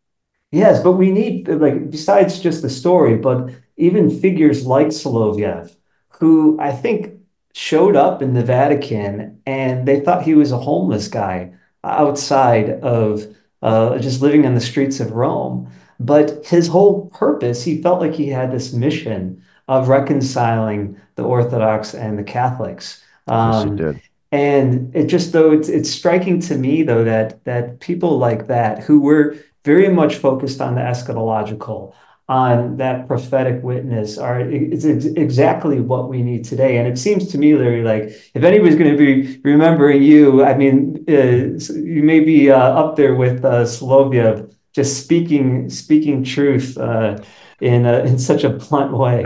Yes, 0.51 0.81
but 0.81 0.93
we 0.93 1.11
need 1.11 1.47
like 1.49 1.91
besides 1.91 2.39
just 2.39 2.61
the 2.61 2.69
story, 2.69 3.17
but 3.17 3.49
even 3.75 4.09
figures 4.09 4.65
like 4.65 4.87
Soloviev, 4.87 5.75
who 6.19 6.57
I 6.59 6.71
think 6.71 7.13
showed 7.53 7.95
up 7.95 8.21
in 8.21 8.33
the 8.33 8.43
Vatican 8.43 9.41
and 9.45 9.87
they 9.87 9.99
thought 9.99 10.23
he 10.23 10.35
was 10.35 10.51
a 10.51 10.59
homeless 10.59 11.07
guy 11.07 11.53
outside 11.83 12.69
of 12.81 13.35
uh, 13.61 13.97
just 13.97 14.21
living 14.21 14.45
on 14.45 14.53
the 14.53 14.61
streets 14.61 14.99
of 14.99 15.11
Rome. 15.11 15.69
But 15.99 16.45
his 16.45 16.67
whole 16.67 17.07
purpose, 17.07 17.63
he 17.63 17.81
felt 17.81 17.99
like 17.99 18.13
he 18.13 18.29
had 18.29 18.51
this 18.51 18.73
mission 18.73 19.43
of 19.67 19.87
reconciling 19.87 20.99
the 21.15 21.23
Orthodox 21.23 21.93
and 21.93 22.17
the 22.17 22.23
Catholics. 22.23 23.03
Um, 23.27 23.51
yes, 23.51 23.63
he 23.63 23.75
did. 23.75 24.01
And 24.31 24.95
it 24.95 25.07
just 25.07 25.31
though 25.31 25.51
it's 25.51 25.69
it's 25.69 25.89
striking 25.89 26.39
to 26.41 26.57
me 26.57 26.83
though 26.83 27.05
that 27.05 27.43
that 27.45 27.79
people 27.79 28.17
like 28.17 28.47
that 28.47 28.83
who 28.83 28.99
were 28.99 29.37
very 29.63 29.89
much 29.89 30.15
focused 30.15 30.59
on 30.59 30.75
the 30.75 30.81
eschatological, 30.81 31.93
on 32.29 32.75
that 32.77 33.07
prophetic 33.07 33.63
witness 33.63 34.17
are 34.17 34.41
it's 34.41 34.83
exactly 34.83 35.79
what 35.79 36.09
we 36.09 36.21
need 36.21 36.43
today 36.43 36.77
and 36.77 36.85
it 36.85 36.97
seems 36.97 37.27
to 37.31 37.37
me 37.37 37.55
larry 37.55 37.83
like 37.83 38.03
if 38.33 38.43
anybody's 38.43 38.75
going 38.75 38.91
to 38.91 38.97
be 38.97 39.39
remembering 39.45 40.03
you 40.03 40.43
i 40.43 40.53
mean 40.53 41.05
uh, 41.07 41.57
you 41.73 42.03
may 42.03 42.19
be 42.19 42.51
uh, 42.51 42.57
up 42.57 42.97
there 42.97 43.15
with 43.15 43.45
uh, 43.45 43.63
Soloviev 43.63 44.53
just 44.77 45.03
speaking 45.03 45.71
speaking 45.71 46.23
truth 46.23 46.77
uh, 46.77 47.17
in 47.59 47.87
a, 47.87 48.01
in 48.01 48.19
such 48.19 48.43
a 48.43 48.49
blunt 48.51 48.95
way. 48.95 49.25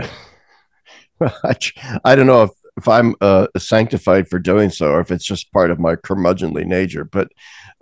I 2.04 2.16
don't 2.16 2.26
know 2.26 2.44
if 2.44 2.50
if 2.78 2.88
I'm 2.88 3.14
uh, 3.20 3.48
sanctified 3.58 4.28
for 4.28 4.38
doing 4.38 4.70
so, 4.70 4.90
or 4.92 5.00
if 5.00 5.10
it's 5.10 5.26
just 5.26 5.52
part 5.52 5.70
of 5.70 5.78
my 5.78 5.94
curmudgeonly 5.94 6.64
nature. 6.64 7.04
But 7.04 7.28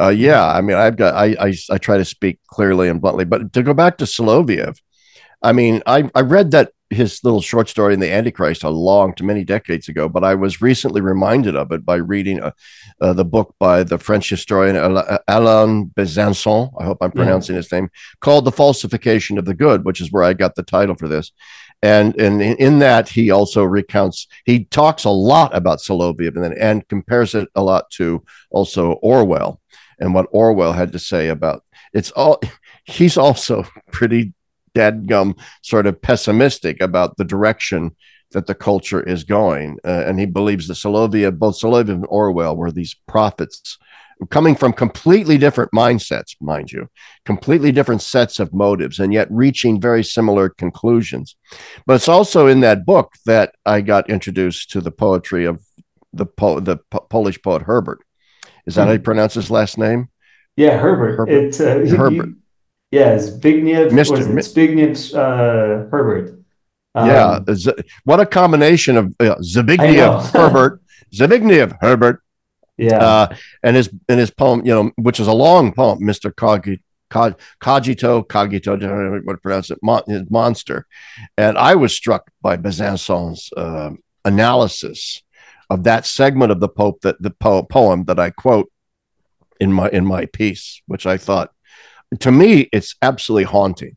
uh, 0.01 0.09
yeah, 0.09 0.45
I 0.45 0.61
mean, 0.63 0.77
I've 0.77 0.97
got 0.97 1.15
I, 1.15 1.37
I, 1.39 1.55
I 1.71 1.79
try 1.79 1.97
to 1.97 2.05
speak 2.05 2.41
clearly 2.49 2.89
and 2.89 3.01
bluntly. 3.01 3.25
But 3.25 3.53
to 3.53 3.63
go 3.63 3.73
back 3.73 3.99
to 3.99 4.05
Soloviev, 4.05 4.77
I 5.41 5.53
mean, 5.53 5.81
I 5.87 6.11
I 6.13 6.23
read 6.23 6.51
that 6.51 6.73
his 6.91 7.23
little 7.23 7.41
short 7.41 7.69
story 7.69 7.95
in 7.95 8.01
the 8.01 8.13
Antichrist 8.13 8.65
a 8.65 8.69
long 8.69 9.15
to 9.15 9.25
many 9.25 9.45
decades 9.45 9.89
ago, 9.89 10.09
but 10.09 10.25
I 10.25 10.35
was 10.35 10.61
recently 10.61 11.01
reminded 11.01 11.55
of 11.57 11.71
it 11.73 11.85
by 11.85 11.97
reading 11.97 12.43
uh, 12.43 12.51
uh, 13.01 13.13
the 13.13 13.25
book 13.25 13.55
by 13.59 13.85
the 13.85 13.99
French 13.99 14.29
historian 14.29 14.77
Alain 15.29 15.91
Besançon. 15.95 16.71
I 16.79 16.85
hope 16.85 16.99
I'm 17.01 17.13
pronouncing 17.13 17.55
yeah. 17.55 17.59
his 17.63 17.73
name, 17.73 17.91
called 18.21 18.45
"The 18.45 18.53
Falsification 18.53 19.39
of 19.39 19.45
the 19.45 19.55
Good," 19.55 19.85
which 19.85 20.01
is 20.01 20.11
where 20.11 20.25
I 20.25 20.33
got 20.33 20.57
the 20.57 20.63
title 20.63 20.97
for 20.97 21.09
this. 21.09 21.33
And 21.83 22.19
and 22.21 22.43
in 22.43 22.81
that 22.81 23.09
he 23.09 23.31
also 23.31 23.65
recounts 23.65 24.27
he 24.45 24.65
talks 24.65 25.05
a 25.05 25.11
lot 25.11 25.57
about 25.57 25.79
Soloviev 25.79 26.37
and 26.37 26.55
and 26.55 26.87
compares 26.89 27.35
it 27.35 27.49
a 27.55 27.63
lot 27.63 27.91
to 27.93 28.23
also 28.51 28.93
Orwell 28.95 29.61
and 29.99 30.13
what 30.13 30.27
Orwell 30.31 30.73
had 30.73 30.93
to 30.93 30.99
say 30.99 31.29
about 31.29 31.65
it's 31.93 32.11
all. 32.11 32.41
He's 32.85 33.17
also 33.17 33.65
pretty 33.93 34.33
dadgum 34.75 35.39
sort 35.63 35.87
of 35.87 36.01
pessimistic 36.01 36.81
about 36.81 37.17
the 37.17 37.25
direction 37.25 37.97
that 38.33 38.47
the 38.47 38.55
culture 38.55 39.03
is 39.03 39.25
going. 39.25 39.79
Uh, 39.85 40.05
and 40.07 40.21
he 40.21 40.27
believes 40.27 40.69
that 40.69 40.75
Soloviev, 40.75 41.39
both 41.39 41.61
Soloviev 41.61 41.89
and 41.89 42.07
Orwell 42.09 42.57
were 42.57 42.71
these 42.71 42.95
prophets 43.09 43.79
coming 44.29 44.55
from 44.55 44.73
completely 44.73 45.39
different 45.39 45.71
mindsets, 45.73 46.37
mind 46.41 46.71
you, 46.71 46.89
completely 47.25 47.73
different 47.73 48.03
sets 48.03 48.39
of 48.39 48.53
motives, 48.53 48.99
and 48.99 49.13
yet 49.13 49.29
reaching 49.31 49.81
very 49.81 50.05
similar 50.05 50.51
conclusions. 50.51 51.37
But 51.87 51.95
it's 51.95 52.09
also 52.09 52.47
in 52.47 52.61
that 52.61 52.85
book 52.85 53.15
that 53.25 53.55
I 53.65 53.81
got 53.81 54.11
introduced 54.11 54.71
to 54.73 54.81
the 54.81 54.91
poetry 54.91 55.47
of 55.47 55.65
the, 56.13 56.27
po- 56.27 56.61
the 56.61 56.79
po- 56.91 57.07
Polish 57.09 57.41
poet 57.41 57.63
Herbert. 57.63 58.01
Is 58.67 58.75
that 58.75 58.83
mm-hmm. 58.83 58.89
how 58.89 58.93
you 58.93 58.99
hmm. 58.99 59.05
pronounce 59.05 59.35
his 59.35 59.51
last 59.51 59.79
name? 59.79 60.09
Yeah, 60.57 60.77
Herbert. 60.77 61.17
Herbert. 61.17 61.33
It's, 61.33 61.61
uh, 61.61 61.97
Herbert. 61.97 62.31
Yeah, 62.91 63.15
Zbigniew. 63.15 63.91
Mr. 63.91 64.19
Zbigniew 64.19 65.15
uh, 65.15 65.89
Herbert. 65.91 66.41
Um, 66.95 67.07
yeah, 67.07 67.39
what 68.05 68.19
a 68.19 68.27
combination 68.27 68.97
of 68.97 69.15
uh, 69.21 69.37
Zbigniew 69.37 70.31
Herbert, 70.33 70.83
Zbigniew 71.15 71.77
Herbert. 71.81 72.23
Yeah, 72.77 72.99
uh, 72.99 73.37
and 73.63 73.77
his 73.77 73.91
and 74.09 74.19
his 74.19 74.31
poem, 74.31 74.67
you 74.67 74.75
know, 74.75 74.91
which 74.97 75.21
is 75.21 75.29
a 75.29 75.33
long 75.33 75.73
poem, 75.73 76.05
Mister 76.05 76.33
Cogito, 76.33 76.81
Cogito, 77.11 78.23
Cogito, 78.27 78.73
I 78.73 78.77
don't 78.77 79.13
know 79.13 79.21
what 79.23 79.35
to 79.35 79.39
pronounce 79.39 79.71
it, 79.71 79.79
mon, 79.83 80.03
his 80.09 80.29
monster, 80.31 80.87
and 81.37 81.57
I 81.57 81.77
was 81.77 81.95
struck 81.95 82.31
by 82.43 82.57
Besançon's 82.57 83.53
uh, 83.57 83.91
analysis 84.25 85.23
of 85.69 85.85
that 85.85 86.07
segment 86.07 86.51
of 86.51 86.59
the 86.59 86.69
Pope 86.69 87.03
that 87.03 87.23
the 87.23 87.31
po- 87.31 87.63
poem 87.63 88.05
that 88.05 88.19
I 88.19 88.31
quote 88.31 88.73
in 89.61 89.73
my 89.73 89.89
in 89.91 90.05
my 90.05 90.27
piece, 90.27 90.83
which 90.87 91.07
I 91.07 91.19
thought 91.19 91.53
to 92.19 92.33
me, 92.33 92.69
it's 92.73 92.97
absolutely 93.03 93.45
haunting. 93.45 93.97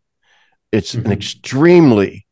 It's 0.72 0.96
mm-hmm. 0.96 1.08
an 1.08 1.12
extremely, 1.12 2.28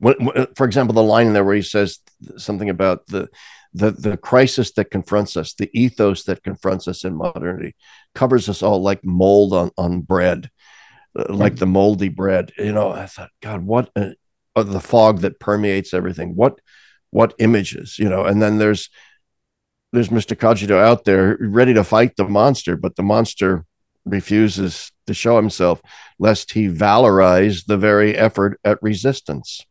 for 0.00 0.64
example, 0.64 0.94
the 0.94 1.02
line 1.02 1.26
in 1.26 1.32
there 1.34 1.44
where 1.44 1.54
he 1.54 1.62
says 1.62 1.98
something 2.36 2.70
about 2.70 3.06
the 3.06 3.28
the 3.72 3.92
the 3.92 4.16
crisis 4.16 4.72
that 4.72 4.90
confronts 4.90 5.36
us, 5.36 5.54
the 5.54 5.70
ethos 5.78 6.24
that 6.24 6.42
confronts 6.42 6.88
us 6.88 7.04
in 7.04 7.14
modernity, 7.14 7.76
covers 8.14 8.48
us 8.48 8.62
all 8.62 8.82
like 8.82 9.04
mold 9.04 9.52
on 9.52 9.70
on 9.76 10.00
bread, 10.00 10.50
mm-hmm. 11.16 11.32
like 11.32 11.56
the 11.56 11.66
moldy 11.66 12.08
bread. 12.08 12.52
You 12.58 12.72
know, 12.72 12.90
I 12.90 13.06
thought, 13.06 13.30
God, 13.40 13.64
what 13.64 13.90
a, 13.96 14.14
uh, 14.56 14.62
the 14.62 14.80
fog 14.80 15.20
that 15.20 15.38
permeates 15.38 15.94
everything. 15.94 16.34
What 16.34 16.60
what 17.10 17.34
images, 17.38 17.98
you 17.98 18.08
know, 18.08 18.24
and 18.24 18.42
then 18.42 18.58
there's 18.58 18.90
there's 19.92 20.08
Mr. 20.08 20.38
Cogito 20.38 20.78
out 20.78 21.04
there 21.04 21.36
ready 21.40 21.74
to 21.74 21.84
fight 21.84 22.16
the 22.16 22.28
monster, 22.28 22.76
but 22.76 22.96
the 22.96 23.02
monster 23.02 23.64
refuses 24.10 24.92
to 25.06 25.14
show 25.14 25.36
himself 25.36 25.80
lest 26.18 26.52
he 26.52 26.68
valorize 26.68 27.64
the 27.66 27.76
very 27.76 28.16
effort 28.16 28.60
at 28.64 28.82
resistance. 28.82 29.64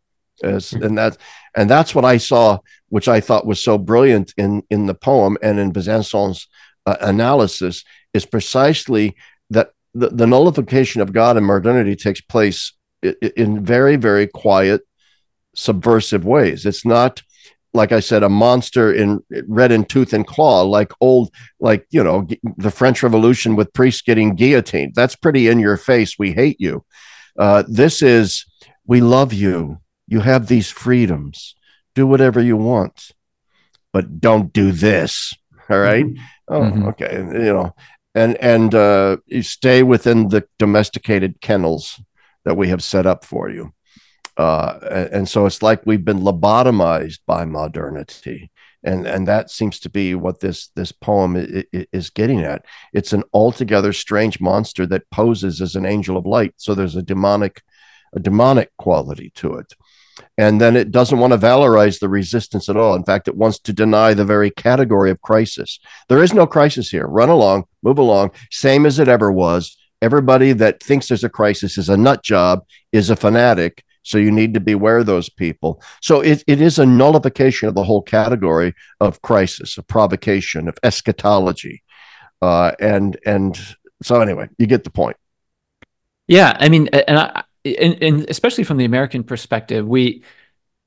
As, 0.43 0.73
and 0.73 0.97
that 0.97 1.17
and 1.55 1.69
that's 1.69 1.93
what 1.93 2.05
I 2.05 2.17
saw, 2.17 2.59
which 2.87 3.07
I 3.07 3.19
thought 3.19 3.45
was 3.45 3.61
so 3.61 3.77
brilliant 3.77 4.33
in 4.37 4.63
in 4.69 4.85
the 4.85 4.93
poem 4.93 5.37
and 5.41 5.59
in 5.59 5.73
Besançon's 5.73 6.47
uh, 6.85 6.95
analysis, 7.01 7.83
is 8.13 8.25
precisely 8.25 9.15
that 9.49 9.71
the, 9.93 10.09
the 10.09 10.27
nullification 10.27 11.01
of 11.01 11.11
God 11.11 11.35
and 11.35 11.45
modernity 11.45 11.95
takes 11.95 12.21
place 12.21 12.73
in, 13.03 13.15
in 13.35 13.65
very 13.65 13.97
very 13.97 14.27
quiet, 14.27 14.81
subversive 15.55 16.23
ways. 16.25 16.65
It's 16.65 16.85
not 16.85 17.21
like 17.73 17.91
I 17.91 17.99
said, 17.99 18.23
a 18.23 18.29
monster 18.29 18.91
in 18.91 19.23
red 19.47 19.71
in 19.71 19.85
tooth 19.85 20.13
and 20.13 20.25
claw, 20.25 20.61
like 20.61 20.91
old, 21.01 21.31
like 21.59 21.85
you 21.91 22.03
know, 22.03 22.27
the 22.57 22.71
French 22.71 23.03
Revolution 23.03 23.55
with 23.55 23.73
priests 23.73 24.01
getting 24.01 24.35
guillotined. 24.35 24.95
That's 24.95 25.15
pretty 25.15 25.47
in 25.47 25.59
your 25.59 25.77
face. 25.77 26.17
We 26.17 26.33
hate 26.33 26.59
you. 26.59 26.83
Uh, 27.37 27.63
this 27.67 28.01
is 28.01 28.45
we 28.85 29.01
love 29.01 29.33
you. 29.33 29.79
You 30.07 30.21
have 30.21 30.47
these 30.47 30.69
freedoms. 30.69 31.55
Do 31.95 32.07
whatever 32.07 32.41
you 32.41 32.57
want, 32.57 33.11
but 33.93 34.19
don't 34.19 34.53
do 34.53 34.71
this. 34.71 35.33
All 35.69 35.79
right? 35.79 36.05
mm-hmm. 36.05 36.23
Oh, 36.47 36.61
mm-hmm. 36.61 36.87
okay. 36.89 37.17
You 37.17 37.53
know, 37.53 37.75
and 38.15 38.35
and 38.37 38.73
uh, 38.73 39.17
you 39.27 39.43
stay 39.43 39.83
within 39.83 40.29
the 40.29 40.47
domesticated 40.57 41.41
kennels 41.41 42.01
that 42.45 42.57
we 42.57 42.69
have 42.69 42.83
set 42.83 43.05
up 43.05 43.23
for 43.25 43.49
you. 43.49 43.73
Uh, 44.39 45.09
and 45.11 45.27
so 45.27 45.45
it's 45.45 45.61
like 45.61 45.85
we've 45.85 46.05
been 46.05 46.21
lobotomized 46.21 47.19
by 47.27 47.43
modernity. 47.43 48.49
And 48.85 49.05
and 49.05 49.27
that 49.27 49.51
seems 49.51 49.81
to 49.81 49.89
be 49.89 50.15
what 50.15 50.39
this 50.39 50.69
this 50.77 50.93
poem 50.93 51.35
is 51.73 52.09
getting 52.09 52.39
at. 52.43 52.63
It's 52.93 53.11
an 53.11 53.23
altogether 53.33 53.91
strange 53.91 54.39
monster 54.39 54.85
that 54.85 55.09
poses 55.11 55.59
as 55.59 55.75
an 55.75 55.85
angel 55.85 56.15
of 56.15 56.25
light. 56.25 56.53
So 56.55 56.73
there's 56.73 56.95
a 56.95 57.01
demonic 57.01 57.61
a 58.13 58.19
demonic 58.21 58.71
quality 58.77 59.31
to 59.35 59.55
it. 59.55 59.73
And 60.37 60.61
then 60.61 60.77
it 60.77 60.91
doesn't 60.91 61.19
want 61.19 61.33
to 61.33 61.37
valorize 61.37 61.99
the 61.99 62.07
resistance 62.07 62.69
at 62.69 62.77
all. 62.77 62.95
In 62.95 63.03
fact 63.03 63.27
it 63.27 63.35
wants 63.35 63.59
to 63.59 63.73
deny 63.73 64.13
the 64.13 64.23
very 64.23 64.51
category 64.51 65.11
of 65.11 65.21
crisis. 65.21 65.79
There 66.07 66.23
is 66.23 66.33
no 66.33 66.47
crisis 66.47 66.89
here. 66.89 67.07
Run 67.07 67.29
along 67.29 67.65
move 67.83 67.97
along. 67.97 68.31
Same 68.51 68.85
as 68.85 68.99
it 68.99 69.09
ever 69.09 69.33
was. 69.33 69.77
Everybody 70.01 70.53
that 70.53 70.81
thinks 70.81 71.09
there's 71.09 71.25
a 71.25 71.29
crisis 71.29 71.77
is 71.77 71.89
a 71.89 71.97
nut 71.97 72.23
job 72.23 72.63
is 72.93 73.09
a 73.09 73.17
fanatic 73.17 73.83
so 74.09 74.17
you 74.17 74.31
need 74.31 74.55
to 74.55 74.59
beware 74.59 75.03
those 75.03 75.29
people. 75.29 75.83
So 76.01 76.19
it, 76.21 76.43
it 76.47 76.61
is 76.61 76.79
a 76.79 76.85
nullification 76.85 77.69
of 77.69 77.75
the 77.75 77.83
whole 77.83 78.01
category 78.01 78.73
of 78.99 79.21
crisis, 79.21 79.77
of 79.77 79.87
provocation, 79.87 80.67
of 80.67 80.79
eschatology. 80.81 81.83
Uh, 82.41 82.71
and 82.79 83.19
and 83.23 83.59
so 84.01 84.19
anyway, 84.19 84.49
you 84.57 84.65
get 84.65 84.83
the 84.83 84.89
point. 84.89 85.15
Yeah, 86.27 86.57
I 86.59 86.69
mean, 86.69 86.87
and 86.87 87.19
I, 87.19 87.43
and, 87.63 88.01
and 88.01 88.29
especially 88.29 88.63
from 88.63 88.77
the 88.77 88.85
American 88.85 89.23
perspective, 89.23 89.87
we 89.87 90.23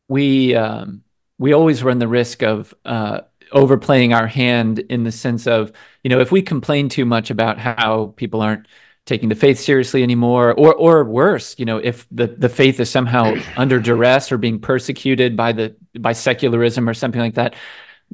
we 0.09 0.57
um, 0.57 1.05
we 1.39 1.53
always 1.53 1.85
run 1.85 2.01
the 2.01 2.09
risk 2.09 2.43
of 2.43 2.75
uh, 2.85 3.20
overplaying 3.53 4.12
our 4.12 4.27
hand 4.27 4.81
in 4.81 5.05
the 5.05 5.12
sense 5.12 5.47
of 5.47 5.70
you 6.03 6.11
know 6.11 6.18
if 6.18 6.33
we 6.33 6.43
complain 6.43 6.89
too 6.89 7.05
much 7.05 7.31
about 7.31 7.59
how 7.59 8.14
people 8.16 8.41
aren't 8.41 8.66
taking 9.05 9.28
the 9.28 9.34
faith 9.34 9.59
seriously 9.59 10.03
anymore 10.03 10.53
or 10.53 10.74
or 10.74 11.05
worse 11.05 11.57
you 11.59 11.64
know 11.64 11.78
if 11.78 12.07
the 12.11 12.28
the 12.28 12.48
faith 12.48 12.78
is 12.78 12.88
somehow 12.88 13.34
under 13.57 13.80
duress 13.80 14.30
or 14.30 14.38
being 14.38 14.61
persecuted 14.61 15.36
by 15.36 15.53
the 15.53 15.74
by 15.98 16.12
secularism 16.12 16.88
or 16.88 16.94
something 16.94 17.20
like 17.20 17.34
that 17.34 17.55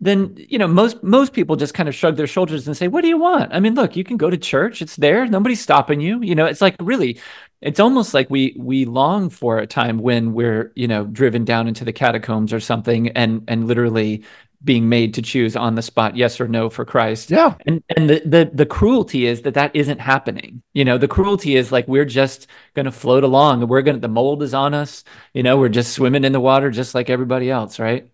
then 0.01 0.35
you 0.37 0.59
know 0.59 0.69
most 0.69 1.03
most 1.03 1.33
people 1.33 1.57
just 1.57 1.75
kind 1.75 1.89
of 1.89 1.95
shrug 1.95 2.17
their 2.17 2.27
shoulders 2.27 2.67
and 2.67 2.77
say 2.77 2.89
what 2.89 3.03
do 3.03 3.09
you 3.09 3.19
want? 3.19 3.53
I 3.53 3.61
mean 3.61 3.75
look 3.75 3.97
you 3.97 4.05
can 4.05 4.17
go 4.17 4.31
to 4.31 4.37
church. 4.37 4.81
It's 4.81 4.97
there. 4.97 5.27
Nobody's 5.27 5.61
stopping 5.61 6.01
you. 6.01 6.23
You 6.23 6.35
know 6.35 6.47
it's 6.47 6.61
like 6.61 6.77
really 6.81 7.19
it's 7.61 7.81
almost 7.81 8.15
like 8.15 8.31
we 8.31 8.55
we 8.57 8.85
long 8.85 9.31
for 9.31 9.59
a 9.59 9.67
time 9.67 9.99
when 9.99 10.33
we're 10.33 10.73
you 10.77 10.87
know 10.87 11.05
driven 11.05 11.45
down 11.45 11.67
into 11.67 11.85
the 11.85 11.93
catacombs 11.93 12.53
or 12.53 12.61
something 12.61 13.09
and 13.09 13.43
and 13.49 13.67
literally 13.67 14.25
being 14.65 14.89
made 14.89 15.15
to 15.15 15.23
choose 15.23 15.55
on 15.55 15.77
the 15.77 15.83
spot 15.83 16.17
yes 16.17 16.41
or 16.41 16.49
no 16.49 16.69
for 16.69 16.85
Christ. 16.85 17.31
Yeah. 17.31 17.55
And 17.67 17.83
and 17.97 18.11
the 18.11 18.23
the 18.25 18.51
the 18.53 18.67
cruelty 18.67 19.27
is 19.27 19.43
that 19.43 19.55
that 19.55 19.75
isn't 19.75 20.01
happening. 20.01 20.63
You 20.73 20.85
know, 20.85 20.99
the 20.99 21.09
cruelty 21.09 21.57
is 21.57 21.71
like 21.71 21.87
we're 21.87 22.05
just 22.05 22.49
going 22.75 22.87
to 22.87 22.93
float 22.93 23.25
along 23.25 23.69
we're 23.69 23.83
going 23.83 23.97
to 23.97 24.01
the 24.01 24.09
mold 24.09 24.43
is 24.43 24.55
on 24.55 24.75
us, 24.75 25.05
you 25.33 25.43
know, 25.43 25.57
we're 25.57 25.69
just 25.69 25.93
swimming 25.93 26.25
in 26.25 26.33
the 26.33 26.41
water 26.41 26.71
just 26.71 26.95
like 26.95 27.11
everybody 27.11 27.51
else, 27.51 27.79
right? 27.79 28.11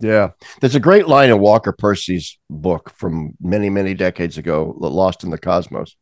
Yeah. 0.00 0.30
There's 0.60 0.74
a 0.74 0.80
great 0.80 1.08
line 1.08 1.30
in 1.30 1.38
Walker 1.38 1.72
Percy's 1.72 2.38
book 2.48 2.90
from 2.90 3.34
many 3.40 3.70
many 3.70 3.94
decades 3.94 4.38
ago, 4.38 4.74
Lost 4.78 5.24
in 5.24 5.30
the 5.30 5.38
Cosmos, 5.38 5.96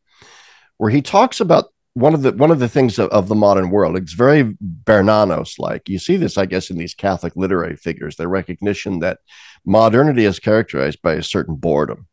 where 0.77 0.91
he 0.91 1.03
talks 1.03 1.41
about 1.41 1.67
one 1.99 2.15
of 2.15 2.23
the 2.23 2.33
one 2.33 2.51
of 2.51 2.59
the 2.59 2.69
things 2.69 2.99
of, 2.99 3.09
of 3.11 3.29
the 3.29 3.35
modern 3.35 3.71
world 3.71 3.97
it's 3.97 4.13
very 4.13 4.57
bernanos 4.85 5.59
like 5.59 5.89
you 5.89 5.99
see 5.99 6.17
this 6.17 6.39
i 6.39 6.47
guess 6.47 6.71
in 6.71 6.79
these 6.79 6.95
catholic 6.95 7.35
literary 7.37 7.77
figures 7.77 8.17
the 8.17 8.29
recognition 8.29 9.01
that 9.01 9.19
modernity 9.65 10.25
is 10.25 10.39
characterized 10.39 11.01
by 11.03 11.15
a 11.15 11.23
certain 11.23 11.55
boredom 11.55 12.07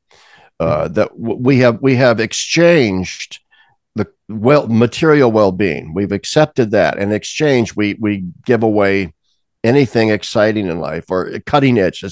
uh, 0.60 0.88
that 0.88 1.10
w- 1.10 1.40
we 1.40 1.58
have 1.60 1.82
we 1.82 1.96
have 1.96 2.20
exchanged 2.20 3.40
the 3.96 4.08
well 4.28 4.68
material 4.68 5.32
well-being. 5.32 5.94
We've 5.94 6.12
accepted 6.12 6.72
that. 6.72 6.98
In 6.98 7.12
exchange 7.12 7.76
we 7.76 7.96
we 7.96 8.26
give 8.46 8.64
away 8.64 9.14
anything 9.66 10.10
exciting 10.10 10.68
in 10.68 10.80
life 10.80 11.06
or 11.10 11.40
cutting 11.46 11.78
edge, 11.78 12.04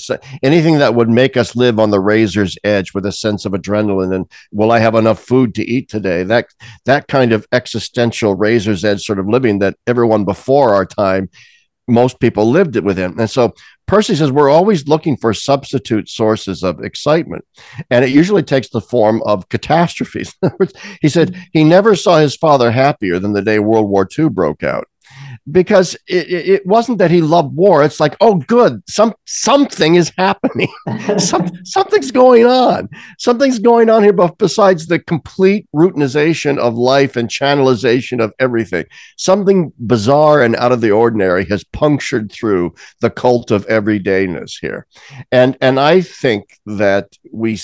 anything 0.41 0.80
that 0.80 0.95
would 0.95 1.10
make 1.10 1.38
us 1.38 1.56
live 1.56 1.80
on 1.80 1.91
the 1.91 1.99
razor's 1.99 2.58
edge 2.64 2.93
with 2.93 3.06
a 3.06 3.12
sense 3.12 3.45
of 3.45 3.54
adrenaline 3.54 4.14
and 4.14 4.26
will 4.51 4.72
I 4.72 4.80
have 4.80 4.95
enough 4.95 5.20
food 5.20 5.54
to 5.56 5.64
eat 5.64 5.88
today? 5.88 6.24
That 6.24 6.47
that 6.86 7.08
kind 7.08 7.32
of 7.32 7.45
existential 7.51 8.36
razor's 8.36 8.84
edge 8.84 9.06
sort 9.06 9.20
of 9.20 9.28
living 9.28 9.60
that 9.60 9.78
everyone 9.86 10.26
before 10.26 10.74
our 10.74 10.86
time, 10.86 11.30
most 11.88 12.20
people 12.20 12.49
lived 12.49 12.76
it 12.76 12.84
within. 12.84 13.20
And 13.20 13.30
so 13.30 13.54
Percy 13.86 14.16
says 14.16 14.32
we're 14.32 14.49
always 14.49 14.88
looking 14.88 15.18
for 15.18 15.34
substitute 15.34 16.10
sources 16.10 16.64
of 16.64 16.84
excitement, 16.84 17.45
and 17.89 18.04
it 18.04 18.12
usually 18.12 18.43
takes 18.43 18.70
the 18.70 18.82
form 18.82 19.22
of 19.24 19.49
catastrophes. 19.49 20.34
he 21.01 21.10
said 21.10 21.36
he 21.51 21.64
never 21.64 21.95
saw 21.95 22.18
his 22.18 22.36
father 22.36 22.72
happier 22.72 23.20
than 23.20 23.34
the 23.34 23.41
day 23.41 23.60
World 23.60 23.89
War 23.89 24.08
II 24.18 24.30
broke 24.30 24.64
out 24.64 24.88
because 25.51 25.95
it, 26.07 26.30
it 26.30 26.66
wasn't 26.66 26.97
that 26.99 27.11
he 27.11 27.22
loved 27.22 27.55
war. 27.55 27.84
It's 27.84 27.99
like, 27.99 28.16
oh, 28.22 28.36
good, 28.36 28.82
some 28.88 29.14
something 29.26 29.95
is 29.95 30.11
happening. 30.18 30.72
some, 31.18 31.49
something's 31.66 32.11
going 32.11 32.45
on. 32.45 32.89
Something's 33.20 33.59
going 33.59 33.89
on 33.89 34.03
here. 34.03 34.14
But 34.14 34.38
besides 34.38 34.88
the 34.88 34.99
complete 34.99 35.68
routinization 35.76 36.57
of 36.57 36.76
life 36.76 37.16
and 37.16 37.30
channelization 37.30 38.24
of 38.24 38.34
everything, 38.39 38.86
something 39.18 39.74
bizarre 39.80 40.41
and 40.41 40.55
out 40.55 40.72
of 40.72 40.82
the 40.82 40.91
ordinary 40.91 41.45
has 41.45 41.64
punctured 41.64 42.32
through 42.32 42.74
the 43.01 43.09
cult 43.09 43.51
of 43.51 43.68
everydayness 43.68 44.53
here, 44.59 44.88
and 45.32 45.57
and 45.61 45.80
I 45.80 46.01
think 46.01 46.59
that 46.66 47.18
we 47.32 47.59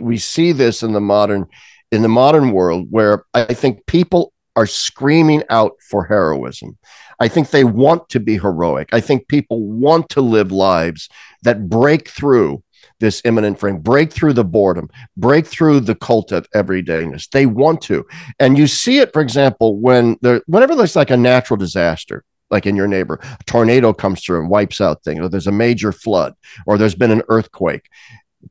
we 0.00 0.18
see 0.18 0.52
this 0.52 0.82
in 0.82 0.92
the 0.92 1.00
modern 1.00 1.46
in 1.92 2.02
the 2.02 2.08
modern 2.08 2.52
world 2.52 2.86
where 2.90 3.24
I 3.34 3.54
think 3.54 3.86
people 3.86 4.32
are 4.60 4.66
screaming 4.66 5.42
out 5.48 5.72
for 5.80 6.04
heroism. 6.04 6.76
I 7.18 7.28
think 7.28 7.48
they 7.48 7.64
want 7.64 8.10
to 8.10 8.20
be 8.20 8.36
heroic. 8.36 8.90
I 8.92 9.00
think 9.00 9.26
people 9.26 9.62
want 9.62 10.10
to 10.10 10.20
live 10.20 10.52
lives 10.52 11.08
that 11.44 11.70
break 11.70 12.10
through 12.10 12.62
this 12.98 13.22
immanent 13.24 13.58
frame, 13.58 13.78
break 13.78 14.12
through 14.12 14.34
the 14.34 14.44
boredom, 14.44 14.90
break 15.16 15.46
through 15.46 15.80
the 15.80 15.94
cult 15.94 16.30
of 16.30 16.46
everydayness. 16.50 17.30
They 17.30 17.46
want 17.46 17.80
to. 17.82 18.06
And 18.38 18.58
you 18.58 18.66
see 18.66 18.98
it, 18.98 19.14
for 19.14 19.22
example, 19.22 19.78
when 19.78 20.18
there, 20.20 20.42
whenever 20.46 20.74
there's 20.74 20.94
like 20.94 21.10
a 21.10 21.16
natural 21.16 21.56
disaster, 21.56 22.22
like 22.50 22.66
in 22.66 22.76
your 22.76 22.88
neighbor, 22.88 23.18
a 23.22 23.44
tornado 23.44 23.94
comes 23.94 24.22
through 24.22 24.40
and 24.40 24.50
wipes 24.50 24.82
out 24.82 25.02
things, 25.02 25.20
or 25.20 25.30
there's 25.30 25.46
a 25.46 25.52
major 25.52 25.90
flood, 25.90 26.34
or 26.66 26.76
there's 26.76 26.94
been 26.94 27.10
an 27.10 27.22
earthquake. 27.30 27.88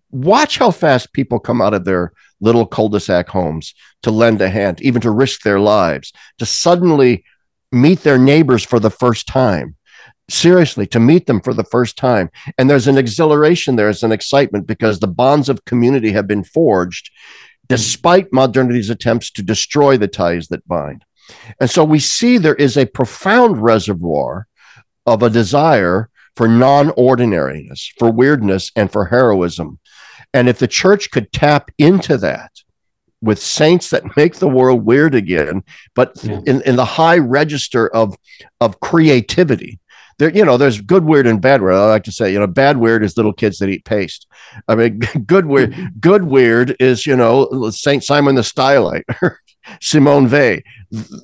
Watch 0.09 0.57
how 0.57 0.71
fast 0.71 1.13
people 1.13 1.39
come 1.39 1.61
out 1.61 1.75
of 1.75 1.85
their 1.85 2.13
little 2.41 2.65
cul-de-sac 2.65 3.29
homes 3.29 3.73
to 4.03 4.11
lend 4.11 4.41
a 4.41 4.49
hand, 4.49 4.81
even 4.81 5.01
to 5.01 5.11
risk 5.11 5.41
their 5.41 5.59
lives, 5.59 6.13
to 6.37 6.45
suddenly 6.45 7.23
meet 7.71 8.01
their 8.01 8.17
neighbors 8.17 8.63
for 8.63 8.79
the 8.79 8.89
first 8.89 9.27
time. 9.27 9.75
Seriously 10.29 10.85
to 10.87 10.99
meet 10.99 11.25
them 11.25 11.41
for 11.41 11.55
the 11.55 11.63
first 11.63 11.97
time. 11.97 12.29
And 12.57 12.69
there's 12.69 12.87
an 12.87 12.99
exhilaration 12.99 13.75
there's 13.75 14.03
an 14.03 14.11
excitement 14.11 14.67
because 14.67 14.99
the 14.99 15.07
bonds 15.07 15.49
of 15.49 15.65
community 15.65 16.11
have 16.11 16.27
been 16.27 16.43
forged 16.43 17.09
despite 17.67 18.33
modernity's 18.33 18.89
attempts 18.89 19.31
to 19.31 19.43
destroy 19.43 19.97
the 19.97 20.07
ties 20.07 20.47
that 20.47 20.67
bind. 20.67 21.03
And 21.59 21.69
so 21.69 21.83
we 21.83 21.99
see 21.99 22.37
there 22.37 22.55
is 22.55 22.77
a 22.77 22.85
profound 22.85 23.61
reservoir 23.63 24.47
of 25.05 25.23
a 25.23 25.29
desire 25.29 26.09
for 26.35 26.47
non-ordinariness 26.47 27.91
for 27.97 28.11
weirdness 28.11 28.71
and 28.75 28.91
for 28.91 29.05
heroism 29.05 29.79
and 30.33 30.47
if 30.49 30.59
the 30.59 30.67
church 30.67 31.11
could 31.11 31.31
tap 31.31 31.71
into 31.77 32.17
that 32.17 32.51
with 33.21 33.41
saints 33.41 33.89
that 33.89 34.15
make 34.15 34.35
the 34.35 34.47
world 34.47 34.85
weird 34.85 35.15
again, 35.15 35.63
but 35.93 36.13
yeah. 36.23 36.39
in, 36.45 36.61
in 36.61 36.75
the 36.75 36.85
high 36.85 37.17
register 37.17 37.87
of, 37.93 38.15
of 38.61 38.79
creativity, 38.79 39.79
there, 40.19 40.29
you 40.29 40.45
know, 40.45 40.57
there's 40.57 40.81
good 40.81 41.05
weird 41.05 41.27
and 41.27 41.41
bad 41.41 41.61
weird. 41.61 41.75
I 41.75 41.85
like 41.85 42.03
to 42.03 42.11
say, 42.11 42.31
you 42.31 42.39
know, 42.39 42.47
bad 42.47 42.77
weird 42.77 43.03
is 43.03 43.17
little 43.17 43.33
kids 43.33 43.57
that 43.59 43.69
eat 43.69 43.85
paste. 43.85 44.27
I 44.67 44.75
mean, 44.75 44.99
good 45.25 45.45
weird, 45.45 45.71
mm-hmm. 45.71 45.99
good 45.99 46.23
weird 46.23 46.75
is, 46.79 47.07
you 47.07 47.15
know, 47.15 47.69
Saint 47.71 48.03
Simon 48.03 48.35
the 48.35 48.41
Stylite, 48.41 49.05
Simone 49.81 50.29
Weil. 50.29 50.59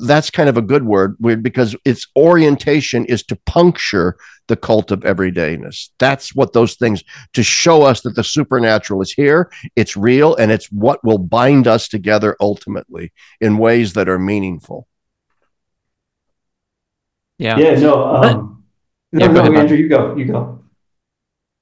That's 0.05 0.29
kind 0.29 0.47
of 0.47 0.57
a 0.57 0.61
good 0.61 0.83
word 0.83 1.15
weird 1.19 1.41
because 1.41 1.75
its 1.85 2.07
orientation 2.15 3.05
is 3.05 3.23
to 3.23 3.35
puncture 3.45 4.17
the 4.47 4.55
cult 4.55 4.91
of 4.91 4.99
everydayness. 5.01 5.89
That's 5.97 6.35
what 6.35 6.53
those 6.53 6.75
things 6.75 7.03
to 7.33 7.43
show 7.43 7.83
us 7.83 8.01
that 8.01 8.15
the 8.15 8.23
supernatural 8.23 9.01
is 9.01 9.11
here, 9.11 9.51
it's 9.75 9.97
real, 9.97 10.35
and 10.35 10.51
it's 10.51 10.71
what 10.71 11.03
will 11.03 11.17
bind 11.17 11.67
us 11.67 11.87
together 11.87 12.35
ultimately 12.39 13.11
in 13.41 13.57
ways 13.57 13.93
that 13.93 14.07
are 14.07 14.19
meaningful. 14.19 14.87
Yeah. 17.37 17.57
Yeah. 17.57 17.79
No. 17.79 18.15
Um, 18.15 18.63
no. 19.11 19.25
Yeah, 19.25 19.31
no, 19.31 19.41
ahead, 19.41 19.55
Andrew, 19.55 19.77
you 19.77 19.89
go. 19.89 20.15
You 20.15 20.25
go. 20.25 20.63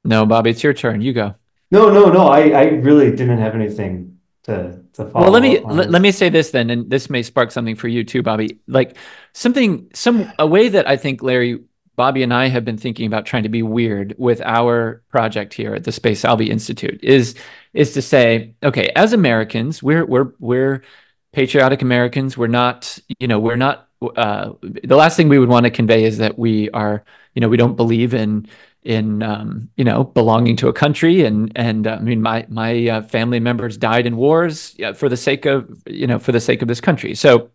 No, 0.04 0.26
Bobby, 0.26 0.50
it's 0.50 0.64
your 0.64 0.74
turn. 0.74 1.02
You 1.02 1.14
go. 1.14 1.36
No, 1.72 1.90
no, 1.90 2.10
no. 2.10 2.28
I, 2.28 2.50
I 2.50 2.64
really 2.66 3.12
didn't 3.12 3.38
have 3.38 3.56
anything 3.56 4.13
to 4.44 4.80
to 4.94 5.06
follow. 5.06 5.26
Well, 5.26 5.32
let 5.32 5.42
me 5.42 5.60
let, 5.60 5.90
let 5.90 6.02
me 6.02 6.12
say 6.12 6.30
this 6.30 6.52
then, 6.52 6.70
and 6.70 6.90
this 6.90 7.10
may 7.10 7.24
spark 7.24 7.52
something 7.52 7.76
for 7.76 7.88
you 7.88 8.04
too, 8.04 8.22
Bobby. 8.22 8.60
Like 8.68 8.98
something, 9.34 9.90
some 9.94 10.32
a 10.40 10.48
way 10.48 10.70
that 10.70 10.88
I 10.88 10.98
think 10.98 11.24
Larry 11.24 11.60
Bobby 11.96 12.24
and 12.24 12.34
I 12.34 12.48
have 12.48 12.66
been 12.66 12.78
thinking 12.78 13.06
about 13.06 13.26
trying 13.26 13.44
to 13.44 13.50
be 13.50 13.64
weird 13.64 14.16
with 14.18 14.42
our 14.42 15.04
project 15.10 15.54
here 15.54 15.76
at 15.76 15.84
the 15.84 15.92
Spe 15.92 16.16
Salvi 16.16 16.50
Institute 16.50 17.00
is 17.04 17.36
is 17.74 17.94
to 17.94 18.02
say, 18.02 18.56
okay, 18.64 18.92
as 18.96 19.14
Americans, 19.14 19.82
we're 19.82 20.06
we're 20.06 20.34
we're 20.40 20.84
patriotic 21.32 21.82
Americans. 21.82 22.38
We're 22.38 22.48
not, 22.48 22.98
you 23.20 23.28
know, 23.28 23.40
we're 23.40 23.56
not. 23.56 23.90
Uh, 24.02 24.54
the 24.62 24.98
last 24.98 25.16
thing 25.16 25.30
we 25.30 25.40
would 25.40 25.50
want 25.50 25.66
to 25.66 25.70
convey 25.70 26.04
is 26.04 26.18
that 26.18 26.38
we 26.38 26.70
are, 26.72 27.06
you 27.36 27.40
know, 27.40 27.48
we 27.48 27.56
don't 27.58 27.76
believe 27.76 28.14
in 28.14 28.48
in 28.86 29.24
um, 29.24 29.70
you 29.76 29.84
know 29.84 30.04
belonging 30.04 30.56
to 30.58 30.68
a 30.68 30.74
country 30.74 31.24
and 31.24 31.52
and 31.56 31.88
uh, 31.88 31.98
I 32.00 32.00
mean 32.00 32.22
my 32.22 32.46
my 32.50 32.88
uh, 32.88 33.02
family 33.02 33.40
members 33.40 33.78
died 33.78 34.06
in 34.06 34.18
wars 34.18 34.76
for 34.96 35.10
the 35.10 35.18
sake 35.18 35.46
of 35.46 35.84
you 35.88 36.08
know 36.08 36.20
for 36.20 36.32
the 36.32 36.40
sake 36.40 36.62
of 36.62 36.68
this 36.68 36.82
country. 36.82 37.16
So 37.16 37.50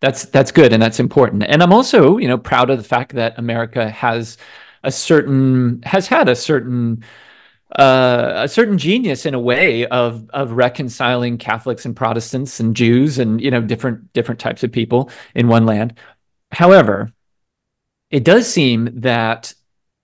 that's 0.00 0.26
that's 0.26 0.52
good 0.52 0.72
and 0.72 0.82
that's 0.82 1.00
important. 1.00 1.44
And 1.48 1.62
I'm 1.62 1.72
also, 1.72 2.18
you 2.18 2.28
know, 2.28 2.38
proud 2.38 2.70
of 2.70 2.78
the 2.78 2.84
fact 2.84 3.14
that 3.14 3.38
America 3.38 3.90
has 3.90 4.38
a 4.84 4.92
certain 4.92 5.82
has 5.82 6.06
had 6.06 6.28
a 6.28 6.36
certain 6.36 7.04
uh, 7.78 8.32
a 8.36 8.48
certain 8.48 8.78
genius 8.78 9.26
in 9.26 9.34
a 9.34 9.40
way 9.40 9.86
of 9.86 10.28
of 10.30 10.52
reconciling 10.52 11.38
Catholics 11.38 11.84
and 11.84 11.96
Protestants 11.96 12.60
and 12.60 12.76
Jews 12.76 13.18
and 13.18 13.40
you 13.40 13.50
know 13.50 13.60
different 13.60 14.12
different 14.12 14.40
types 14.40 14.62
of 14.62 14.72
people 14.72 15.10
in 15.34 15.48
one 15.48 15.66
land. 15.66 15.98
However, 16.52 17.12
it 18.10 18.24
does 18.24 18.50
seem 18.50 19.00
that 19.00 19.52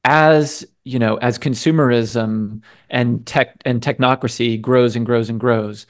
as 0.04 0.66
you 0.84 0.98
know 0.98 1.16
as 1.16 1.38
consumerism 1.38 2.62
and 2.90 3.26
tech 3.26 3.56
and 3.64 3.80
technocracy 3.82 4.60
grows 4.60 4.96
and 4.96 5.06
grows 5.06 5.30
and 5.30 5.40
grows, 5.40 5.86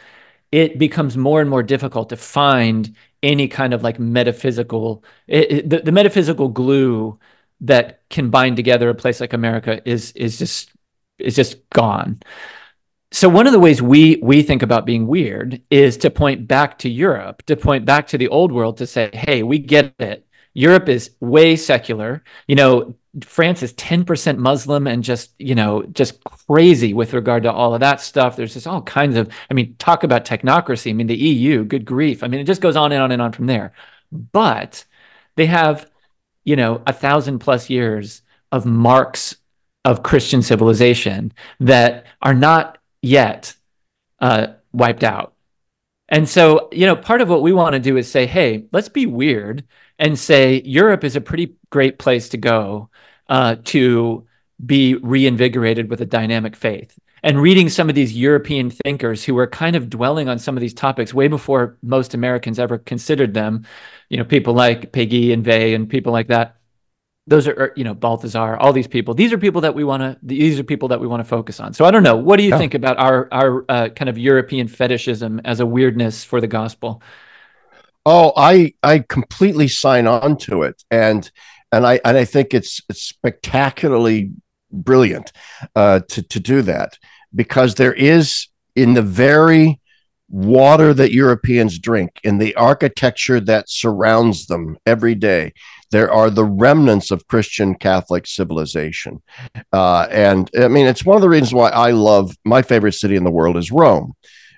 it 0.53 0.79
becomes 0.79 1.17
more 1.17 1.41
and 1.41 1.51
more 1.51 1.63
difficult 1.63 2.09
to 2.11 2.17
find 2.17 2.95
any 3.23 3.49
kind 3.49 3.75
of 3.75 3.83
like 3.83 3.99
metaphysical 3.99 5.05
it, 5.29 5.53
it, 5.53 5.71
the, 5.71 5.81
the 5.81 5.93
metaphysical 5.93 6.49
glue 6.49 7.19
that 7.61 8.03
can 8.11 8.31
bind 8.31 8.57
together 8.57 8.89
a 8.91 8.95
place 8.95 9.21
like 9.21 9.33
America 9.33 9.81
is 9.89 10.13
is 10.13 10.39
just 10.39 10.71
is 11.19 11.37
just 11.37 11.69
gone. 11.71 12.21
So 13.13 13.29
one 13.29 13.47
of 13.47 13.53
the 13.53 13.61
ways 13.61 13.81
we 13.81 14.19
we 14.23 14.43
think 14.43 14.63
about 14.63 14.87
being 14.87 15.07
weird 15.07 15.63
is 15.71 15.97
to 15.99 16.11
point 16.11 16.49
back 16.49 16.79
to 16.81 16.89
Europe, 16.91 17.43
to 17.47 17.57
point 17.57 17.85
back 17.85 18.09
to 18.09 18.19
the 18.19 18.29
old 18.29 18.51
world 18.53 18.79
to 18.79 18.87
say, 18.87 19.11
"Hey, 19.13 19.43
we 19.43 19.59
get 19.59 19.95
it. 20.01 20.27
Europe 20.55 20.89
is 20.89 21.11
way 21.21 21.57
secular. 21.57 22.23
You 22.47 22.55
know, 22.55 22.95
France 23.23 23.63
is 23.63 23.73
10% 23.75 24.39
Muslim 24.39 24.87
and 24.87 25.05
just, 25.05 25.33
you 25.39 25.55
know, 25.55 25.83
just 25.93 26.23
crazy 26.25 26.95
with 26.95 27.13
regard 27.13 27.43
to 27.43 27.53
all 27.53 27.75
of 27.75 27.81
that 27.81 28.01
stuff. 28.01 28.37
There's 28.37 28.55
just 28.55 28.67
all 28.67 28.83
kinds 28.83 29.17
of, 29.17 29.31
I 29.51 29.55
mean, 29.55 29.77
talk 29.79 30.05
about 30.05 30.25
technocracy. 30.25 30.91
I 30.91 30.95
mean, 30.95 31.09
the 31.09 31.17
EU, 31.17 31.65
good 31.65 31.85
grief. 31.85 32.23
I 32.23 32.29
mean, 32.29 32.41
it 32.41 32.45
just 32.45 32.61
goes 32.61 32.77
on 32.77 32.93
and 32.93 33.03
on 33.03 33.13
and 33.13 33.21
on 33.21 33.33
from 33.33 33.47
there. 33.47 33.73
But 34.11 34.85
they 35.37 35.47
have, 35.47 35.91
you 36.45 36.57
know, 36.57 36.83
a 36.87 36.93
thousand 36.93 37.41
plus 37.41 37.69
years 37.69 38.23
of 38.53 38.65
marks 38.65 39.37
of 39.85 40.03
Christian 40.03 40.41
civilization 40.41 41.33
that 41.61 42.07
are 42.23 42.35
not 42.35 42.79
yet 43.03 43.55
uh, 44.21 44.49
wiped 44.73 45.05
out. 45.05 45.35
And 46.09 46.29
so, 46.29 46.69
you 46.73 46.87
know, 46.87 46.97
part 46.97 47.21
of 47.21 47.29
what 47.29 47.43
we 47.43 47.53
want 47.53 47.73
to 47.75 47.81
do 47.81 47.97
is 47.97 48.11
say, 48.11 48.27
hey, 48.27 48.67
let's 48.73 48.89
be 48.89 49.07
weird 49.07 49.65
and 49.99 50.19
say 50.19 50.63
Europe 50.65 51.05
is 51.05 51.17
a 51.17 51.21
pretty 51.21 51.55
great 51.71 51.99
place 51.99 52.29
to 52.31 52.37
go 52.37 52.89
uh, 53.29 53.57
to 53.65 54.27
be 54.65 54.95
reinvigorated 54.97 55.91
with 55.91 56.01
a 56.01 56.07
dynamic 56.07 56.57
faith. 56.57 56.99
And 57.23 57.41
reading 57.41 57.71
some 57.71 57.89
of 57.89 57.95
these 57.95 58.13
European 58.13 58.69
thinkers 58.69 59.25
who 59.25 59.35
were 59.35 59.47
kind 59.47 59.77
of 59.77 59.89
dwelling 59.89 60.29
on 60.29 60.39
some 60.39 60.59
of 60.59 60.61
these 60.61 60.75
topics 60.75 61.15
way 61.15 61.27
before 61.27 61.79
most 61.83 62.13
Americans 62.13 62.59
ever 62.59 62.77
considered 62.77 63.33
them, 63.33 63.65
you 64.11 64.19
know, 64.19 64.25
people 64.25 64.53
like 64.53 64.93
Péguy 64.93 65.33
and 65.33 65.45
Weil 65.47 65.75
and 65.75 65.89
people 65.89 66.13
like 66.13 66.29
that. 66.29 66.57
Those 67.27 67.49
are, 67.49 67.73
you 67.77 67.85
know, 67.85 67.95
Balthasar, 67.95 68.59
all 68.59 68.75
these 68.75 68.87
people. 68.87 69.15
These 69.15 69.33
are 69.33 69.39
people 69.39 69.63
that 69.63 69.75
we 69.75 69.85
want 69.85 70.03
to. 70.03 70.19
These 70.23 70.61
are 70.61 70.65
people 70.65 70.89
that 70.89 71.01
we 71.01 71.07
want 71.07 71.21
to 71.21 71.25
focus 71.25 71.59
on. 71.59 71.73
So 71.73 71.87
I 71.87 71.91
don't 71.91 72.03
know. 72.03 72.17
What 72.17 72.37
do 72.37 72.43
you 72.43 72.51
yeah. 72.51 72.59
think 72.59 72.75
about 72.75 72.99
our 72.99 73.29
our 73.33 73.65
uh, 73.71 73.89
kind 73.89 74.11
of 74.11 74.19
European 74.19 74.69
fetishism 74.69 75.41
as 75.47 75.61
a 75.61 75.67
weirdness 75.67 76.23
for 76.25 76.43
the 76.43 76.47
gospel? 76.47 77.01
Oh, 78.07 78.33
I 78.37 78.75
I 78.83 78.99
completely 79.01 79.69
sign 79.69 80.07
on 80.07 80.37
to 80.39 80.63
it, 80.63 80.83
and 80.91 81.31
and 81.73 81.87
I 81.87 82.01
and 82.05 82.17
I 82.17 82.25
think 82.25 82.55
it's, 82.55 82.81
it's 82.89 83.03
spectacularly 83.03 84.33
brilliant 84.71 85.33
uh, 85.75 86.01
to 86.09 86.23
to 86.23 86.41
do 86.41 86.63
that 86.63 86.99
because 87.35 87.75
there 87.75 87.95
is 87.95 88.49
in 88.77 88.95
the 88.95 89.03
very 89.03 89.81
water 90.29 90.93
that 90.95 91.13
Europeans 91.13 91.79
drink, 91.79 92.11
in 92.25 92.39
the 92.39 92.55
architecture 92.57 93.41
that 93.41 93.69
surrounds 93.69 94.47
them 94.47 94.77
every 94.87 95.15
day, 95.15 95.53
there 95.91 96.11
are 96.11 96.31
the 96.31 96.45
remnants 96.45 97.11
of 97.11 97.27
Christian 97.29 97.75
Catholic 97.75 98.27
civilization. 98.27 99.23
Uh, 99.73 100.09
and 100.11 100.51
I 100.59 100.69
mean, 100.69 100.87
it's 100.87 101.05
one 101.05 101.17
of 101.17 101.23
the 101.23 101.29
reasons 101.29 101.55
why 101.55 101.69
I 101.71 101.93
love 101.93 102.37
my 102.45 102.63
favorite 102.63 102.95
city 102.95 103.17
in 103.17 103.25
the 103.25 103.31
world 103.31 103.57
is 103.57 103.71
Rome. 103.71 104.15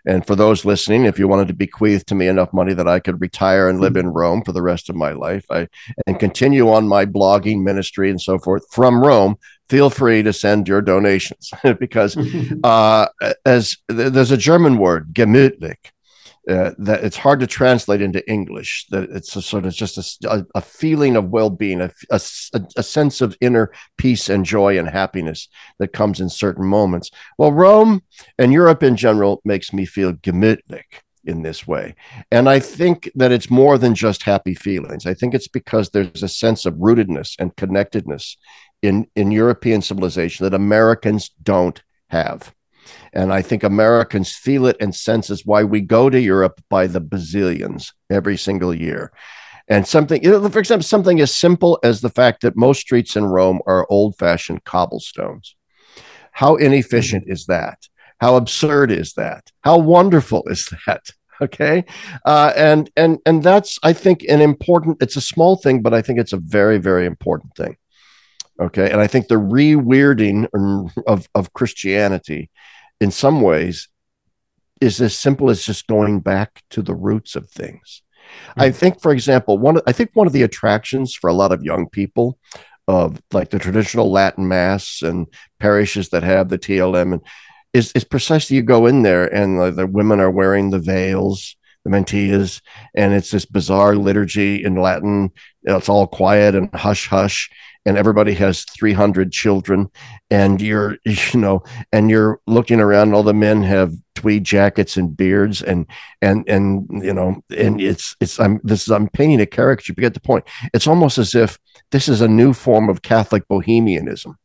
And 0.07 0.25
for 0.25 0.37
those 0.37 0.65
listening, 0.65 1.05
if 1.05 1.19
you 1.19 1.27
wanted 1.27 1.49
to 1.49 1.55
bequeath 1.55 2.07
to 2.07 2.15
me 2.15 2.29
enough 2.29 2.53
money 2.53 2.73
that 2.75 2.87
I 2.87 3.01
could 3.01 3.21
retire 3.21 3.69
and 3.69 3.81
live 3.81 3.97
in 3.97 4.09
Rome 4.09 4.43
for 4.45 4.53
the 4.53 4.63
rest 4.63 4.89
of 4.89 4.95
my 4.95 5.11
life, 5.13 5.45
I 5.51 5.69
and 6.07 6.19
continue 6.21 6.71
on 6.71 6.87
my 6.87 7.05
blogging 7.05 7.65
ministry 7.65 8.09
and 8.09 8.21
so 8.21 8.39
forth 8.39 8.65
from 8.71 9.03
Rome, 9.03 9.37
feel 9.69 9.91
free 9.91 10.23
to 10.23 10.33
send 10.33 10.69
your 10.69 10.81
donations. 10.81 11.51
Because 11.81 12.17
uh, 12.65 13.07
as 13.45 13.77
there's 13.89 14.31
a 14.31 14.37
German 14.37 14.79
word, 14.79 15.13
gemütlich, 15.13 15.91
uh, 16.49 16.71
that 16.79 17.03
it's 17.03 17.17
hard 17.17 17.41
to 17.41 17.47
translate 17.47 18.01
into 18.01 18.29
English. 18.31 18.87
That 18.91 19.11
it's 19.11 19.35
a 19.35 19.43
sort 19.43 19.67
of 19.67 19.75
just 19.75 20.25
a, 20.25 20.47
a 20.55 20.61
feeling 20.61 21.17
of 21.17 21.31
well-being, 21.31 21.81
a, 21.81 21.91
a, 22.11 22.21
a, 22.77 22.83
sense 22.83 23.21
of 23.21 23.37
inner 23.41 23.73
peace 23.97 24.29
and 24.29 24.45
joy 24.45 24.79
and 24.79 24.89
happiness 24.89 25.49
that 25.79 25.93
comes 25.93 26.21
in 26.21 26.29
certain 26.29 26.65
moments. 26.65 27.11
Well, 27.37 27.53
Rome 27.53 28.03
and 28.39 28.53
Europe 28.53 28.83
in 28.83 28.97
general 28.97 29.41
makes 29.45 29.73
me 29.73 29.87
feel 29.87 30.13
gemütlich 30.13 31.03
in 31.25 31.43
this 31.43 31.67
way, 31.67 31.97
and 32.31 32.49
I 32.49 32.61
think 32.61 33.11
that 33.17 33.33
it's 33.33 33.51
more 33.51 33.77
than 33.77 33.97
just 33.97 34.23
happy 34.23 34.55
feelings. 34.55 35.05
I 35.05 35.15
think 35.15 35.35
it's 35.35 35.49
because 35.49 35.91
there's 35.91 36.23
a 36.23 36.29
sense 36.29 36.65
of 36.65 36.75
rootedness 36.75 37.35
and 37.41 37.57
connectedness 37.57 38.37
in 38.83 39.09
in 39.17 39.33
European 39.33 39.83
civilization 39.83 40.45
that 40.45 40.55
Americans 40.55 41.31
don't 41.43 41.83
have. 42.11 42.55
And 43.13 43.33
I 43.33 43.43
think 43.43 43.63
Americans 43.63 44.35
feel 44.35 44.67
it 44.67 44.77
and 44.81 44.95
sense 44.95 45.31
is 45.31 45.47
why 45.47 45.65
we 45.65 45.81
go 45.81 46.11
to 46.11 46.21
Europe 46.21 46.61
by 46.69 46.87
the 46.87 47.01
bazillions 47.01 47.93
every 48.11 48.37
single 48.37 48.75
year. 48.75 49.13
And 49.69 49.87
something, 49.87 50.23
you 50.23 50.31
know, 50.31 50.49
for 50.49 50.61
example, 50.61 50.85
something 50.85 51.21
as 51.21 51.35
simple 51.35 51.79
as 51.83 52.01
the 52.01 52.11
fact 52.11 52.43
that 52.43 52.57
most 52.57 52.81
streets 52.81 53.17
in 53.17 53.25
Rome 53.25 53.61
are 53.67 53.87
old 53.91 54.17
fashioned 54.17 54.65
cobblestones. 54.65 55.57
How 56.31 56.57
inefficient 56.57 57.25
is 57.27 57.47
that? 57.47 57.89
How 58.21 58.37
absurd 58.37 58.91
is 58.91 59.15
that? 59.15 59.51
How 59.63 59.79
wonderful 59.79 60.45
is 60.47 60.73
that? 60.87 61.11
Okay. 61.43 61.85
Uh, 62.25 62.51
and, 62.57 62.91
and, 62.97 63.19
and 63.27 63.43
that's, 63.43 63.79
I 63.83 63.93
think, 63.93 64.25
an 64.27 64.41
important, 64.41 65.03
it's 65.03 65.17
a 65.17 65.21
small 65.21 65.57
thing, 65.57 65.83
but 65.83 65.93
I 65.93 66.01
think 66.01 66.19
it's 66.19 66.33
a 66.33 66.39
very, 66.39 66.79
very 66.79 67.05
important 67.05 67.55
thing. 67.55 67.77
Okay. 68.59 68.91
And 68.91 69.03
I 69.03 69.07
think 69.07 69.29
the 69.29 69.37
re 69.37 69.75
weirding 69.75 70.49
of, 71.07 71.29
of 71.35 71.53
Christianity 71.53 72.51
in 73.01 73.11
some 73.11 73.41
ways 73.41 73.89
is 74.81 75.01
as 75.01 75.17
simple 75.17 75.51
as 75.51 75.65
just 75.65 75.87
going 75.87 76.21
back 76.21 76.63
to 76.71 76.83
the 76.83 76.95
roots 76.95 77.37
of 77.37 77.49
things. 77.49 78.03
Mm-hmm. 78.51 78.63
I 78.63 78.71
think, 78.71 79.01
for 79.01 79.13
example, 79.13 79.59
one 79.59 79.81
I 79.87 79.93
think 79.93 80.11
one 80.15 80.27
of 80.27 80.33
the 80.33 80.43
attractions 80.43 81.15
for 81.15 81.29
a 81.29 81.35
lot 81.35 81.53
of 81.53 81.63
young 81.63 81.89
people 81.89 82.39
of 82.89 83.21
like 83.33 83.51
the 83.51 83.59
traditional 83.59 84.11
Latin 84.11 84.47
mass 84.47 85.03
and 85.03 85.27
parishes 85.59 86.11
that 86.11 86.23
have 86.23 86.49
the 86.49 86.59
TLM 86.59 87.15
and 87.15 87.23
is, 87.73 87.93
is 87.93 88.05
precisely 88.05 88.57
you 88.57 88.63
go 88.63 88.87
in 88.87 89.03
there 89.03 89.27
and 89.27 89.61
the, 89.61 89.71
the 89.71 89.87
women 89.87 90.21
are 90.21 90.31
wearing 90.31 90.71
the 90.71 90.79
veils, 90.79 91.57
the 91.85 91.91
mantillas, 91.91 92.61
and 92.95 93.13
it's 93.13 93.31
this 93.31 93.45
bizarre 93.45 93.97
liturgy 93.97 94.65
in 94.65 94.77
Latin. 94.77 95.31
It's 95.65 95.89
all 95.89 96.07
quiet 96.07 96.55
and 96.55 96.73
hush 96.75 97.09
hush 97.09 97.51
and 97.87 97.97
everybody 97.97 98.35
has 98.35 98.65
300 98.65 99.33
children 99.33 99.89
and 100.31 100.61
you're 100.61 100.99
you 101.05 101.41
know 101.41 101.63
and 101.93 102.11
you're 102.11 102.41
looking 102.47 102.81
around 102.81 103.15
all 103.15 103.23
the 103.23 103.33
men 103.33 103.63
have 103.63 103.95
tweed 104.15 104.45
jackets 104.45 104.97
and 104.97 105.17
beards 105.17 105.63
and 105.63 105.87
and 106.23 106.49
and 106.49 106.89
you 107.05 107.13
know 107.13 107.41
and 107.57 107.81
it's 107.81 108.17
it's 108.21 108.41
i'm 108.41 108.61
this 108.65 108.83
is 108.83 108.91
i'm 108.91 109.09
painting 109.11 109.41
a 109.41 109.47
caricature 109.47 109.95
you 109.97 110.01
get 110.01 110.15
the 110.15 110.21
point. 110.21 110.45
It's 110.75 110.87
almost 110.87 111.19
as 111.19 111.35
if 111.35 111.59
this 111.91 112.09
is 112.09 112.21
a 112.21 112.29
new 112.29 112.53
form 112.53 112.89
of 112.89 113.03
catholic 113.03 113.47
bohemianism. 113.49 114.37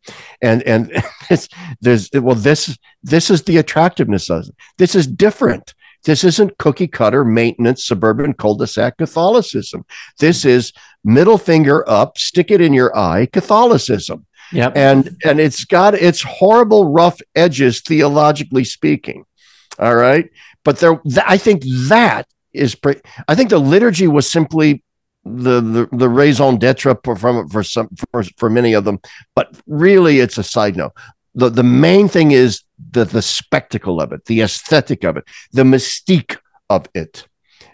And 0.42 0.64
and 0.64 0.92
it's 1.30 1.48
there's 1.82 2.10
well 2.14 2.36
this 2.36 2.78
this 3.04 3.30
is 3.30 3.44
the 3.44 3.58
attractiveness 3.58 4.30
of 4.30 4.48
it. 4.48 4.56
This 4.78 4.96
is 4.96 5.08
different 5.08 5.74
this 6.04 6.24
isn't 6.24 6.58
cookie 6.58 6.88
cutter 6.88 7.24
maintenance 7.24 7.86
suburban 7.86 8.34
cul-de-sac 8.34 8.98
Catholicism. 8.98 9.86
This 10.20 10.40
mm-hmm. 10.40 10.50
is 10.50 10.74
middle 11.04 11.38
finger 11.38 11.88
up, 11.88 12.18
stick 12.18 12.52
it 12.52 12.62
in 12.62 12.74
your 12.74 12.96
eye 12.98 13.28
Catholicism. 13.28 14.26
Yep. 14.52 14.74
And 14.76 15.18
and 15.24 15.40
it's 15.40 15.64
got 15.64 15.94
its 15.94 16.22
horrible 16.22 16.92
rough 16.92 17.22
edges 17.36 17.82
theologically 17.82 18.66
speaking. 18.66 19.26
All 19.80 19.96
right? 19.96 20.30
But 20.66 20.80
there 20.80 20.98
th- 20.98 21.26
I 21.26 21.38
think 21.38 21.64
that 21.88 22.28
is 22.54 22.76
pre- 22.76 23.02
I 23.28 23.36
think 23.36 23.50
the 23.50 23.60
liturgy 23.60 24.08
was 24.08 24.30
simply 24.30 24.84
the 25.24 25.62
the, 25.62 25.90
the 25.94 26.10
raison 26.10 26.58
d'etre 26.58 26.98
for, 27.04 27.16
from 27.16 27.48
for 27.48 27.64
some 27.64 27.90
for, 28.12 28.24
for 28.38 28.50
many 28.50 28.74
of 28.74 28.84
them, 28.84 29.00
but 29.36 29.56
really 29.68 30.20
it's 30.20 30.38
a 30.38 30.44
side 30.44 30.76
note. 30.76 30.94
The 31.34 31.50
the 31.50 31.64
main 31.64 32.10
thing 32.10 32.32
is 32.32 32.64
the 32.92 33.06
the 33.06 33.22
spectacle 33.22 34.02
of 34.02 34.12
it, 34.12 34.26
the 34.26 34.42
aesthetic 34.42 35.04
of 35.04 35.18
it, 35.18 35.26
the 35.52 35.64
mystique 35.64 36.38
of 36.70 36.88
it. 36.94 37.28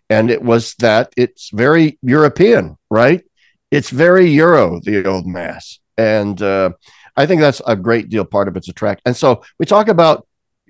And 0.09 0.31
it 0.31 0.41
was 0.41 0.75
that 0.75 1.13
it's 1.17 1.49
very 1.49 1.99
European, 2.01 2.77
right? 2.89 3.23
It's 3.71 3.89
very 3.89 4.29
Euro, 4.31 4.79
the 4.79 5.05
old 5.05 5.27
mass. 5.27 5.79
And 5.97 6.41
uh, 6.41 6.71
I 7.17 7.25
think 7.25 7.41
that's 7.41 7.61
a 7.67 7.75
great 7.75 8.09
deal 8.09 8.23
part 8.23 8.47
of 8.47 8.55
its 8.55 8.69
attract. 8.69 9.01
And 9.05 9.17
so 9.17 9.43
we 9.59 9.65
talk 9.65 9.87
about 9.89 10.27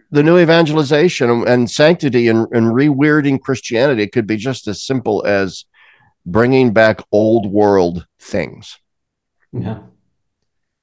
the 0.09 0.23
new 0.23 0.39
evangelization 0.39 1.29
and 1.47 1.69
sanctity 1.69 2.29
and, 2.29 2.47
and 2.51 2.67
reweirding 2.67 3.41
Christianity. 3.41 4.03
It 4.03 4.13
could 4.13 4.25
be 4.25 4.37
just 4.37 4.67
as 4.67 4.81
simple 4.81 5.25
as 5.25 5.65
bringing 6.25 6.73
back 6.73 7.01
old 7.11 7.51
world 7.51 8.07
things. 8.19 8.77
Yeah. 9.51 9.79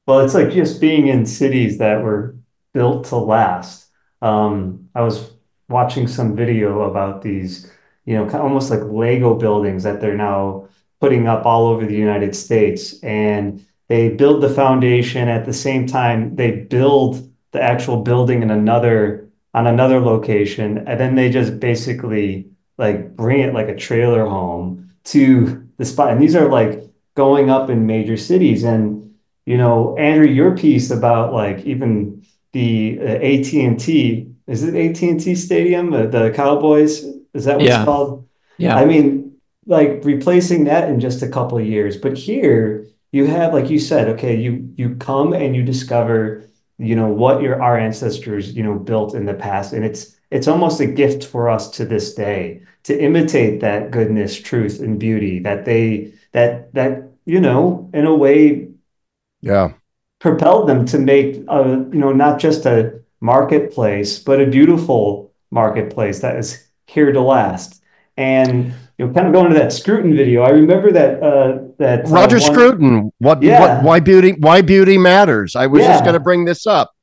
Well, 0.07 0.21
it's 0.21 0.35
like 0.35 0.51
just 0.51 0.81
being 0.81 1.09
in 1.09 1.25
cities 1.25 1.79
that 1.79 2.03
were 2.03 2.37
built 2.75 3.07
to 3.07 3.17
last. 3.17 3.89
Um, 4.21 4.91
I 4.95 5.01
was 5.01 5.31
watching 5.69 6.07
some 6.07 6.37
video 6.37 6.83
about 6.83 7.23
these, 7.23 7.71
you 8.05 8.15
know, 8.15 8.25
kind 8.25 8.37
of 8.37 8.43
almost 8.43 8.71
like 8.71 8.83
Lego 8.83 9.35
buildings 9.35 9.83
that 9.85 10.01
they're 10.01 10.17
now 10.17 10.69
putting 11.01 11.27
up 11.27 11.47
all 11.47 11.69
over 11.69 11.87
the 11.87 11.97
United 11.97 12.37
States. 12.37 13.03
And 13.03 13.65
they 13.89 14.11
build 14.11 14.43
the 14.43 14.51
foundation 14.51 15.29
at 15.29 15.47
the 15.47 15.53
same 15.53 15.87
time 15.87 16.37
they 16.37 16.51
build 16.51 17.31
the 17.53 17.63
actual 17.63 18.03
building 18.03 18.43
in 18.43 18.51
another 18.51 19.29
on 19.55 19.67
another 19.67 20.01
location. 20.01 20.79
And 20.79 20.99
then 20.99 21.15
they 21.15 21.31
just 21.31 21.61
basically 21.61 22.51
like 22.77 23.15
bring 23.15 23.41
it 23.41 23.55
like 23.55 23.69
a 23.69 23.77
trailer 23.77 24.27
home 24.27 24.91
to 25.05 25.69
the 25.77 25.85
spot. 25.85 26.11
And 26.11 26.21
these 26.21 26.35
are 26.35 26.49
like 26.49 26.83
going 27.15 27.51
up 27.51 27.71
in 27.71 27.87
major 27.87 28.17
cities. 28.17 28.65
And, 28.65 29.15
you 29.47 29.57
know, 29.57 29.97
Andrew, 29.97 30.27
your 30.27 30.57
piece 30.57 30.91
about 30.91 31.33
like 31.33 31.61
even 31.61 32.25
the 32.55 32.99
uh, 33.01 33.05
AT&T, 33.31 34.29
is 34.47 34.63
it 34.63 34.75
AT&T 34.75 35.35
Stadium, 35.35 35.93
uh, 35.93 36.07
the 36.07 36.31
Cowboys? 36.31 37.05
Is 37.35 37.45
that 37.47 37.57
what 37.59 37.67
Yeah. 37.67 37.81
it's 37.81 37.85
called? 37.85 38.27
Yeah. 38.59 38.77
I 38.77 38.85
mean, 38.87 39.33
like 39.67 40.01
replacing 40.05 40.65
that 40.65 40.89
in 40.91 41.01
just 41.01 41.23
a 41.23 41.29
couple 41.29 41.59
of 41.59 41.67
years. 41.67 41.97
But 41.97 42.17
here 42.17 42.87
you 43.13 43.27
have, 43.27 43.53
like 43.55 43.71
you 43.71 43.79
said, 43.79 44.09
okay, 44.15 44.35
you 44.37 44.53
you 44.77 44.97
come 44.97 45.33
and 45.33 45.55
you 45.57 45.63
discover, 45.63 46.45
you 46.79 46.97
know, 46.97 47.09
what 47.09 47.43
your 47.43 47.63
our 47.63 47.79
ancestors, 47.79 48.55
you 48.57 48.63
know, 48.63 48.77
built 48.79 49.15
in 49.15 49.27
the 49.27 49.35
past. 49.35 49.73
And 49.75 49.85
it's 49.85 50.17
it's 50.31 50.49
almost 50.49 50.81
a 50.81 50.87
gift 50.87 51.25
for 51.27 51.49
us 51.49 51.71
to 51.77 51.85
this 51.85 52.15
day 52.15 52.63
to 52.85 52.93
imitate 53.09 53.61
that 53.61 53.91
goodness, 53.91 54.41
truth, 54.41 54.81
and 54.81 54.99
beauty 54.99 55.41
that 55.41 55.65
they 55.65 56.13
that 56.33 56.73
that, 56.75 56.91
you 57.27 57.41
know, 57.41 57.91
in 57.95 58.07
a 58.07 58.15
way 58.15 58.69
Yeah. 59.43 59.73
Propelled 60.25 60.67
them 60.67 60.87
to 60.87 60.99
make 60.99 61.37
a, 61.49 61.87
you 61.93 61.99
know, 62.01 62.11
not 62.11 62.39
just 62.39 62.65
a 62.65 62.99
marketplace, 63.21 64.19
but 64.19 64.41
a 64.41 64.47
beautiful 64.47 65.31
marketplace 65.51 66.21
that 66.21 66.37
is 66.37 66.67
here 66.87 67.13
to 67.13 67.21
last. 67.21 67.83
And 68.17 68.73
you 68.97 69.07
know, 69.07 69.13
kind 69.13 69.27
of 69.27 69.35
going 69.35 69.53
to 69.53 69.59
that 69.59 69.71
Scruton 69.71 70.17
video, 70.17 70.41
I 70.41 70.49
remember 70.49 70.91
that 70.93 71.23
uh, 71.23 71.59
that 71.79 72.07
uh, 72.07 72.09
Roger 72.09 72.39
one- 72.39 72.53
Scruton, 72.55 73.13
what, 73.19 73.43
Yeah. 73.43 73.61
what 73.61 73.85
why 73.85 74.01
beauty 74.01 74.33
why 74.39 74.63
beauty 74.63 74.97
matters. 74.97 75.55
I 75.57 75.67
was 75.67 75.83
just 75.85 76.05
going 76.05 76.15
to 76.15 76.21
bring 76.21 76.47
this 76.47 76.67
up. 76.67 76.94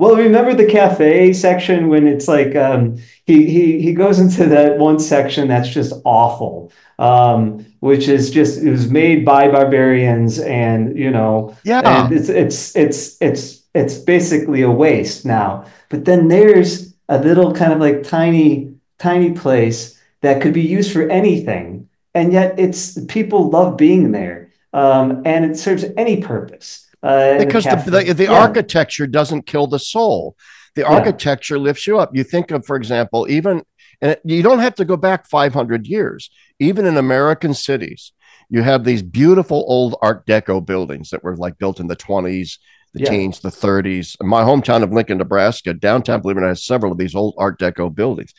Well, 0.00 0.16
remember 0.16 0.54
the 0.54 0.64
cafe 0.64 1.34
section 1.34 1.88
when 1.90 2.06
it's 2.06 2.26
like 2.26 2.56
um, 2.56 2.96
he 3.26 3.44
he 3.44 3.82
he 3.82 3.92
goes 3.92 4.18
into 4.18 4.46
that 4.46 4.78
one 4.78 4.98
section 4.98 5.46
that's 5.46 5.68
just 5.68 5.92
awful, 6.06 6.72
um, 6.98 7.66
which 7.80 8.08
is 8.08 8.30
just 8.30 8.62
it 8.62 8.70
was 8.70 8.90
made 8.90 9.26
by 9.26 9.48
barbarians, 9.48 10.38
and 10.38 10.96
you 10.96 11.10
know, 11.10 11.54
Yeah. 11.64 11.82
and 11.84 12.14
it's 12.14 12.30
it's 12.30 12.74
it's 12.74 13.20
it's 13.20 13.62
it's 13.74 13.98
basically 13.98 14.62
a 14.62 14.70
waste 14.70 15.26
now. 15.26 15.66
But 15.90 16.06
then 16.06 16.28
there's 16.28 16.94
a 17.10 17.18
little 17.18 17.52
kind 17.52 17.72
of 17.74 17.78
like 17.78 18.02
tiny 18.02 18.72
tiny 18.98 19.32
place 19.32 20.00
that 20.22 20.40
could 20.40 20.54
be 20.54 20.62
used 20.62 20.92
for 20.94 21.10
anything, 21.10 21.90
and 22.14 22.32
yet 22.32 22.58
it's 22.58 22.98
people 23.04 23.50
love 23.50 23.76
being 23.76 24.12
there, 24.12 24.50
um, 24.72 25.20
and 25.26 25.44
it 25.44 25.58
serves 25.58 25.84
any 25.98 26.22
purpose. 26.22 26.86
Uh, 27.02 27.38
because 27.38 27.64
the, 27.64 27.70
cafe- 27.70 27.90
the, 27.90 28.12
the 28.12 28.24
yeah. 28.24 28.32
architecture 28.32 29.06
doesn't 29.06 29.46
kill 29.46 29.66
the 29.66 29.78
soul. 29.78 30.36
The 30.74 30.82
Yeah. 30.82 30.88
architecture 30.88 31.58
lifts 31.58 31.86
you 31.86 31.98
up. 31.98 32.10
You 32.14 32.24
think 32.24 32.50
of, 32.50 32.64
for 32.64 32.76
example, 32.76 33.26
even 33.28 33.62
and 34.00 34.16
you 34.24 34.42
don't 34.42 34.60
have 34.60 34.74
to 34.76 34.84
go 34.84 34.96
back 34.96 35.26
500 35.28 35.86
years. 35.86 36.30
Even 36.58 36.86
in 36.86 36.96
American 36.96 37.54
cities, 37.54 38.12
you 38.48 38.62
have 38.62 38.84
these 38.84 39.02
beautiful 39.02 39.64
old 39.68 39.96
Art 40.02 40.26
Deco 40.26 40.64
buildings 40.64 41.10
that 41.10 41.22
were 41.22 41.36
like 41.36 41.58
built 41.58 41.80
in 41.80 41.86
the 41.86 41.96
20s, 41.96 42.58
the 42.94 43.02
Yeah. 43.04 43.10
teens, 43.10 43.40
the 43.40 43.50
30s. 43.50 44.16
My 44.20 44.42
hometown 44.42 44.82
of 44.82 44.92
Lincoln, 44.92 45.18
Nebraska, 45.18 45.72
downtown, 45.74 46.20
believe 46.20 46.36
it 46.36 46.40
or 46.40 46.42
not, 46.42 46.48
has 46.48 46.64
several 46.64 46.92
of 46.92 46.98
these 46.98 47.14
old 47.14 47.34
Art 47.38 47.58
Deco 47.58 47.94
buildings. 47.94 48.32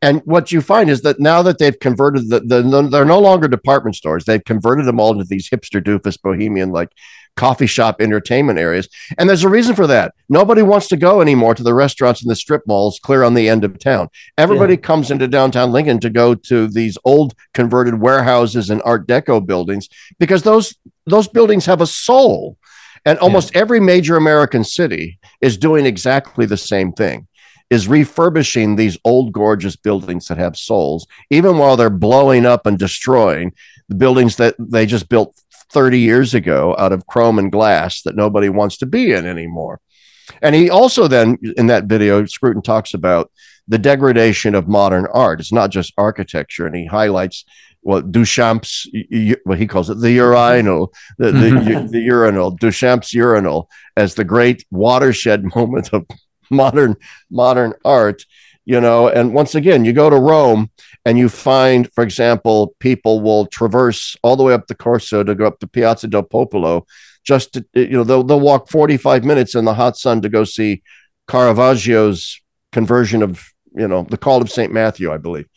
And 0.00 0.22
what 0.24 0.50
you 0.52 0.60
find 0.60 0.88
is 0.88 1.02
that 1.02 1.20
now 1.20 1.42
that 1.42 1.58
they've 1.58 1.78
converted 1.78 2.30
the, 2.30 2.40
the 2.40 2.88
they're 2.90 3.04
no 3.04 3.18
longer 3.18 3.48
department 3.48 3.96
stores, 3.96 4.24
they've 4.24 4.44
converted 4.44 4.86
them 4.86 5.00
all 5.00 5.12
into 5.12 5.24
these 5.24 5.50
hipster 5.50 5.82
doofus 5.82 6.20
bohemian 6.20 6.70
like 6.70 6.90
coffee 7.36 7.66
shop 7.66 8.00
entertainment 8.00 8.58
areas. 8.58 8.88
And 9.16 9.28
there's 9.28 9.44
a 9.44 9.48
reason 9.48 9.74
for 9.76 9.86
that. 9.86 10.12
Nobody 10.28 10.60
wants 10.62 10.88
to 10.88 10.96
go 10.96 11.20
anymore 11.20 11.54
to 11.54 11.62
the 11.62 11.72
restaurants 11.74 12.20
and 12.20 12.30
the 12.30 12.34
strip 12.36 12.62
malls 12.66 12.98
clear 13.00 13.22
on 13.22 13.34
the 13.34 13.48
end 13.48 13.62
of 13.64 13.78
town. 13.78 14.08
Everybody 14.36 14.76
comes 14.76 15.10
into 15.10 15.28
downtown 15.28 15.70
Lincoln 15.70 16.00
to 16.00 16.10
go 16.10 16.34
to 16.34 16.66
these 16.66 16.98
old 17.04 17.34
converted 17.54 18.00
warehouses 18.00 18.70
and 18.70 18.82
art 18.84 19.06
deco 19.06 19.44
buildings 19.44 19.88
because 20.18 20.42
those 20.42 20.74
those 21.06 21.28
buildings 21.28 21.64
have 21.66 21.80
a 21.80 21.86
soul. 21.86 22.58
And 23.04 23.18
almost 23.18 23.54
every 23.54 23.80
major 23.80 24.16
American 24.16 24.64
city 24.64 25.18
is 25.40 25.56
doing 25.56 25.86
exactly 25.86 26.46
the 26.46 26.56
same 26.56 26.92
thing. 26.92 27.26
Is 27.70 27.86
refurbishing 27.86 28.76
these 28.76 28.96
old 29.04 29.32
gorgeous 29.32 29.76
buildings 29.76 30.28
that 30.28 30.38
have 30.38 30.56
souls, 30.56 31.06
even 31.28 31.58
while 31.58 31.76
they're 31.76 31.90
blowing 31.90 32.46
up 32.46 32.66
and 32.66 32.78
destroying 32.78 33.52
the 33.90 33.94
buildings 33.94 34.36
that 34.36 34.54
they 34.58 34.86
just 34.86 35.10
built 35.10 35.38
30 35.70 35.98
years 35.98 36.32
ago 36.32 36.74
out 36.78 36.92
of 36.92 37.06
chrome 37.06 37.38
and 37.38 37.52
glass 37.52 38.00
that 38.02 38.16
nobody 38.16 38.48
wants 38.48 38.78
to 38.78 38.86
be 38.86 39.12
in 39.12 39.26
anymore. 39.26 39.80
And 40.40 40.54
he 40.54 40.70
also 40.70 41.08
then 41.08 41.38
in 41.56 41.66
that 41.66 41.84
video, 41.84 42.24
Scruton 42.24 42.62
talks 42.62 42.94
about 42.94 43.30
the 43.66 43.78
degradation 43.78 44.54
of 44.54 44.66
modern 44.66 45.06
art. 45.12 45.40
It's 45.40 45.52
not 45.52 45.70
just 45.70 45.92
architecture, 45.98 46.66
and 46.66 46.74
he 46.74 46.86
highlights 46.86 47.44
what 47.88 48.12
Duchamp's 48.12 48.86
what 49.44 49.58
he 49.58 49.66
calls 49.66 49.88
it 49.88 49.98
the 49.98 50.12
urinal, 50.12 50.92
the, 51.16 51.32
the, 51.32 51.88
the 51.90 52.00
urinal, 52.00 52.54
Duchamp's 52.54 53.14
urinal 53.14 53.70
as 53.96 54.14
the 54.14 54.24
great 54.24 54.66
watershed 54.70 55.42
moment 55.56 55.94
of 55.94 56.06
modern 56.50 56.96
modern 57.30 57.72
art. 57.86 58.26
You 58.66 58.82
know, 58.82 59.08
and 59.08 59.32
once 59.32 59.54
again, 59.54 59.86
you 59.86 59.94
go 59.94 60.10
to 60.10 60.16
Rome 60.16 60.70
and 61.06 61.18
you 61.18 61.30
find, 61.30 61.90
for 61.94 62.04
example, 62.04 62.74
people 62.78 63.22
will 63.22 63.46
traverse 63.46 64.14
all 64.22 64.36
the 64.36 64.42
way 64.42 64.52
up 64.52 64.66
the 64.66 64.74
Corso 64.74 65.24
to 65.24 65.34
go 65.34 65.46
up 65.46 65.58
to 65.60 65.66
Piazza 65.66 66.08
del 66.08 66.24
Popolo. 66.24 66.84
Just 67.24 67.54
to, 67.54 67.64
you 67.72 67.96
know, 67.96 68.04
they'll 68.04 68.22
they'll 68.22 68.38
walk 68.38 68.68
45 68.68 69.24
minutes 69.24 69.54
in 69.54 69.64
the 69.64 69.72
hot 69.72 69.96
sun 69.96 70.20
to 70.20 70.28
go 70.28 70.44
see 70.44 70.82
Caravaggio's 71.26 72.38
conversion 72.70 73.22
of 73.22 73.42
you 73.74 73.88
know 73.88 74.02
the 74.02 74.18
Call 74.18 74.42
of 74.42 74.50
Saint 74.50 74.74
Matthew, 74.74 75.10
I 75.10 75.16
believe, 75.16 75.48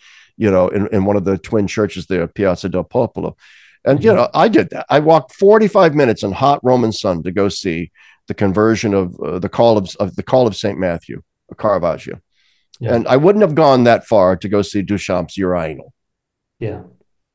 you 0.42 0.50
know, 0.50 0.70
in, 0.70 0.88
in 0.88 1.06
one 1.06 1.16
of 1.16 1.24
the 1.24 1.38
twin 1.38 1.68
churches 1.68 2.08
there, 2.08 2.28
Piazza 2.28 2.68
del 2.68 2.84
Popolo. 2.84 3.38
And 3.86 4.04
you 4.04 4.12
know, 4.12 4.28
I 4.34 4.48
did 4.48 4.72
that. 4.72 4.88
I 4.90 5.00
walked 5.00 5.36
45 5.36 5.94
minutes 5.94 6.24
in 6.24 6.32
hot 6.32 6.60
Roman 6.64 6.92
sun 6.92 7.22
to 7.24 7.32
go 7.32 7.48
see 7.48 7.92
the 8.28 8.34
conversion 8.34 8.96
of 8.96 9.20
uh, 9.20 9.38
the 9.38 9.50
call 9.50 9.78
of, 9.78 9.96
of 10.00 10.16
the 10.16 10.24
Call 10.24 10.48
of 10.48 10.56
Saint 10.56 10.80
Matthew, 10.80 11.22
Caravaggio. 11.60 12.20
Yeah. 12.80 12.96
And 12.96 13.08
I 13.08 13.18
wouldn't 13.18 13.44
have 13.44 13.54
gone 13.54 13.84
that 13.84 14.08
far 14.08 14.36
to 14.36 14.50
go 14.50 14.64
see 14.64 14.82
Duchamp's 14.82 15.38
urinal. 15.38 15.94
Yeah. 16.60 16.82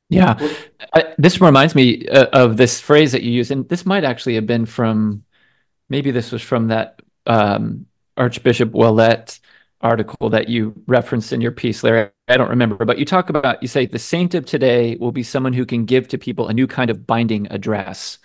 Yeah. 0.09 0.37
I, 0.93 1.15
this 1.17 1.41
reminds 1.41 1.77
me 1.77 2.09
uh, 2.09 2.27
of 2.33 2.57
this 2.57 2.81
phrase 2.81 3.13
that 3.13 3.23
you 3.23 3.31
use, 3.31 3.53
and 3.53 3.69
this 3.69 3.87
might 3.87 4.03
actually 4.03 4.35
have 4.35 4.47
been 4.47 4.67
from 4.67 5.23
maybe 5.89 6.11
this 6.11 6.33
was 6.33 6.43
from 6.43 6.69
that 6.69 7.01
um, 7.27 7.87
Archbishop 8.17 8.73
Ouellet 8.73 9.39
article 9.81 10.31
that 10.31 10.49
you 10.49 10.75
referenced 10.89 11.33
in 11.33 11.41
your 11.41 11.53
piece, 11.53 11.85
Larry. 11.85 12.11
I 12.29 12.37
don't 12.37 12.51
remember, 12.51 12.85
but 12.85 12.99
you 12.99 13.05
talk 13.05 13.31
about, 13.31 13.63
you 13.63 13.69
say, 13.69 13.87
the 13.87 14.01
saint 14.01 14.35
of 14.35 14.45
today 14.47 14.97
will 14.97 15.13
be 15.13 15.23
someone 15.23 15.53
who 15.53 15.65
can 15.65 15.85
give 15.85 16.09
to 16.09 16.19
people 16.19 16.49
a 16.49 16.53
new 16.53 16.67
kind 16.67 16.91
of 16.91 17.07
binding 17.07 17.47
address. 17.53 18.19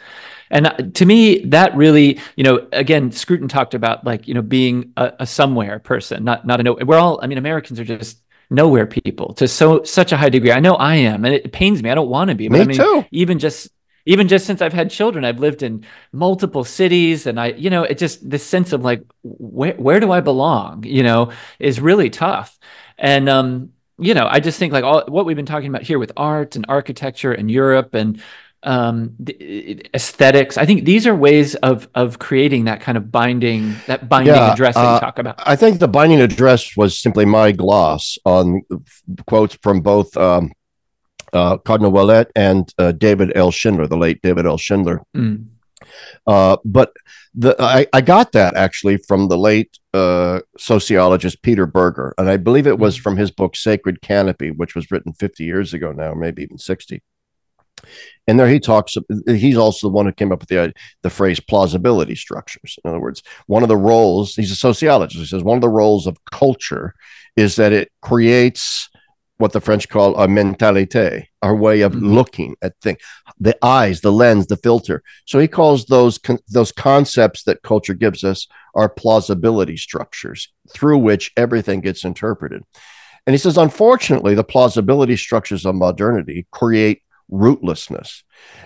And 0.50 0.92
to 0.96 1.06
me, 1.06 1.46
that 1.46 1.76
really, 1.76 2.20
you 2.36 2.44
know, 2.44 2.68
again, 2.72 3.12
Scruton 3.12 3.48
talked 3.48 3.76
about 3.76 4.04
like, 4.04 4.28
you 4.28 4.34
know, 4.34 4.42
being 4.42 4.92
a, 4.98 5.14
a 5.20 5.28
somewhere 5.28 5.78
person, 5.78 6.24
not 6.24 6.48
not 6.48 6.60
a 6.60 6.64
no. 6.64 6.78
We're 6.82 6.98
all, 6.98 7.20
I 7.22 7.28
mean, 7.28 7.38
Americans 7.38 7.80
are 7.80 7.86
just 7.86 8.18
nowhere 8.50 8.88
people 8.88 9.34
to 9.36 9.48
so 9.48 9.84
such 9.84 10.12
a 10.12 10.18
high 10.18 10.30
degree. 10.30 10.52
I 10.52 10.60
know 10.60 10.76
I 10.76 10.96
am, 10.96 11.24
and 11.24 11.34
it 11.34 11.52
pains 11.52 11.82
me. 11.84 11.90
I 11.92 11.96
don't 11.96 12.10
want 12.10 12.30
to 12.30 12.36
be. 12.36 12.48
But 12.48 12.56
me 12.56 12.62
I 12.62 12.66
mean, 12.66 12.78
too. 12.78 13.06
Even 13.12 13.38
just 13.40 13.70
even 14.08 14.28
just 14.28 14.48
since 14.48 14.62
I've 14.64 14.74
had 14.74 14.90
children, 14.90 15.24
I've 15.24 15.40
lived 15.40 15.62
in 15.62 15.86
multiple 16.12 16.64
cities, 16.64 17.28
and 17.28 17.40
I, 17.40 17.50
you 17.50 17.70
know, 17.70 17.84
it 17.84 18.00
just 18.00 18.28
this 18.28 18.44
sense 18.44 18.74
of 18.74 18.84
like, 18.84 19.04
where 19.22 19.76
where 19.76 20.00
do 20.00 20.12
I 20.12 20.22
belong? 20.22 20.84
You 20.86 21.04
know, 21.04 21.32
is 21.60 21.80
really 21.80 22.10
tough. 22.10 22.58
And 22.98 23.30
um, 23.30 23.72
you 24.02 24.14
know, 24.14 24.28
I 24.30 24.40
just 24.40 24.58
think 24.60 24.74
like 24.74 24.84
all 24.84 25.04
what 25.08 25.26
we've 25.26 25.36
been 25.36 25.46
talking 25.46 25.70
about 25.70 25.84
here 25.84 26.00
with 26.00 26.12
art 26.18 26.56
and 26.56 26.66
architecture 26.68 27.32
and 27.32 27.50
Europe 27.50 27.94
and 27.94 28.22
um, 28.64 29.16
aesthetics. 29.94 30.58
I 30.58 30.66
think 30.66 30.86
these 30.86 31.08
are 31.08 31.16
ways 31.16 31.56
of 31.56 31.88
of 31.96 32.20
creating 32.20 32.66
that 32.66 32.82
kind 32.82 32.98
of 32.98 33.12
binding 33.12 33.76
that 33.88 34.10
binding 34.10 34.36
Yeah, 34.36 34.52
address 34.52 34.76
that 34.76 34.82
uh, 34.82 34.94
you 34.96 35.00
talk 35.00 35.20
about. 35.20 35.36
I 35.38 35.56
think 35.56 35.80
the 35.80 35.88
binding 35.88 36.20
address 36.22 36.76
was 36.76 37.00
simply 37.00 37.26
my 37.26 37.52
gloss 37.52 38.18
on 38.26 38.62
quotes 39.28 39.56
from 39.62 39.82
both 39.82 40.16
um, 40.18 40.52
uh, 41.34 41.58
Cardinal 41.58 41.92
Ouellet 41.92 42.28
and 42.36 42.72
uh, 42.78 42.92
David 42.92 43.32
L. 43.36 43.52
Schindler, 43.52 43.88
the 43.88 43.98
late 43.98 44.22
David 44.22 44.46
L. 44.46 44.58
Schindler. 44.58 45.02
Mm. 45.16 45.48
Uh, 46.28 46.58
but 46.66 46.92
the 47.34 47.56
I, 47.60 47.88
I 47.94 48.02
got 48.02 48.32
that 48.34 48.56
actually 48.56 48.98
from 48.98 49.28
the 49.28 49.38
late 49.38 49.78
uh, 49.94 50.40
sociologist 50.58 51.42
Peter 51.42 51.66
Berger, 51.66 52.14
and 52.18 52.30
I 52.30 52.38
believe 52.38 52.68
it 52.68 52.80
was 52.80 52.98
Mhm. 52.98 53.02
from 53.02 53.18
his 53.18 53.32
book 53.32 53.56
Sacred 53.56 54.02
Canopy, 54.02 54.52
which 54.52 54.76
was 54.76 54.92
written 54.92 55.14
50 55.14 55.44
years 55.44 55.74
ago 55.74 55.92
now, 55.92 56.14
maybe 56.14 56.44
even 56.44 56.58
60. 56.58 57.02
And 58.28 58.40
there 58.40 58.48
he 58.48 58.60
talks. 58.60 58.96
He's 59.26 59.58
also 59.58 59.88
the 59.88 59.94
one 59.94 60.06
who 60.06 60.12
came 60.12 60.32
up 60.32 60.40
with 60.42 60.50
the 60.50 60.74
the 61.02 61.10
phrase 61.10 61.40
plausibility 61.40 62.16
structures. 62.16 62.78
In 62.84 62.90
other 62.90 63.00
words, 63.00 63.24
one 63.48 63.64
of 63.64 63.70
the 63.70 63.78
roles. 63.78 64.36
He's 64.36 64.52
a 64.52 64.56
sociologist. 64.56 65.20
He 65.20 65.26
says 65.26 65.44
one 65.44 65.58
of 65.58 65.62
the 65.62 65.70
roles 65.70 66.06
of 66.06 66.18
culture 66.32 66.94
is 67.36 67.56
that 67.56 67.74
it 67.74 67.92
creates 68.02 68.88
what 69.42 69.52
the 69.54 69.60
French 69.60 69.90
call 69.90 70.16
a 70.16 70.28
mentalité, 70.28 71.26
our 71.42 71.56
way 71.56 71.82
of 71.82 71.94
Mhm. 71.94 72.14
looking 72.14 72.56
at 72.62 72.74
things, 72.82 73.00
the 73.40 73.58
eyes, 73.62 74.02
the 74.02 74.12
lens, 74.12 74.48
the 74.48 74.56
filter. 74.58 75.04
So 75.26 75.40
he 75.40 75.48
calls 75.48 75.86
those 75.86 76.18
con- 76.18 76.40
those 76.48 76.72
concepts 76.72 77.44
that 77.44 77.64
culture 77.64 77.94
gives 77.96 78.24
us 78.24 78.48
our 78.76 78.88
plausibility 78.88 79.76
structures 79.78 80.50
through 80.74 81.00
which 81.00 81.32
everything 81.36 81.82
gets 81.82 82.06
interpreted. 82.06 82.64
And 83.28 83.34
he 83.34 83.38
says, 83.38 83.58
unfortunately, 83.58 84.34
the 84.36 84.44
plausibility 84.44 85.18
structures 85.18 85.66
of 85.66 85.76
modernity 85.76 86.48
create 86.52 87.02
rootlessness 87.32 88.24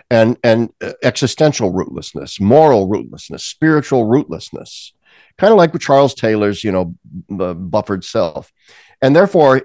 and 0.10 0.38
and 0.44 0.72
uh, 0.82 0.94
existential 1.04 1.72
rootlessness, 1.74 2.40
moral 2.42 2.88
rootlessness, 2.90 3.42
spiritual 3.42 4.06
rootlessness, 4.06 4.92
kind 5.38 5.52
of 5.52 5.58
like 5.58 5.72
with 5.74 5.82
Charles 5.82 6.14
Taylor's, 6.14 6.64
you 6.64 6.72
know, 6.72 6.96
b- 7.30 7.54
buffered 7.54 8.04
self. 8.04 8.52
And 9.02 9.16
therefore, 9.16 9.64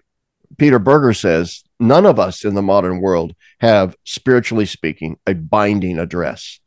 Peter 0.60 0.78
Berger 0.78 1.14
says, 1.14 1.64
none 1.80 2.04
of 2.04 2.18
us 2.20 2.44
in 2.44 2.52
the 2.54 2.60
modern 2.60 3.00
world 3.00 3.32
have, 3.60 3.96
spiritually 4.04 4.66
speaking, 4.66 5.16
a 5.26 5.32
binding 5.32 5.98
address. 5.98 6.60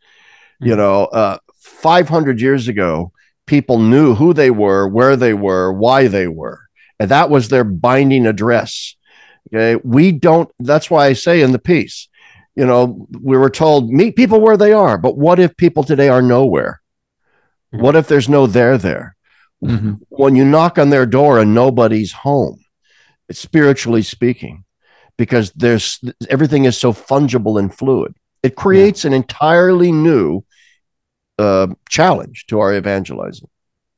You 0.59 0.73
Mhm. 0.73 0.77
know, 0.77 1.03
uh, 1.05 1.37
500 1.59 2.41
years 2.41 2.67
ago, 2.67 3.11
people 3.45 3.77
knew 3.77 4.15
who 4.15 4.33
they 4.33 4.49
were, 4.49 4.87
where 4.87 5.15
they 5.15 5.35
were, 5.35 5.71
why 5.71 6.07
they 6.07 6.27
were. 6.27 6.61
And 6.99 7.11
that 7.11 7.29
was 7.29 7.49
their 7.49 7.63
binding 7.63 8.25
address. 8.25 8.95
Okay. 9.53 9.79
We 9.83 10.11
don't, 10.11 10.49
that's 10.59 10.89
why 10.89 11.05
I 11.05 11.13
say 11.13 11.43
in 11.43 11.51
the 11.51 11.59
piece, 11.59 12.09
you 12.55 12.65
know, 12.65 13.05
we 13.21 13.37
were 13.37 13.51
told 13.51 13.91
meet 13.91 14.15
people 14.15 14.41
where 14.41 14.57
they 14.57 14.73
are, 14.73 14.97
but 14.97 15.19
what 15.19 15.37
if 15.37 15.55
people 15.55 15.83
today 15.83 16.09
are 16.09 16.23
nowhere? 16.23 16.81
What 17.69 17.95
if 17.95 18.07
there's 18.07 18.27
no 18.27 18.47
there 18.47 18.79
there? 18.79 19.15
Mhm. 19.63 19.99
When 20.09 20.35
you 20.35 20.45
knock 20.45 20.79
on 20.79 20.89
their 20.89 21.05
door 21.05 21.37
and 21.37 21.53
nobody's 21.53 22.11
home, 22.11 22.57
spiritually 23.31 24.01
speaking, 24.01 24.63
because 25.17 25.51
there's 25.51 25.99
everything 26.29 26.65
is 26.65 26.77
so 26.77 26.93
fungible 26.93 27.59
and 27.59 27.73
fluid. 27.73 28.15
It 28.41 28.55
creates 28.55 29.05
an 29.05 29.13
entirely 29.13 29.91
new 29.91 30.43
uh, 31.39 31.67
challenge 31.89 32.45
to 32.47 32.59
our 32.59 32.73
evangelizing. 32.75 33.49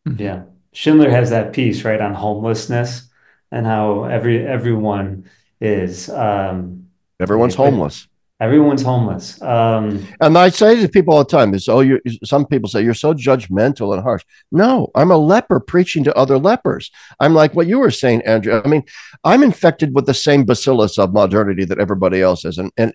Mhm. 0.08 0.20
Yeah. 0.20 0.44
Schindler 0.74 1.10
has 1.10 1.30
that 1.30 1.54
piece, 1.54 1.84
right, 1.84 2.00
on 2.02 2.14
homelessness 2.14 3.10
and 3.52 3.66
how 3.66 4.04
every 4.06 4.46
everyone 4.46 5.26
is 5.62 6.10
um 6.10 6.88
Everyone's 7.20 7.58
Right, 7.58 7.66
but- 7.66 7.72
homeless. 7.72 8.08
Everyone's 8.46 8.84
homeless. 8.92 9.42
Um 9.42 9.86
And 10.22 10.38
I 10.38 10.50
say 10.50 10.72
to 10.82 10.88
people 10.98 11.14
all 11.14 11.24
the 11.26 11.38
time, 11.38 11.54
is 11.58 11.68
oh, 11.68 11.82
you 11.82 12.00
some 12.24 12.46
people 12.46 12.70
say 12.70 12.82
you're 12.86 13.04
so 13.06 13.14
judgmental 13.14 13.94
and 13.94 14.02
harsh. 14.08 14.24
No, 14.52 14.72
I'm 15.00 15.12
a 15.12 15.18
leper 15.34 15.60
preaching 15.74 16.04
to 16.06 16.14
other 16.22 16.38
lepers. 16.50 16.92
I'm 17.24 17.34
like 17.42 17.54
what 17.56 17.68
you 17.68 17.80
were 17.80 17.96
saying, 18.04 18.20
Andrew. 18.34 18.54
I 18.64 18.68
mean, 18.68 18.84
I'm 19.24 19.44
infected 19.44 19.90
with 19.96 20.06
the 20.06 20.14
same 20.28 20.44
bacillus 20.46 20.98
of 20.98 21.14
modernity 21.14 21.66
that 21.66 21.80
everybody 21.86 22.20
else 22.22 22.42
is. 22.50 22.58
And 22.58 22.72
and, 22.82 22.92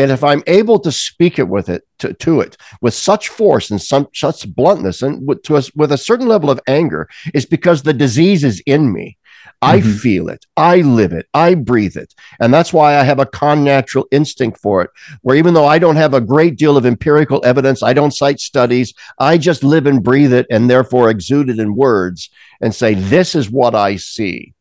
and 0.00 0.10
if 0.16 0.22
I'm 0.30 0.42
able 0.46 0.78
to 0.80 0.92
speak 0.92 1.38
it 1.38 1.48
with 1.48 1.68
it 1.68 1.82
to, 2.00 2.12
to 2.24 2.40
it 2.44 2.56
with 2.80 2.94
such 2.94 3.24
force 3.28 3.70
and 3.72 3.80
some 3.80 4.06
such 4.14 4.40
bluntness 4.54 5.02
and 5.02 5.26
with 5.26 5.42
to 5.46 5.56
us 5.56 5.66
with 5.74 5.92
a 5.92 6.04
certain 6.08 6.28
level 6.34 6.50
of 6.50 6.60
anger, 6.66 7.08
is 7.34 7.46
because 7.46 7.82
the 7.82 7.98
disease 8.04 8.42
is 8.44 8.62
in 8.66 8.92
me. 8.92 9.16
I 9.60 9.78
Mhm. 9.78 9.98
feel 10.00 10.28
it. 10.28 10.44
I 10.56 10.78
live 10.80 11.12
it. 11.12 11.26
I 11.34 11.54
breathe 11.54 11.96
it. 11.96 12.14
And 12.40 12.52
that's 12.52 12.72
why 12.72 12.96
I 12.96 13.04
have 13.04 13.20
a 13.20 13.26
connatural 13.26 14.04
instinct 14.10 14.58
for 14.58 14.82
it 14.82 14.90
where 15.22 15.36
even 15.36 15.54
though 15.54 15.66
I 15.66 15.78
don't 15.78 15.96
have 15.96 16.14
a 16.14 16.20
great 16.20 16.56
deal 16.56 16.76
of 16.76 16.84
empirical 16.84 17.40
evidence, 17.44 17.82
I 17.82 17.92
don't 17.92 18.14
cite 18.14 18.40
studies, 18.40 18.92
I 19.18 19.38
just 19.38 19.62
live 19.62 19.86
and 19.86 20.02
breathe 20.02 20.32
it 20.32 20.46
and 20.50 20.68
therefore 20.68 21.10
exude 21.10 21.48
it 21.48 21.58
in 21.60 21.76
words 21.76 22.28
and 22.60 22.74
say, 22.74 22.94
this 22.94 23.34
is 23.34 23.50
what 23.50 23.74
I 23.74 23.96
see. 23.96 24.54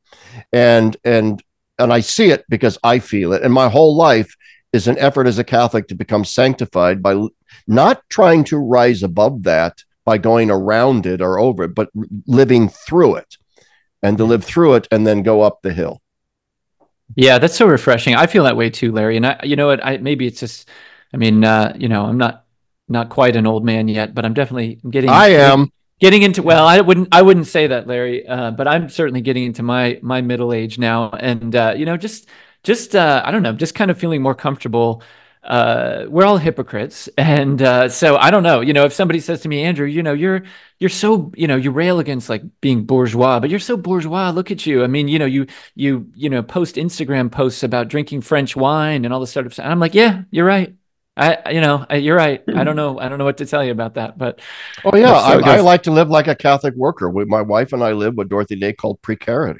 And, 0.53 0.95
and, 1.03 1.41
and 1.79 1.91
I 1.91 2.01
see 2.01 2.29
it 2.29 2.45
because 2.47 2.77
I 2.83 2.99
feel 2.99 3.33
it. 3.33 3.41
And 3.41 3.53
my 3.53 3.69
whole 3.69 3.95
life 3.95 4.35
is 4.71 4.87
an 4.87 4.97
effort 4.99 5.27
as 5.27 5.39
a 5.39 5.43
Catholic 5.43 5.87
to 5.87 5.95
become 5.95 6.23
sanctified 6.23 7.01
by 7.01 7.27
not 7.67 8.01
trying 8.09 8.43
to 8.45 8.57
rise 8.57 9.03
above 9.03 9.43
that 9.43 9.83
by 10.05 10.17
going 10.17 10.49
around 10.49 11.05
it 11.05 11.21
or 11.21 11.39
over 11.39 11.63
it, 11.63 11.75
but 11.75 11.89
living 12.25 12.69
through 12.69 13.15
it 13.15 13.37
and 14.03 14.17
to 14.17 14.23
live 14.23 14.43
through 14.43 14.75
it 14.75 14.87
and 14.91 15.05
then 15.05 15.23
go 15.23 15.41
up 15.41 15.61
the 15.61 15.73
hill. 15.73 16.01
Yeah, 17.15 17.39
that's 17.39 17.55
so 17.55 17.67
refreshing. 17.67 18.15
I 18.15 18.27
feel 18.27 18.43
that 18.45 18.55
way 18.55 18.69
too, 18.69 18.91
Larry. 18.91 19.17
And 19.17 19.25
I, 19.25 19.39
you 19.43 19.55
know 19.55 19.67
what? 19.67 19.85
I 19.85 19.97
maybe 19.97 20.27
it's 20.27 20.39
just, 20.39 20.69
I 21.13 21.17
mean, 21.17 21.43
uh, 21.43 21.75
you 21.77 21.89
know, 21.89 22.05
I'm 22.05 22.17
not 22.17 22.45
not 22.87 23.09
quite 23.09 23.35
an 23.35 23.45
old 23.45 23.65
man 23.65 23.87
yet, 23.87 24.13
but 24.13 24.25
I'm 24.25 24.33
definitely 24.33 24.79
getting. 24.89 25.09
I 25.09 25.27
am. 25.27 25.71
getting 25.99 26.21
into. 26.21 26.41
Well, 26.41 26.65
I 26.65 26.81
wouldn't 26.81 27.09
I 27.11 27.21
wouldn't 27.21 27.47
say 27.47 27.67
that, 27.67 27.87
Larry. 27.87 28.25
Uh, 28.25 28.51
but 28.51 28.67
I'm 28.67 28.89
certainly 28.89 29.21
getting 29.21 29.43
into 29.45 29.63
my 29.63 29.99
my 30.01 30.21
middle 30.21 30.53
age 30.53 30.77
now, 30.77 31.09
and 31.11 31.55
uh, 31.55 31.73
you 31.75 31.85
know, 31.85 31.97
just 31.97 32.27
just 32.63 32.95
uh, 32.95 33.21
I 33.25 33.31
don't 33.31 33.43
know, 33.43 33.53
just 33.53 33.75
kind 33.75 33.91
of 33.91 33.97
feeling 33.97 34.21
more 34.21 34.35
comfortable. 34.35 35.03
Uh, 35.43 36.05
we're 36.07 36.23
all 36.23 36.37
hypocrites, 36.37 37.09
and 37.17 37.61
uh, 37.61 37.89
so 37.89 38.15
I 38.15 38.29
don't 38.29 38.43
know. 38.43 38.61
You 38.61 38.73
know, 38.73 38.85
if 38.85 38.93
somebody 38.93 39.19
says 39.19 39.41
to 39.41 39.49
me, 39.49 39.63
Andrew, 39.63 39.87
you 39.87 40.03
know, 40.03 40.13
you're 40.13 40.43
you're 40.79 40.89
so 40.89 41.31
you 41.35 41.47
know 41.47 41.55
you 41.55 41.71
rail 41.71 41.99
against 41.99 42.29
like 42.29 42.43
being 42.61 42.85
bourgeois, 42.85 43.39
but 43.39 43.49
you're 43.49 43.59
so 43.59 43.75
bourgeois. 43.75 44.29
Look 44.29 44.51
at 44.51 44.65
you. 44.67 44.83
I 44.83 44.87
mean, 44.87 45.07
you 45.07 45.17
know, 45.17 45.25
you 45.25 45.47
you 45.73 46.11
you 46.15 46.29
know 46.29 46.43
post 46.43 46.75
Instagram 46.75 47.31
posts 47.31 47.63
about 47.63 47.87
drinking 47.87 48.21
French 48.21 48.55
wine 48.55 49.03
and 49.03 49.13
all 49.13 49.19
this 49.19 49.31
sort 49.31 49.47
of 49.47 49.53
stuff. 49.53 49.63
And 49.63 49.71
I'm 49.71 49.79
like, 49.79 49.95
yeah, 49.95 50.23
you're 50.29 50.45
right. 50.45 50.75
I 51.17 51.51
you 51.51 51.61
know 51.61 51.85
I, 51.89 51.95
you're 51.97 52.15
right. 52.15 52.43
I 52.55 52.63
don't 52.63 52.75
know 52.75 52.99
I 52.99 53.09
don't 53.09 53.17
know 53.17 53.25
what 53.25 53.37
to 53.37 53.45
tell 53.45 53.63
you 53.63 53.71
about 53.71 53.95
that, 53.95 54.17
but 54.17 54.39
Oh 54.85 54.95
yeah, 54.95 55.11
I, 55.11 55.57
I 55.57 55.59
like 55.59 55.83
to 55.83 55.91
live 55.91 56.09
like 56.09 56.27
a 56.27 56.35
Catholic 56.35 56.73
worker. 56.75 57.09
We, 57.09 57.25
my 57.25 57.41
wife 57.41 57.73
and 57.73 57.83
I 57.83 57.91
live 57.91 58.15
what 58.15 58.29
Dorothy 58.29 58.55
Day 58.55 58.73
called 58.73 59.01
precarity, 59.01 59.59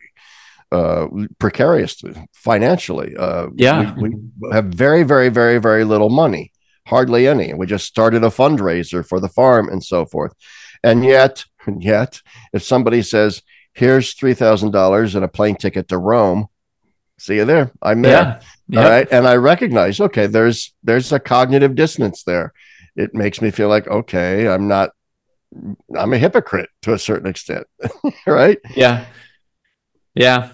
uh, 0.71 1.07
precarious 1.39 2.01
financially. 2.33 3.15
Uh, 3.17 3.47
Yeah. 3.55 3.93
we, 3.95 4.09
we 4.39 4.51
have 4.51 4.65
very, 4.65 5.03
very, 5.03 5.29
very, 5.29 5.57
very 5.59 5.83
little 5.83 6.09
money, 6.09 6.51
hardly 6.87 7.27
any. 7.27 7.53
We 7.53 7.65
just 7.65 7.85
started 7.85 8.23
a 8.23 8.27
fundraiser 8.29 9.05
for 9.05 9.19
the 9.19 9.29
farm 9.29 9.69
and 9.69 9.83
so 9.83 10.05
forth, 10.05 10.33
and 10.83 11.03
yet, 11.03 11.45
and 11.65 11.83
yet, 11.93 12.21
if 12.53 12.63
somebody 12.63 13.01
says, 13.01 13.41
"Here's 13.73 14.13
three 14.13 14.33
thousand 14.33 14.71
dollars 14.71 15.15
and 15.15 15.23
a 15.25 15.27
plane 15.27 15.55
ticket 15.55 15.87
to 15.89 15.97
Rome," 15.97 16.47
see 17.19 17.35
you 17.35 17.45
there. 17.45 17.71
I'm 17.81 18.01
there. 18.01 18.41
yeah, 18.67 18.79
All 18.79 18.85
yeah. 18.85 18.89
right. 18.89 19.07
And 19.11 19.27
I 19.27 19.35
recognize, 19.35 19.99
okay, 19.99 20.27
there's 20.27 20.73
there's 20.83 21.11
a 21.11 21.19
cognitive 21.19 21.75
dissonance 21.75 22.23
there. 22.23 22.53
It 22.95 23.13
makes 23.13 23.41
me 23.41 23.51
feel 23.51 23.69
like, 23.69 23.87
okay, 23.87 24.47
I'm 24.47 24.67
not 24.67 24.89
I'm 25.97 26.13
a 26.13 26.17
hypocrite 26.17 26.69
to 26.83 26.93
a 26.93 26.99
certain 26.99 27.27
extent. 27.29 27.67
right. 28.25 28.57
Yeah. 28.75 29.05
Yeah. 30.15 30.51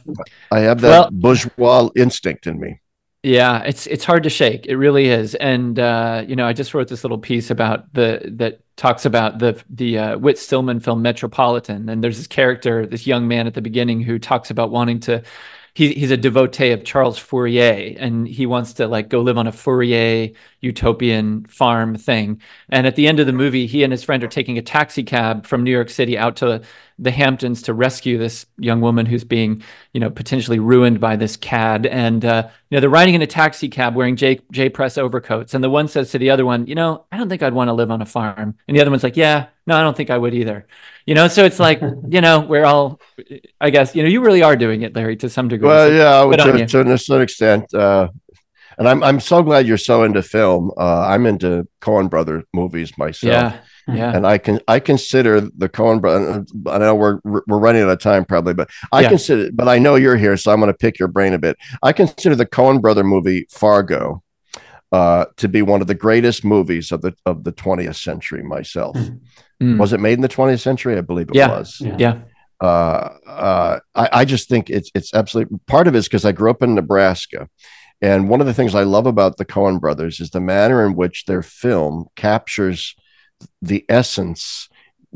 I 0.52 0.60
have 0.60 0.82
that 0.82 0.90
Well- 0.90 1.10
bourgeois 1.12 1.90
instinct 1.96 2.48
in 2.48 2.60
me. 2.60 2.80
Yeah, 3.24 3.64
it's 3.64 3.88
it's 3.88 4.06
hard 4.06 4.24
to 4.24 4.30
shake. 4.30 4.68
It 4.68 4.78
really 4.78 5.08
is. 5.08 5.36
And 5.36 5.78
uh, 5.80 6.24
you 6.26 6.36
know, 6.36 6.46
I 6.46 6.54
just 6.54 6.74
wrote 6.74 6.88
this 6.88 7.04
little 7.04 7.18
piece 7.18 7.50
about 7.50 7.92
the 7.94 8.22
that 8.36 8.62
talks 8.78 9.06
about 9.06 9.40
the 9.40 9.62
the 9.70 9.98
uh, 9.98 10.18
Whit 10.18 10.38
Stillman 10.38 10.80
film 10.80 11.02
Metropolitan. 11.02 11.90
And 11.90 12.02
there's 12.04 12.18
this 12.18 12.28
character, 12.28 12.86
this 12.86 13.08
young 13.08 13.28
man 13.28 13.48
at 13.48 13.54
the 13.56 13.62
beginning 13.62 14.02
who 14.02 14.20
talks 14.20 14.50
about 14.50 14.70
wanting 14.72 15.00
to 15.02 15.24
he, 15.74 15.94
he's 15.94 16.10
a 16.10 16.18
devotee 16.18 16.72
of 16.72 16.84
Charles 16.84 17.20
Fourier 17.20 17.96
and 18.00 18.28
he 18.28 18.48
wants 18.48 18.74
to 18.74 18.88
like 18.88 19.10
go 19.10 19.22
live 19.22 19.38
on 19.38 19.46
a 19.46 19.52
Fourier 19.52 20.30
utopian 20.62 21.46
farm 21.46 21.96
thing. 21.96 22.42
And 22.70 22.88
at 22.88 22.96
the 22.96 23.08
end 23.08 23.20
of 23.20 23.28
the 23.28 23.34
movie, 23.34 23.68
he 23.68 23.84
and 23.84 23.92
his 23.92 24.04
friend 24.04 24.24
are 24.24 24.28
taking 24.28 24.58
a 24.58 24.62
taxi 24.62 25.04
cab 25.04 25.46
from 25.46 25.64
New 25.64 25.72
York 25.72 25.90
City 25.90 26.18
out 26.18 26.36
to 26.38 26.62
the 27.00 27.12
Hamptons 27.12 27.62
to 27.64 27.74
rescue 27.74 28.18
this 28.18 28.48
young 28.58 28.82
woman 28.82 29.06
who's 29.06 29.24
being, 29.24 29.62
you 29.94 30.00
know, 30.00 30.10
potentially 30.10 30.58
ruined 30.58 31.00
by 31.00 31.16
this 31.16 31.38
cad. 31.38 31.86
And 31.86 32.26
uh, 32.26 32.50
you 32.70 32.76
know, 32.76 32.82
they're 32.82 32.90
riding 32.90 33.14
in 33.14 33.22
a 33.22 33.28
taxi 33.28 33.70
cab 33.70 33.96
wearing 33.96 34.16
J 34.16 34.40
J 34.52 34.70
press 34.70 34.98
overcoats. 34.98 35.54
And 35.54 35.64
the 35.64 35.70
one 35.70 35.88
says 35.88 36.12
to 36.12 36.18
the 36.18 36.32
other 36.32 36.46
one, 36.46 36.66
you 36.66 36.76
know, 36.76 37.06
I 37.12 37.18
don't 37.18 37.30
think 37.30 37.44
I'd 37.44 37.54
want 37.54 37.68
to 37.68 37.74
live 37.74 37.92
on 37.92 38.02
a 38.02 38.06
farm. 38.06 38.56
And 38.68 38.76
the 38.76 38.82
other 38.82 38.90
one's 38.90 39.04
like, 39.04 39.18
yeah, 39.18 39.48
no, 39.68 39.78
I 39.78 39.82
don't 39.82 39.96
think 39.96 40.10
I 40.10 40.18
would 40.18 40.34
either 40.34 40.66
you 41.08 41.16
know 41.16 41.28
so 41.28 41.44
it's 41.44 41.58
like 41.58 41.82
you 42.10 42.22
know 42.22 42.42
we're 42.42 42.66
all 42.66 43.02
i 43.60 43.72
guess 43.72 43.96
you 43.96 44.04
know 44.04 44.10
you 44.10 44.22
really 44.22 44.44
are 44.44 44.56
doing 44.56 44.84
it 44.84 44.96
larry 44.96 45.16
to 45.16 45.28
some 45.28 45.48
degree 45.48 45.68
well 45.68 45.88
so 45.88 46.32
yeah 46.32 46.38
to, 46.38 46.68
to, 46.68 46.92
a 46.92 46.98
certain 46.98 47.24
extent 47.24 47.74
uh, 47.74 48.10
and 48.78 48.88
I'm, 48.88 49.04
I'm 49.04 49.20
so 49.20 49.42
glad 49.42 49.66
you're 49.66 49.78
so 49.78 50.04
into 50.04 50.22
film 50.24 50.72
uh, 50.78 51.08
i'm 51.08 51.26
into 51.26 51.68
coen 51.82 52.10
brother 52.10 52.44
movies 52.54 52.98
myself 52.98 53.32
yeah 53.32 53.60
yeah 53.94 54.16
and 54.16 54.28
i 54.28 54.38
can 54.38 54.60
i 54.68 54.80
consider 54.80 55.42
the 55.42 55.70
coen 55.70 56.02
brother 56.02 56.46
i 56.68 56.78
know 56.78 56.96
we're 56.96 57.20
we're 57.24 57.60
running 57.60 57.84
out 57.84 57.90
of 57.90 58.00
time 58.00 58.26
probably 58.26 58.54
but 58.54 58.70
i 58.92 59.02
yeah. 59.02 59.10
consider 59.10 59.50
but 59.54 59.68
i 59.68 59.78
know 59.78 59.96
you're 59.96 60.18
here 60.18 60.38
so 60.38 60.52
i'm 60.52 60.60
going 60.60 60.72
to 60.72 60.78
pick 60.78 61.00
your 61.00 61.08
brain 61.08 61.34
a 61.34 61.40
bit 61.40 61.58
i 61.84 61.92
consider 61.94 62.36
the 62.36 62.46
coen 62.46 62.82
brother 62.82 63.04
movie 63.04 63.46
fargo 63.50 64.22
uh, 64.94 65.26
to 65.36 65.50
be 65.50 65.62
one 65.62 65.82
of 65.82 65.88
the 65.88 65.94
greatest 65.94 66.46
movies 66.46 66.94
of 66.94 67.02
the 67.02 67.14
of 67.26 67.44
the 67.44 67.52
20th 67.52 68.02
century 68.02 68.42
myself 68.42 68.96
mm. 68.96 69.20
Mm. 69.62 69.80
Was 69.80 69.94
it 69.94 70.00
made 70.00 70.14
in 70.14 70.22
the 70.22 70.30
20th 70.30 70.62
century? 70.62 70.98
I 70.98 71.02
believe 71.02 71.30
it 71.30 71.36
yeah. 71.36 71.50
was. 71.50 71.82
Yeah. 71.82 71.96
yeah. 71.98 72.20
Uh, 72.60 73.18
uh, 73.28 73.80
I, 73.94 74.10
I, 74.12 74.26
just 74.26 74.50
think 74.50 74.72
it's 74.72 74.90
it's 74.96 75.14
absolutely 75.14 75.60
part 75.68 75.88
of 75.88 75.94
it 75.94 76.00
is 76.00 76.08
because 76.08 76.26
I 76.26 76.32
grew 76.32 76.50
up 76.50 76.64
in 76.64 76.74
Nebraska, 76.74 77.48
and 78.02 78.30
one 78.30 78.42
of 78.42 78.48
the 78.48 78.54
things 78.54 78.76
I 78.76 78.84
love 78.84 79.08
about 79.08 79.38
the 79.38 79.46
Coen 79.46 79.80
Brothers 79.80 80.20
is 80.20 80.30
the 80.30 80.42
manner 80.42 80.86
in 80.86 80.96
which 80.96 81.26
their 81.26 81.42
film 81.42 82.08
captures 82.16 82.96
the 83.62 83.86
essence 83.90 84.70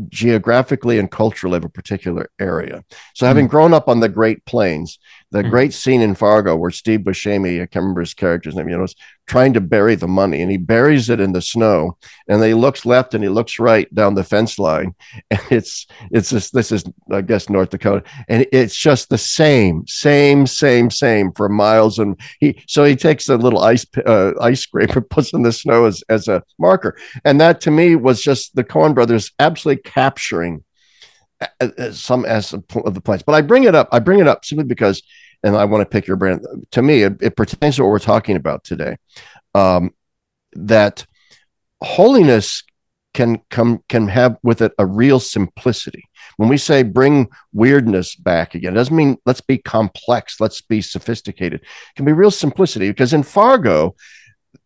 geographically 0.08 0.98
and 0.98 1.12
culturally 1.12 1.58
of 1.58 1.66
a 1.66 1.70
particular 1.70 2.30
area. 2.40 2.84
So, 3.14 3.26
having 3.26 3.48
mm. 3.48 3.52
grown 3.52 3.74
up 3.74 3.88
on 3.88 4.00
the 4.00 4.10
Great 4.10 4.46
Plains, 4.46 5.00
the 5.32 5.44
mm. 5.44 5.50
great 5.50 5.74
scene 5.74 6.02
in 6.02 6.14
Fargo 6.14 6.56
where 6.56 6.72
Steve 6.72 7.02
Buscemi, 7.02 7.62
I 7.62 7.66
can't 7.66 7.84
remember 7.84 8.02
his 8.02 8.14
character's 8.14 8.56
name, 8.56 8.68
you 8.68 8.78
know, 8.78 8.84
is 8.84 8.96
trying 9.28 9.54
to 9.54 9.62
bury 9.62 9.96
the 9.96 10.08
money 10.08 10.42
and 10.42 10.52
he 10.52 10.58
buries 10.58 11.10
it 11.10 11.22
in 11.22 11.32
the 11.32 11.42
snow 11.42 11.98
and 12.28 12.44
he 12.44 12.54
looks 12.54 12.86
left 12.86 13.14
and 13.14 13.24
he 13.24 13.30
looks 13.30 13.58
right 13.58 13.94
down 13.96 14.14
the 14.16 14.24
fence 14.24 14.60
line. 14.60 14.94
And 15.32 15.40
it's, 15.50 15.88
it's 16.12 16.30
just, 16.30 16.54
this 16.54 16.72
is, 16.72 16.84
I 17.10 17.22
guess, 17.22 17.50
North 17.50 17.70
Dakota. 17.70 18.04
And 18.28 18.46
it's 18.52 18.76
just 18.76 19.10
the 19.10 19.18
same, 19.18 19.86
same, 19.88 20.46
same, 20.46 20.90
same 20.90 21.32
for 21.32 21.48
miles. 21.48 22.00
And 22.00 22.20
he, 22.40 22.62
so 22.68 22.84
he 22.84 22.98
takes 22.98 23.30
a 23.30 23.38
little 23.38 23.60
ice, 23.60 23.86
uh, 24.06 24.34
ice 24.42 24.62
scraper, 24.62 25.00
puts 25.10 25.32
in 25.32 25.44
the 25.44 25.54
snow 25.54 25.86
as, 25.86 26.04
as 26.10 26.28
a 26.28 26.44
marker. 26.60 26.98
And 27.24 27.40
that 27.40 27.62
to 27.62 27.72
me 27.72 27.96
was 27.96 28.22
just 28.22 28.56
the 28.56 28.64
Coen 28.66 28.94
brothers 28.94 29.32
absolutely 29.40 29.84
capturing 29.84 30.64
some 31.92 32.26
as 32.26 32.54
of 32.54 32.94
the 32.94 33.02
place. 33.02 33.22
But 33.22 33.36
I 33.36 33.42
bring 33.42 33.64
it 33.64 33.76
up. 33.76 33.89
I 33.92 34.00
bring 34.00 34.20
it 34.20 34.28
up 34.28 34.46
simply 34.46 34.66
because 34.66 35.02
and 35.44 35.56
I 35.56 35.66
want 35.66 35.82
to 35.82 35.86
pick 35.86 36.08
your 36.08 36.18
brand. 36.18 36.46
To 36.72 36.82
me, 36.82 37.04
it, 37.04 37.18
it 37.22 37.36
pertains 37.36 37.76
to 37.76 37.84
what 37.84 37.89
we're 37.89 38.00
talking 38.00 38.36
about 38.36 38.64
today. 38.64 38.98
Um, 39.56 39.92
that 40.54 41.06
holiness 41.82 42.64
can 43.14 43.42
come 43.50 43.84
can 43.89 44.08
have 44.08 44.38
with 44.42 44.62
it 44.62 44.72
a 44.78 44.86
real 44.86 45.20
simplicity. 45.20 46.04
When 46.38 46.48
we 46.48 46.58
say 46.58 46.84
bring 46.84 47.28
weirdness 47.52 48.16
back 48.16 48.56
again, 48.56 48.74
it 48.74 48.76
doesn't 48.76 48.96
mean 48.96 49.18
let's 49.26 49.42
be 49.42 49.58
complex, 49.58 50.39
let's 50.39 50.62
be 50.62 50.82
sophisticated. 50.82 51.62
It 51.62 51.96
can 51.96 52.06
be 52.06 52.14
real 52.14 52.32
simplicity 52.32 52.89
because 52.89 53.14
in 53.14 53.24
Fargo, 53.24 53.96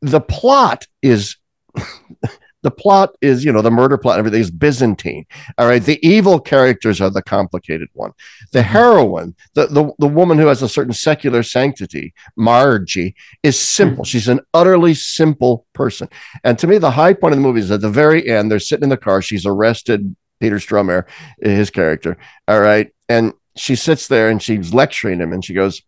the 0.02 0.22
plot 0.22 0.86
is 1.02 1.38
the 2.66 2.72
plot 2.72 3.16
is, 3.22 3.46
you 3.46 3.52
know, 3.52 3.62
the 3.62 3.70
murder 3.70 3.96
plot, 3.96 4.18
everything 4.18 4.42
is 4.42 4.50
Byzantine. 4.50 5.28
All 5.60 5.68
right. 5.68 5.84
The 5.84 6.04
evil 6.06 6.40
characters 6.40 7.00
are 7.00 7.12
the 7.12 7.22
complicated 7.22 7.90
one. 7.94 8.12
The 8.54 8.62
mm-hmm. 8.62 8.70
heroine, 8.70 9.36
the, 9.54 9.68
the, 9.68 9.94
the 10.00 10.08
woman 10.08 10.40
who 10.40 10.48
has 10.48 10.64
a 10.64 10.68
certain 10.68 10.92
secular 10.92 11.44
sanctity, 11.44 12.16
Margie, 12.36 13.14
is 13.44 13.60
simple. 13.60 14.04
Mm-hmm. 14.04 14.10
She's 14.10 14.28
an 14.28 14.40
utterly 14.56 14.96
simple 14.96 15.68
person. 15.74 16.10
And 16.44 16.58
to 16.58 16.66
me, 16.66 16.80
the 16.80 16.90
high 16.90 17.14
point 17.14 17.34
of 17.34 17.38
the 17.38 17.48
movie 17.48 17.60
is 17.60 17.70
at 17.70 17.82
the 17.82 17.90
very 17.90 18.28
end, 18.28 18.50
they're 18.50 18.58
sitting 18.58 18.86
in 18.86 18.90
the 18.90 18.98
car. 18.98 19.22
She's 19.22 19.46
arrested, 19.46 20.16
Peter 20.40 20.56
Stormare, 20.56 21.06
his 21.40 21.70
character. 21.70 22.18
All 22.48 22.62
right. 22.62 22.92
And 23.08 23.34
she 23.56 23.76
sits 23.76 24.08
there 24.08 24.32
and 24.32 24.42
she's 24.42 24.74
lecturing 24.74 25.20
him 25.20 25.34
and 25.34 25.46
she 25.46 25.54
goes, 25.54 25.84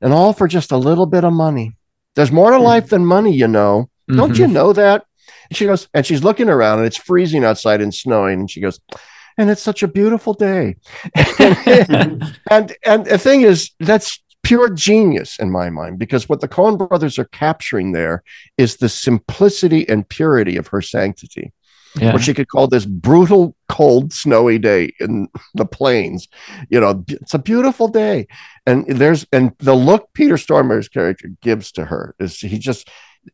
and 0.00 0.12
all 0.12 0.32
for 0.32 0.48
just 0.48 0.72
a 0.72 0.76
little 0.76 1.06
bit 1.06 1.22
of 1.22 1.32
money. 1.32 1.76
There's 2.16 2.32
more 2.32 2.50
to 2.50 2.56
mm-hmm. 2.56 2.64
life 2.64 2.88
than 2.88 3.06
money, 3.06 3.32
you 3.32 3.46
know. 3.46 3.90
Don't 4.08 4.32
mm-hmm. 4.32 4.42
you 4.42 4.48
know 4.48 4.72
that? 4.72 5.04
And 5.50 5.56
she 5.56 5.66
goes, 5.66 5.88
and 5.92 6.06
she's 6.06 6.24
looking 6.24 6.48
around 6.48 6.78
and 6.78 6.86
it's 6.86 6.96
freezing 6.96 7.44
outside 7.44 7.80
and 7.80 7.94
snowing. 7.94 8.40
And 8.40 8.50
she 8.50 8.60
goes, 8.60 8.80
and 9.36 9.50
it's 9.50 9.62
such 9.62 9.82
a 9.82 9.88
beautiful 9.88 10.34
day. 10.34 10.76
and, 11.38 12.38
and 12.50 12.76
and 12.84 13.04
the 13.06 13.18
thing 13.18 13.42
is, 13.42 13.70
that's 13.80 14.22
pure 14.42 14.70
genius 14.70 15.38
in 15.38 15.50
my 15.50 15.70
mind 15.70 15.98
because 15.98 16.28
what 16.28 16.40
the 16.40 16.48
Coen 16.48 16.78
brothers 16.78 17.18
are 17.18 17.26
capturing 17.26 17.92
there 17.92 18.22
is 18.56 18.76
the 18.76 18.88
simplicity 18.88 19.88
and 19.88 20.08
purity 20.08 20.56
of 20.56 20.68
her 20.68 20.80
sanctity. 20.80 21.52
Yeah. 21.96 22.12
What 22.12 22.22
she 22.22 22.34
could 22.34 22.48
call 22.48 22.68
this 22.68 22.86
brutal, 22.86 23.56
cold, 23.68 24.12
snowy 24.12 24.58
day 24.58 24.92
in 25.00 25.28
the 25.54 25.66
plains. 25.66 26.28
You 26.68 26.78
know, 26.78 27.04
it's 27.08 27.34
a 27.34 27.38
beautiful 27.38 27.88
day. 27.88 28.28
And 28.64 28.86
there's 28.86 29.26
and 29.32 29.52
the 29.58 29.74
look 29.74 30.08
Peter 30.14 30.34
Stormare's 30.34 30.88
character 30.88 31.30
gives 31.42 31.72
to 31.72 31.86
her 31.86 32.14
is 32.20 32.38
he 32.38 32.58
just 32.58 32.88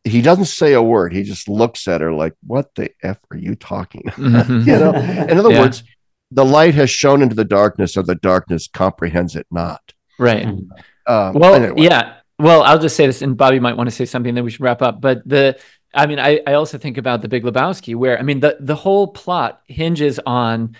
he 0.04 0.22
doesn't 0.22 0.46
say 0.46 0.72
a 0.72 0.82
word. 0.82 1.12
He 1.12 1.22
just 1.22 1.48
looks 1.48 1.88
at 1.88 2.00
her 2.00 2.12
like, 2.12 2.34
"What 2.46 2.74
the 2.74 2.90
f 3.02 3.18
are 3.30 3.36
you 3.36 3.54
talking?" 3.54 4.02
Mm-hmm. 4.06 4.68
you 4.68 4.78
know. 4.78 4.92
In 5.28 5.38
other 5.38 5.52
yeah. 5.52 5.60
words, 5.60 5.82
the 6.30 6.44
light 6.44 6.74
has 6.74 6.90
shone 6.90 7.22
into 7.22 7.34
the 7.34 7.44
darkness, 7.44 7.96
or 7.96 8.02
the 8.02 8.16
darkness 8.16 8.68
comprehends 8.68 9.36
it 9.36 9.46
not. 9.50 9.92
Right. 10.18 10.46
Um, 10.46 10.70
well, 11.06 11.54
anyway. 11.54 11.82
yeah. 11.82 12.14
Well, 12.38 12.62
I'll 12.62 12.78
just 12.78 12.96
say 12.96 13.06
this, 13.06 13.22
and 13.22 13.36
Bobby 13.36 13.60
might 13.60 13.76
want 13.76 13.88
to 13.88 13.94
say 13.94 14.04
something. 14.04 14.34
Then 14.34 14.44
we 14.44 14.50
should 14.50 14.60
wrap 14.60 14.82
up. 14.82 15.00
But 15.00 15.26
the, 15.26 15.58
I 15.94 16.06
mean, 16.06 16.18
I, 16.18 16.40
I 16.46 16.54
also 16.54 16.78
think 16.78 16.98
about 16.98 17.22
the 17.22 17.28
Big 17.28 17.44
Lebowski, 17.44 17.94
where 17.94 18.18
I 18.18 18.22
mean, 18.22 18.40
the 18.40 18.56
the 18.60 18.74
whole 18.74 19.08
plot 19.08 19.62
hinges 19.66 20.18
on 20.24 20.76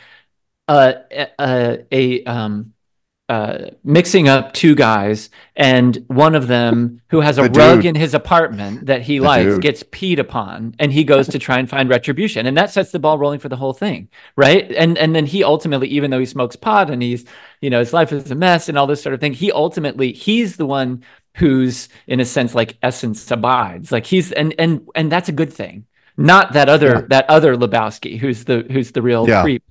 uh, 0.69 0.93
a, 1.39 1.87
a 1.93 2.25
um 2.25 2.75
uh, 3.29 3.71
mixing 3.83 4.29
up 4.29 4.53
two 4.53 4.77
guys, 4.77 5.31
and 5.57 6.05
one 6.07 6.37
of 6.37 6.47
them 6.47 7.01
who 7.09 7.21
has 7.21 7.39
a 7.39 7.43
the 7.43 7.59
rug 7.59 7.79
dude. 7.79 7.87
in 7.87 7.95
his 7.97 8.15
apartment 8.15 8.87
that 8.87 9.03
he 9.03 9.19
the 9.19 9.25
likes 9.25 9.55
dude. 9.55 9.63
gets 9.63 9.83
peed 9.83 10.21
upon, 10.21 10.77
and 10.79 10.93
he 10.93 11.03
goes 11.03 11.27
to 11.29 11.39
try 11.39 11.59
and 11.59 11.69
find 11.69 11.89
retribution, 11.89 12.47
and 12.47 12.57
that 12.57 12.71
sets 12.71 12.93
the 12.93 13.01
ball 13.01 13.19
rolling 13.19 13.41
for 13.41 13.49
the 13.49 13.57
whole 13.57 13.73
thing, 13.73 14.09
right? 14.37 14.71
And 14.73 14.97
and 14.97 15.15
then 15.15 15.27
he 15.27 15.43
ultimately, 15.43 15.89
even 15.89 16.13
though 16.13 16.21
he 16.21 16.27
smokes 16.27 16.55
pot 16.55 16.89
and 16.89 17.03
he's, 17.03 17.25
you 17.61 17.69
know, 17.69 17.81
his 17.81 17.93
life 17.93 18.13
is 18.13 18.31
a 18.31 18.37
mess 18.37 18.69
and 18.69 18.79
all 18.79 18.87
this 18.87 19.03
sort 19.03 19.15
of 19.15 19.21
thing, 19.21 19.33
he 19.33 19.51
ultimately 19.51 20.13
he's 20.13 20.57
the 20.57 20.67
one 20.67 21.03
who's 21.35 21.89
in 22.07 22.21
a 22.21 22.25
sense 22.25 22.55
like 22.55 22.79
essence 22.81 23.29
abides, 23.33 23.91
like 23.91 24.07
he's 24.07 24.31
and 24.31 24.55
and 24.57 24.89
and 24.95 25.11
that's 25.11 25.29
a 25.29 25.33
good 25.33 25.53
thing, 25.53 25.85
not 26.17 26.53
that 26.53 26.69
other 26.69 26.87
yeah. 26.87 27.03
that 27.09 27.29
other 27.29 27.57
Lebowski 27.57 28.19
who's 28.19 28.45
the 28.45 28.65
who's 28.71 28.93
the 28.93 29.03
real 29.03 29.29
yeah. 29.29 29.43
creep 29.43 29.65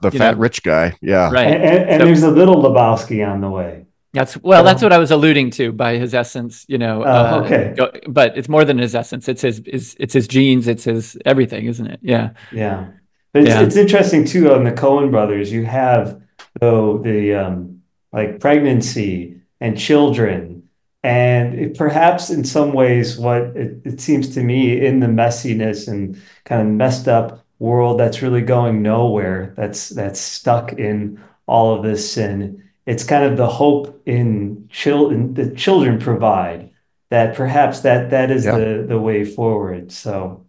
the 0.00 0.10
fat 0.10 0.32
know? 0.32 0.40
rich 0.40 0.62
guy. 0.62 0.96
Yeah. 1.00 1.30
Right. 1.30 1.46
And, 1.46 1.64
and, 1.64 1.90
and 1.90 2.00
so, 2.00 2.06
there's 2.06 2.22
a 2.22 2.30
little 2.30 2.62
Lebowski 2.62 3.26
on 3.26 3.40
the 3.40 3.50
way. 3.50 3.86
That's 4.14 4.36
well, 4.38 4.64
that's 4.64 4.82
what 4.82 4.92
I 4.92 4.98
was 4.98 5.10
alluding 5.10 5.50
to 5.52 5.70
by 5.70 5.98
his 5.98 6.14
essence, 6.14 6.64
you 6.66 6.78
know. 6.78 7.02
Uh, 7.02 7.06
uh, 7.06 7.44
okay. 7.44 8.00
But 8.08 8.38
it's 8.38 8.48
more 8.48 8.64
than 8.64 8.78
his 8.78 8.94
essence. 8.94 9.28
It's 9.28 9.42
his, 9.42 9.62
his 9.66 9.96
it's 10.00 10.14
his 10.14 10.26
genes, 10.26 10.66
it's 10.66 10.84
his 10.84 11.18
everything, 11.26 11.66
isn't 11.66 11.86
it? 11.86 12.00
Yeah. 12.02 12.30
Yeah. 12.50 12.88
But 13.32 13.42
it's, 13.42 13.50
yeah. 13.50 13.60
it's 13.60 13.76
interesting 13.76 14.24
too 14.24 14.52
on 14.52 14.64
the 14.64 14.72
Coen 14.72 15.10
brothers, 15.10 15.52
you 15.52 15.66
have 15.66 16.22
though 16.60 16.98
the 16.98 17.34
um 17.34 17.82
like 18.12 18.40
pregnancy 18.40 19.40
and 19.60 19.78
children 19.78 20.68
and 21.02 21.54
it, 21.54 21.78
perhaps 21.78 22.30
in 22.30 22.44
some 22.44 22.72
ways 22.72 23.16
what 23.18 23.42
it, 23.56 23.82
it 23.84 24.00
seems 24.00 24.34
to 24.34 24.42
me 24.42 24.84
in 24.84 25.00
the 25.00 25.06
messiness 25.06 25.88
and 25.88 26.20
kind 26.44 26.62
of 26.62 26.68
messed 26.68 27.08
up 27.08 27.44
world 27.58 27.98
that's 27.98 28.22
really 28.22 28.42
going 28.42 28.82
nowhere 28.82 29.52
that's 29.56 29.88
that's 29.90 30.20
stuck 30.20 30.72
in 30.74 31.20
all 31.46 31.74
of 31.74 31.82
this 31.82 32.12
sin 32.12 32.62
it's 32.86 33.04
kind 33.04 33.24
of 33.24 33.36
the 33.36 33.48
hope 33.48 34.00
in 34.06 34.68
children 34.70 35.34
the 35.34 35.50
children 35.54 35.98
provide 35.98 36.70
that 37.10 37.34
perhaps 37.34 37.80
that 37.80 38.10
that 38.10 38.30
is 38.30 38.44
yeah. 38.44 38.56
the 38.56 38.84
the 38.88 39.00
way 39.00 39.24
forward 39.24 39.90
so 39.90 40.44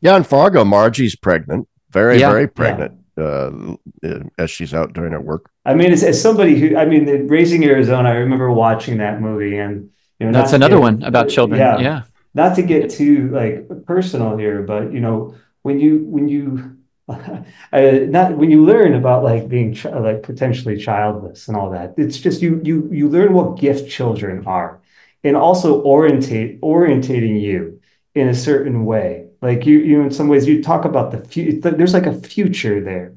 yeah 0.00 0.16
in 0.16 0.24
fargo 0.24 0.64
margie's 0.64 1.14
pregnant 1.14 1.68
very 1.90 2.18
yeah. 2.18 2.30
very 2.30 2.48
pregnant 2.48 2.92
yeah. 3.16 3.24
uh, 3.24 4.18
as 4.38 4.50
she's 4.50 4.72
out 4.74 4.92
doing 4.94 5.12
her 5.12 5.20
work 5.20 5.50
i 5.64 5.74
mean 5.74 5.92
as, 5.92 6.02
as 6.02 6.20
somebody 6.20 6.58
who 6.58 6.76
i 6.76 6.84
mean 6.84 7.28
raising 7.28 7.64
arizona 7.64 8.08
i 8.08 8.14
remember 8.14 8.50
watching 8.50 8.98
that 8.98 9.20
movie 9.20 9.58
and 9.58 9.90
You 10.22 10.30
know, 10.30 10.38
That's 10.38 10.52
another 10.54 10.76
get- 10.76 10.88
one 10.88 11.02
about 11.02 11.28
children. 11.28 11.58
Yeah, 11.58 11.78
Yeah. 11.80 12.02
not 12.32 12.54
to 12.54 12.62
get 12.62 12.90
too 12.90 13.28
like 13.34 13.66
personal 13.86 14.36
here, 14.38 14.62
but 14.62 14.92
you 14.94 15.00
know, 15.00 15.34
when 15.62 15.80
you 15.80 16.04
when 16.04 16.28
you 16.28 16.76
uh, 17.08 17.40
not 17.72 18.36
when 18.36 18.50
you 18.50 18.64
learn 18.64 18.94
about 18.94 19.24
like 19.24 19.48
being 19.48 19.74
ch 19.74 19.84
like 19.86 20.22
potentially 20.22 20.76
childless 20.76 21.48
and 21.48 21.56
all 21.56 21.70
that, 21.70 21.94
it's 21.98 22.18
just 22.18 22.42
you 22.42 22.60
you 22.64 22.88
you 22.92 23.08
learn 23.08 23.32
what 23.34 23.58
gift 23.58 23.90
children 23.90 24.46
are, 24.46 24.80
and 25.24 25.36
also 25.36 25.82
orientate 25.82 26.60
orientating 26.60 27.40
you 27.40 27.80
in 28.14 28.28
a 28.28 28.34
certain 28.34 28.84
way. 28.84 29.28
Like 29.40 29.66
you 29.66 29.78
you 29.78 30.02
in 30.02 30.10
some 30.10 30.28
ways 30.28 30.46
you 30.46 30.62
talk 30.62 30.84
about 30.84 31.10
the 31.12 31.18
future. 31.18 31.70
There's 31.72 31.94
like 31.94 32.06
a 32.06 32.14
future 32.20 32.80
there. 32.82 33.14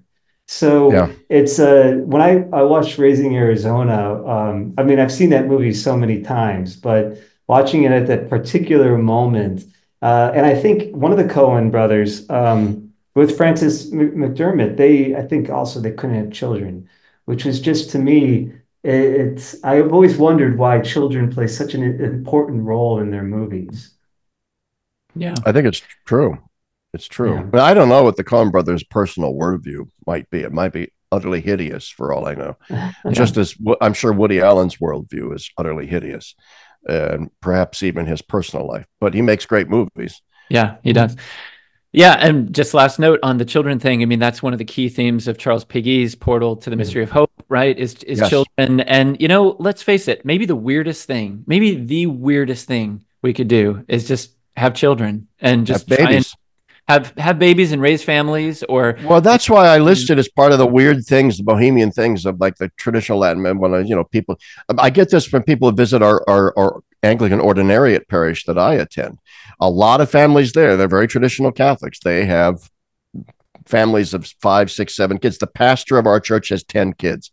So 0.47 0.91
Yeah. 0.91 1.07
it's 1.29 1.59
uh 1.59 2.01
when 2.05 2.21
I 2.21 2.45
I 2.53 2.63
watched 2.63 2.97
Raising 2.97 3.35
Arizona, 3.35 4.23
um, 4.27 4.73
I 4.77 4.83
mean 4.83 4.99
I've 4.99 5.11
seen 5.11 5.29
that 5.31 5.47
movie 5.47 5.73
so 5.73 5.97
many 5.97 6.21
times, 6.21 6.75
but 6.75 7.17
watching 7.47 7.83
it 7.83 7.91
at 7.91 8.07
that 8.07 8.29
particular 8.29 8.97
moment. 8.97 9.65
Uh, 10.01 10.31
and 10.33 10.45
I 10.45 10.55
think 10.55 10.95
one 10.95 11.11
of 11.11 11.17
the 11.17 11.23
Coen 11.23 11.71
brothers, 11.71 12.29
um, 12.29 12.93
with 13.15 13.37
Frances 13.37 13.91
McDormand, 13.91 14.77
they 14.77 15.15
I 15.15 15.21
think 15.21 15.49
also 15.49 15.79
they 15.79 15.91
couldn't 15.91 16.17
have 16.17 16.31
children, 16.31 16.89
which 17.25 17.45
was 17.45 17.61
just 17.61 17.89
to 17.91 17.99
me, 17.99 18.51
it, 18.83 18.93
it's 18.93 19.63
I've 19.63 19.93
always 19.93 20.17
wondered 20.17 20.57
why 20.57 20.81
children 20.81 21.31
play 21.31 21.47
such 21.47 21.73
an 21.73 21.83
important 21.83 22.63
role 22.63 22.99
in 22.99 23.11
their 23.11 23.23
movies. 23.23 23.91
Yeah. 25.15 25.35
I 25.45 25.51
think 25.51 25.65
it's 25.65 25.81
true. 26.05 26.37
It's 26.93 27.07
true. 27.07 27.35
Yeah. 27.35 27.43
But 27.43 27.61
I 27.61 27.73
don't 27.73 27.89
know 27.89 28.03
what 28.03 28.17
the 28.17 28.23
Coen 28.23 28.51
brothers' 28.51 28.83
personal 28.83 29.33
worldview 29.33 29.89
might 30.05 30.29
be. 30.29 30.41
It 30.41 30.51
might 30.53 30.73
be 30.73 30.91
utterly 31.11 31.41
hideous 31.41 31.87
for 31.89 32.13
all 32.13 32.27
I 32.27 32.35
know. 32.35 32.57
Just 33.11 33.37
as 33.37 33.55
I'm 33.81 33.93
sure 33.93 34.13
Woody 34.13 34.39
Allen's 34.39 34.77
worldview 34.77 35.33
is 35.35 35.49
utterly 35.57 35.87
hideous, 35.87 36.35
and 36.85 37.29
perhaps 37.41 37.83
even 37.83 38.05
his 38.05 38.21
personal 38.21 38.67
life. 38.67 38.85
But 38.99 39.13
he 39.13 39.21
makes 39.21 39.45
great 39.45 39.69
movies. 39.69 40.21
Yeah, 40.49 40.77
he 40.83 40.93
does. 40.93 41.15
Yeah, 41.91 42.15
and 42.19 42.53
just 42.53 42.73
last 42.73 42.99
note 42.99 43.19
on 43.23 43.37
the 43.37 43.45
children 43.45 43.79
thing. 43.79 44.01
I 44.01 44.05
mean, 44.05 44.19
that's 44.19 44.43
one 44.43 44.51
of 44.51 44.59
the 44.59 44.65
key 44.65 44.89
themes 44.89 45.29
of 45.29 45.37
Charles 45.37 45.63
Péguy's 45.63 46.13
Portal 46.13 46.57
to 46.57 46.69
the 46.69 46.73
mm-hmm. 46.73 46.79
Mystery 46.79 47.03
of 47.03 47.09
Hope, 47.09 47.31
right? 47.47 47.77
Is 47.77 47.95
is 48.03 48.19
Yes. 48.19 48.29
children, 48.29 48.81
and 48.81 49.15
you 49.21 49.29
know, 49.29 49.55
let's 49.59 49.81
face 49.81 50.09
it, 50.09 50.25
maybe 50.25 50.45
the 50.45 50.57
weirdest 50.57 51.07
thing, 51.07 51.43
maybe 51.47 51.75
the 51.75 52.07
weirdest 52.07 52.67
thing 52.67 53.05
we 53.21 53.33
could 53.33 53.47
do 53.47 53.85
is 53.87 54.07
just 54.07 54.33
have 54.57 54.73
children 54.73 55.27
and 55.39 55.65
just 55.65 55.87
Have 55.89 55.99
babies. 55.99 56.35
Have 56.87 57.13
have 57.17 57.39
babies 57.39 57.71
and 57.71 57.81
raise 57.81 58.03
families, 58.03 58.63
or 58.69 58.97
Well, 59.03 59.21
that's 59.21 59.49
why 59.49 59.67
I 59.67 59.77
mm-hmm. 59.77 59.85
listed 59.85 60.19
as 60.19 60.29
part 60.29 60.51
of 60.51 60.59
the 60.59 60.67
weird 60.67 61.05
things, 61.05 61.37
the 61.37 61.43
bohemian 61.43 61.91
things 61.91 62.25
of 62.25 62.39
like 62.39 62.57
the 62.57 62.69
traditional 62.77 63.19
Latin. 63.19 63.59
When 63.59 63.73
I, 63.73 63.79
you 63.79 63.95
know, 63.95 64.03
people, 64.03 64.37
um, 64.69 64.79
I 64.79 64.89
get 64.89 65.09
this 65.09 65.25
from 65.25 65.43
people 65.43 65.69
who 65.69 65.75
visit 65.75 66.01
our, 66.01 66.23
our, 66.29 66.57
our 66.57 66.81
Anglican 67.01 67.39
ordinariate 67.39 68.07
parish 68.07 68.45
that 68.45 68.57
I 68.57 68.75
attend. 68.75 69.19
A 69.59 69.69
lot 69.69 70.01
of 70.01 70.11
families 70.11 70.53
there, 70.53 70.77
they're 70.77 70.87
very 70.87 71.07
traditional 71.07 71.51
Catholics. 71.51 71.99
They 72.03 72.25
have 72.25 72.69
families 73.65 74.13
of 74.13 74.27
five, 74.41 74.69
six, 74.69 74.95
seven 74.95 75.17
kids. 75.17 75.37
The 75.37 75.47
pastor 75.47 75.97
of 75.97 76.05
our 76.05 76.19
church 76.19 76.49
has 76.49 76.63
10 76.63 76.93
kids. 76.93 77.31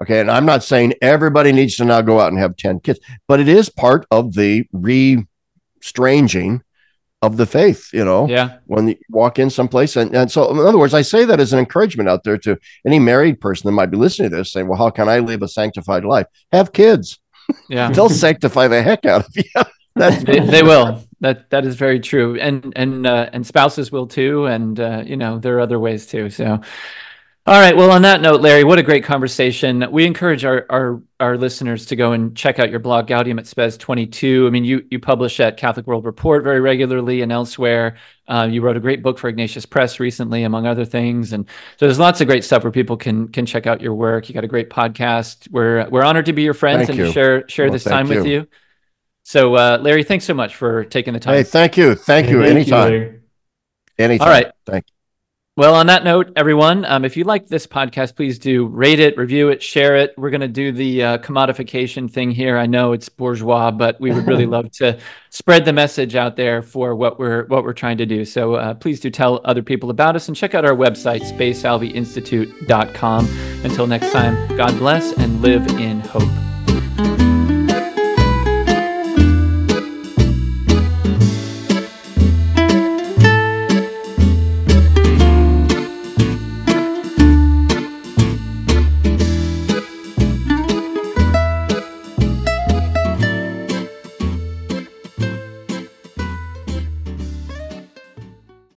Okay. 0.00 0.20
And 0.20 0.30
I'm 0.30 0.46
not 0.46 0.62
saying 0.62 0.94
everybody 1.02 1.50
needs 1.52 1.76
to 1.76 1.84
now 1.84 2.02
go 2.02 2.20
out 2.20 2.30
and 2.32 2.38
have 2.38 2.56
10 2.56 2.80
kids, 2.80 3.00
but 3.26 3.40
it 3.40 3.48
is 3.48 3.68
part 3.68 4.06
of 4.10 4.34
the 4.34 4.64
re 4.72 5.24
stranging 5.80 6.62
of 7.22 7.36
the 7.36 7.46
faith, 7.46 7.88
you 7.92 8.04
know 8.04 8.28
yeah, 8.28 8.58
when 8.66 8.88
you 8.88 8.96
walk 9.08 9.38
in 9.38 9.48
someplace. 9.48 9.96
And, 9.96 10.14
and 10.14 10.30
so, 10.30 10.50
in 10.50 10.58
other 10.58 10.78
words, 10.78 10.92
I 10.92 11.02
say 11.02 11.24
that 11.24 11.40
as 11.40 11.52
an 11.52 11.60
encouragement 11.60 12.08
out 12.08 12.24
there 12.24 12.36
to 12.38 12.58
any 12.84 12.98
married 12.98 13.40
person 13.40 13.68
that 13.68 13.72
might 13.72 13.90
be 13.90 13.96
listening 13.96 14.30
to 14.30 14.36
this 14.36 14.52
saying, 14.52 14.66
well, 14.66 14.78
how 14.78 14.90
can 14.90 15.08
I 15.08 15.20
live 15.20 15.42
a 15.42 15.48
sanctified 15.48 16.04
life? 16.04 16.26
Have 16.50 16.72
kids. 16.72 17.20
yeah. 17.68 17.90
They'll 17.92 18.10
sanctify 18.10 18.68
the 18.68 18.82
heck 18.82 19.06
out 19.06 19.24
of 19.26 19.36
you. 19.36 19.44
That's 19.94 20.24
they, 20.24 20.40
they 20.40 20.62
will. 20.62 21.04
That 21.20 21.50
that 21.50 21.64
is 21.64 21.76
very 21.76 22.00
true, 22.00 22.36
and 22.40 22.72
and 22.74 23.06
uh, 23.06 23.28
and 23.32 23.46
spouses 23.46 23.92
will 23.92 24.06
too, 24.06 24.46
and 24.46 24.80
uh, 24.80 25.04
you 25.06 25.16
know 25.16 25.38
there 25.38 25.56
are 25.56 25.60
other 25.60 25.78
ways 25.78 26.06
too. 26.06 26.30
So, 26.30 26.60
all 27.44 27.58
right. 27.60 27.76
Well, 27.76 27.90
on 27.90 28.02
that 28.02 28.20
note, 28.20 28.40
Larry, 28.40 28.62
what 28.62 28.78
a 28.78 28.84
great 28.84 29.02
conversation. 29.02 29.84
We 29.90 30.06
encourage 30.06 30.44
our 30.44 30.64
our 30.70 31.02
our 31.18 31.36
listeners 31.36 31.86
to 31.86 31.96
go 31.96 32.12
and 32.12 32.36
check 32.36 32.60
out 32.60 32.70
your 32.70 32.78
blog, 32.78 33.08
Gaudium 33.08 33.38
et 33.40 33.46
Spes 33.48 33.76
twenty 33.76 34.06
two. 34.06 34.46
I 34.46 34.50
mean, 34.50 34.64
you 34.64 34.86
you 34.90 35.00
publish 35.00 35.40
at 35.40 35.56
Catholic 35.56 35.86
World 35.88 36.04
Report 36.04 36.44
very 36.44 36.60
regularly 36.60 37.20
and 37.22 37.32
elsewhere. 37.32 37.96
Uh, 38.28 38.48
you 38.50 38.62
wrote 38.62 38.76
a 38.76 38.80
great 38.80 39.02
book 39.02 39.18
for 39.18 39.28
Ignatius 39.28 39.66
Press 39.66 39.98
recently, 39.98 40.44
among 40.44 40.66
other 40.66 40.84
things, 40.84 41.32
and 41.32 41.46
so 41.78 41.86
there's 41.86 41.98
lots 41.98 42.20
of 42.20 42.28
great 42.28 42.44
stuff 42.44 42.62
where 42.62 42.70
people 42.70 42.96
can 42.96 43.26
can 43.28 43.44
check 43.44 43.66
out 43.66 43.80
your 43.80 43.94
work. 43.94 44.28
You 44.28 44.34
got 44.34 44.44
a 44.44 44.48
great 44.48 44.70
podcast. 44.70 45.50
We're 45.50 45.88
we're 45.90 46.04
honored 46.04 46.26
to 46.26 46.32
be 46.32 46.42
your 46.42 46.54
friends 46.54 46.86
Thank 46.86 46.90
and 46.90 46.98
you. 46.98 47.04
to 47.06 47.12
share 47.12 47.48
share 47.48 47.66
Well, 47.66 47.72
this 47.72 47.84
thank 47.84 48.08
time 48.08 48.16
with 48.16 48.24
you. 48.24 48.32
you. 48.32 48.48
So, 49.24 49.54
uh, 49.56 49.78
Larry, 49.80 50.04
thanks 50.04 50.24
so 50.24 50.34
much 50.34 50.54
for 50.54 50.84
taking 50.84 51.12
the 51.12 51.20
time. 51.20 51.34
hey, 51.34 51.42
thank 51.42 51.76
you. 51.76 51.94
Thank 51.94 52.28
you. 52.28 52.42
Anytime. 52.42 52.90
Larry. 52.90 53.20
Anytime. 53.98 54.28
All 54.28 54.32
right. 54.32 54.52
Thank 54.66 54.84
Well, 55.54 55.74
on 55.74 55.88
that 55.88 56.02
note, 56.02 56.32
everyone, 56.34 56.86
um, 56.86 57.04
if 57.04 57.14
you 57.14 57.24
like 57.24 57.46
this 57.46 57.66
podcast, 57.66 58.16
please 58.16 58.38
do 58.38 58.68
rate 58.68 59.00
it, 59.00 59.18
review 59.18 59.50
it, 59.50 59.62
share 59.62 59.96
it. 59.96 60.14
We're 60.16 60.30
going 60.30 60.40
to 60.40 60.48
do 60.48 60.72
the 60.72 61.02
uh, 61.02 61.18
commodification 61.18 62.10
thing 62.10 62.30
here. 62.30 62.56
I 62.56 62.64
know 62.64 62.92
it's 62.92 63.10
bourgeois, 63.10 63.70
but 63.70 64.00
we 64.00 64.12
would 64.12 64.26
really 64.26 64.46
love 64.56 64.72
to 64.72 64.98
spread 65.28 65.66
the 65.66 65.74
message 65.74 66.16
out 66.16 66.36
there 66.36 66.62
for 66.62 66.94
what 66.94 67.18
we're 67.18 67.44
what 67.48 67.64
we're 67.64 67.74
trying 67.74 67.98
to 67.98 68.06
do. 68.06 68.24
So 68.24 68.54
uh, 68.54 68.72
please 68.72 68.98
do 68.98 69.10
tell 69.10 69.42
other 69.44 69.62
people 69.62 69.90
about 69.90 70.16
us 70.16 70.28
and 70.28 70.34
check 70.34 70.54
out 70.54 70.64
our 70.64 70.74
website, 70.74 71.20
spesalviinstitute.com. 71.20 73.26
Until 73.62 73.86
next 73.86 74.10
time, 74.10 74.56
God 74.56 74.78
bless 74.78 75.12
and 75.18 75.42
live 75.42 75.66
in 75.78 76.00
hope. 76.00 76.51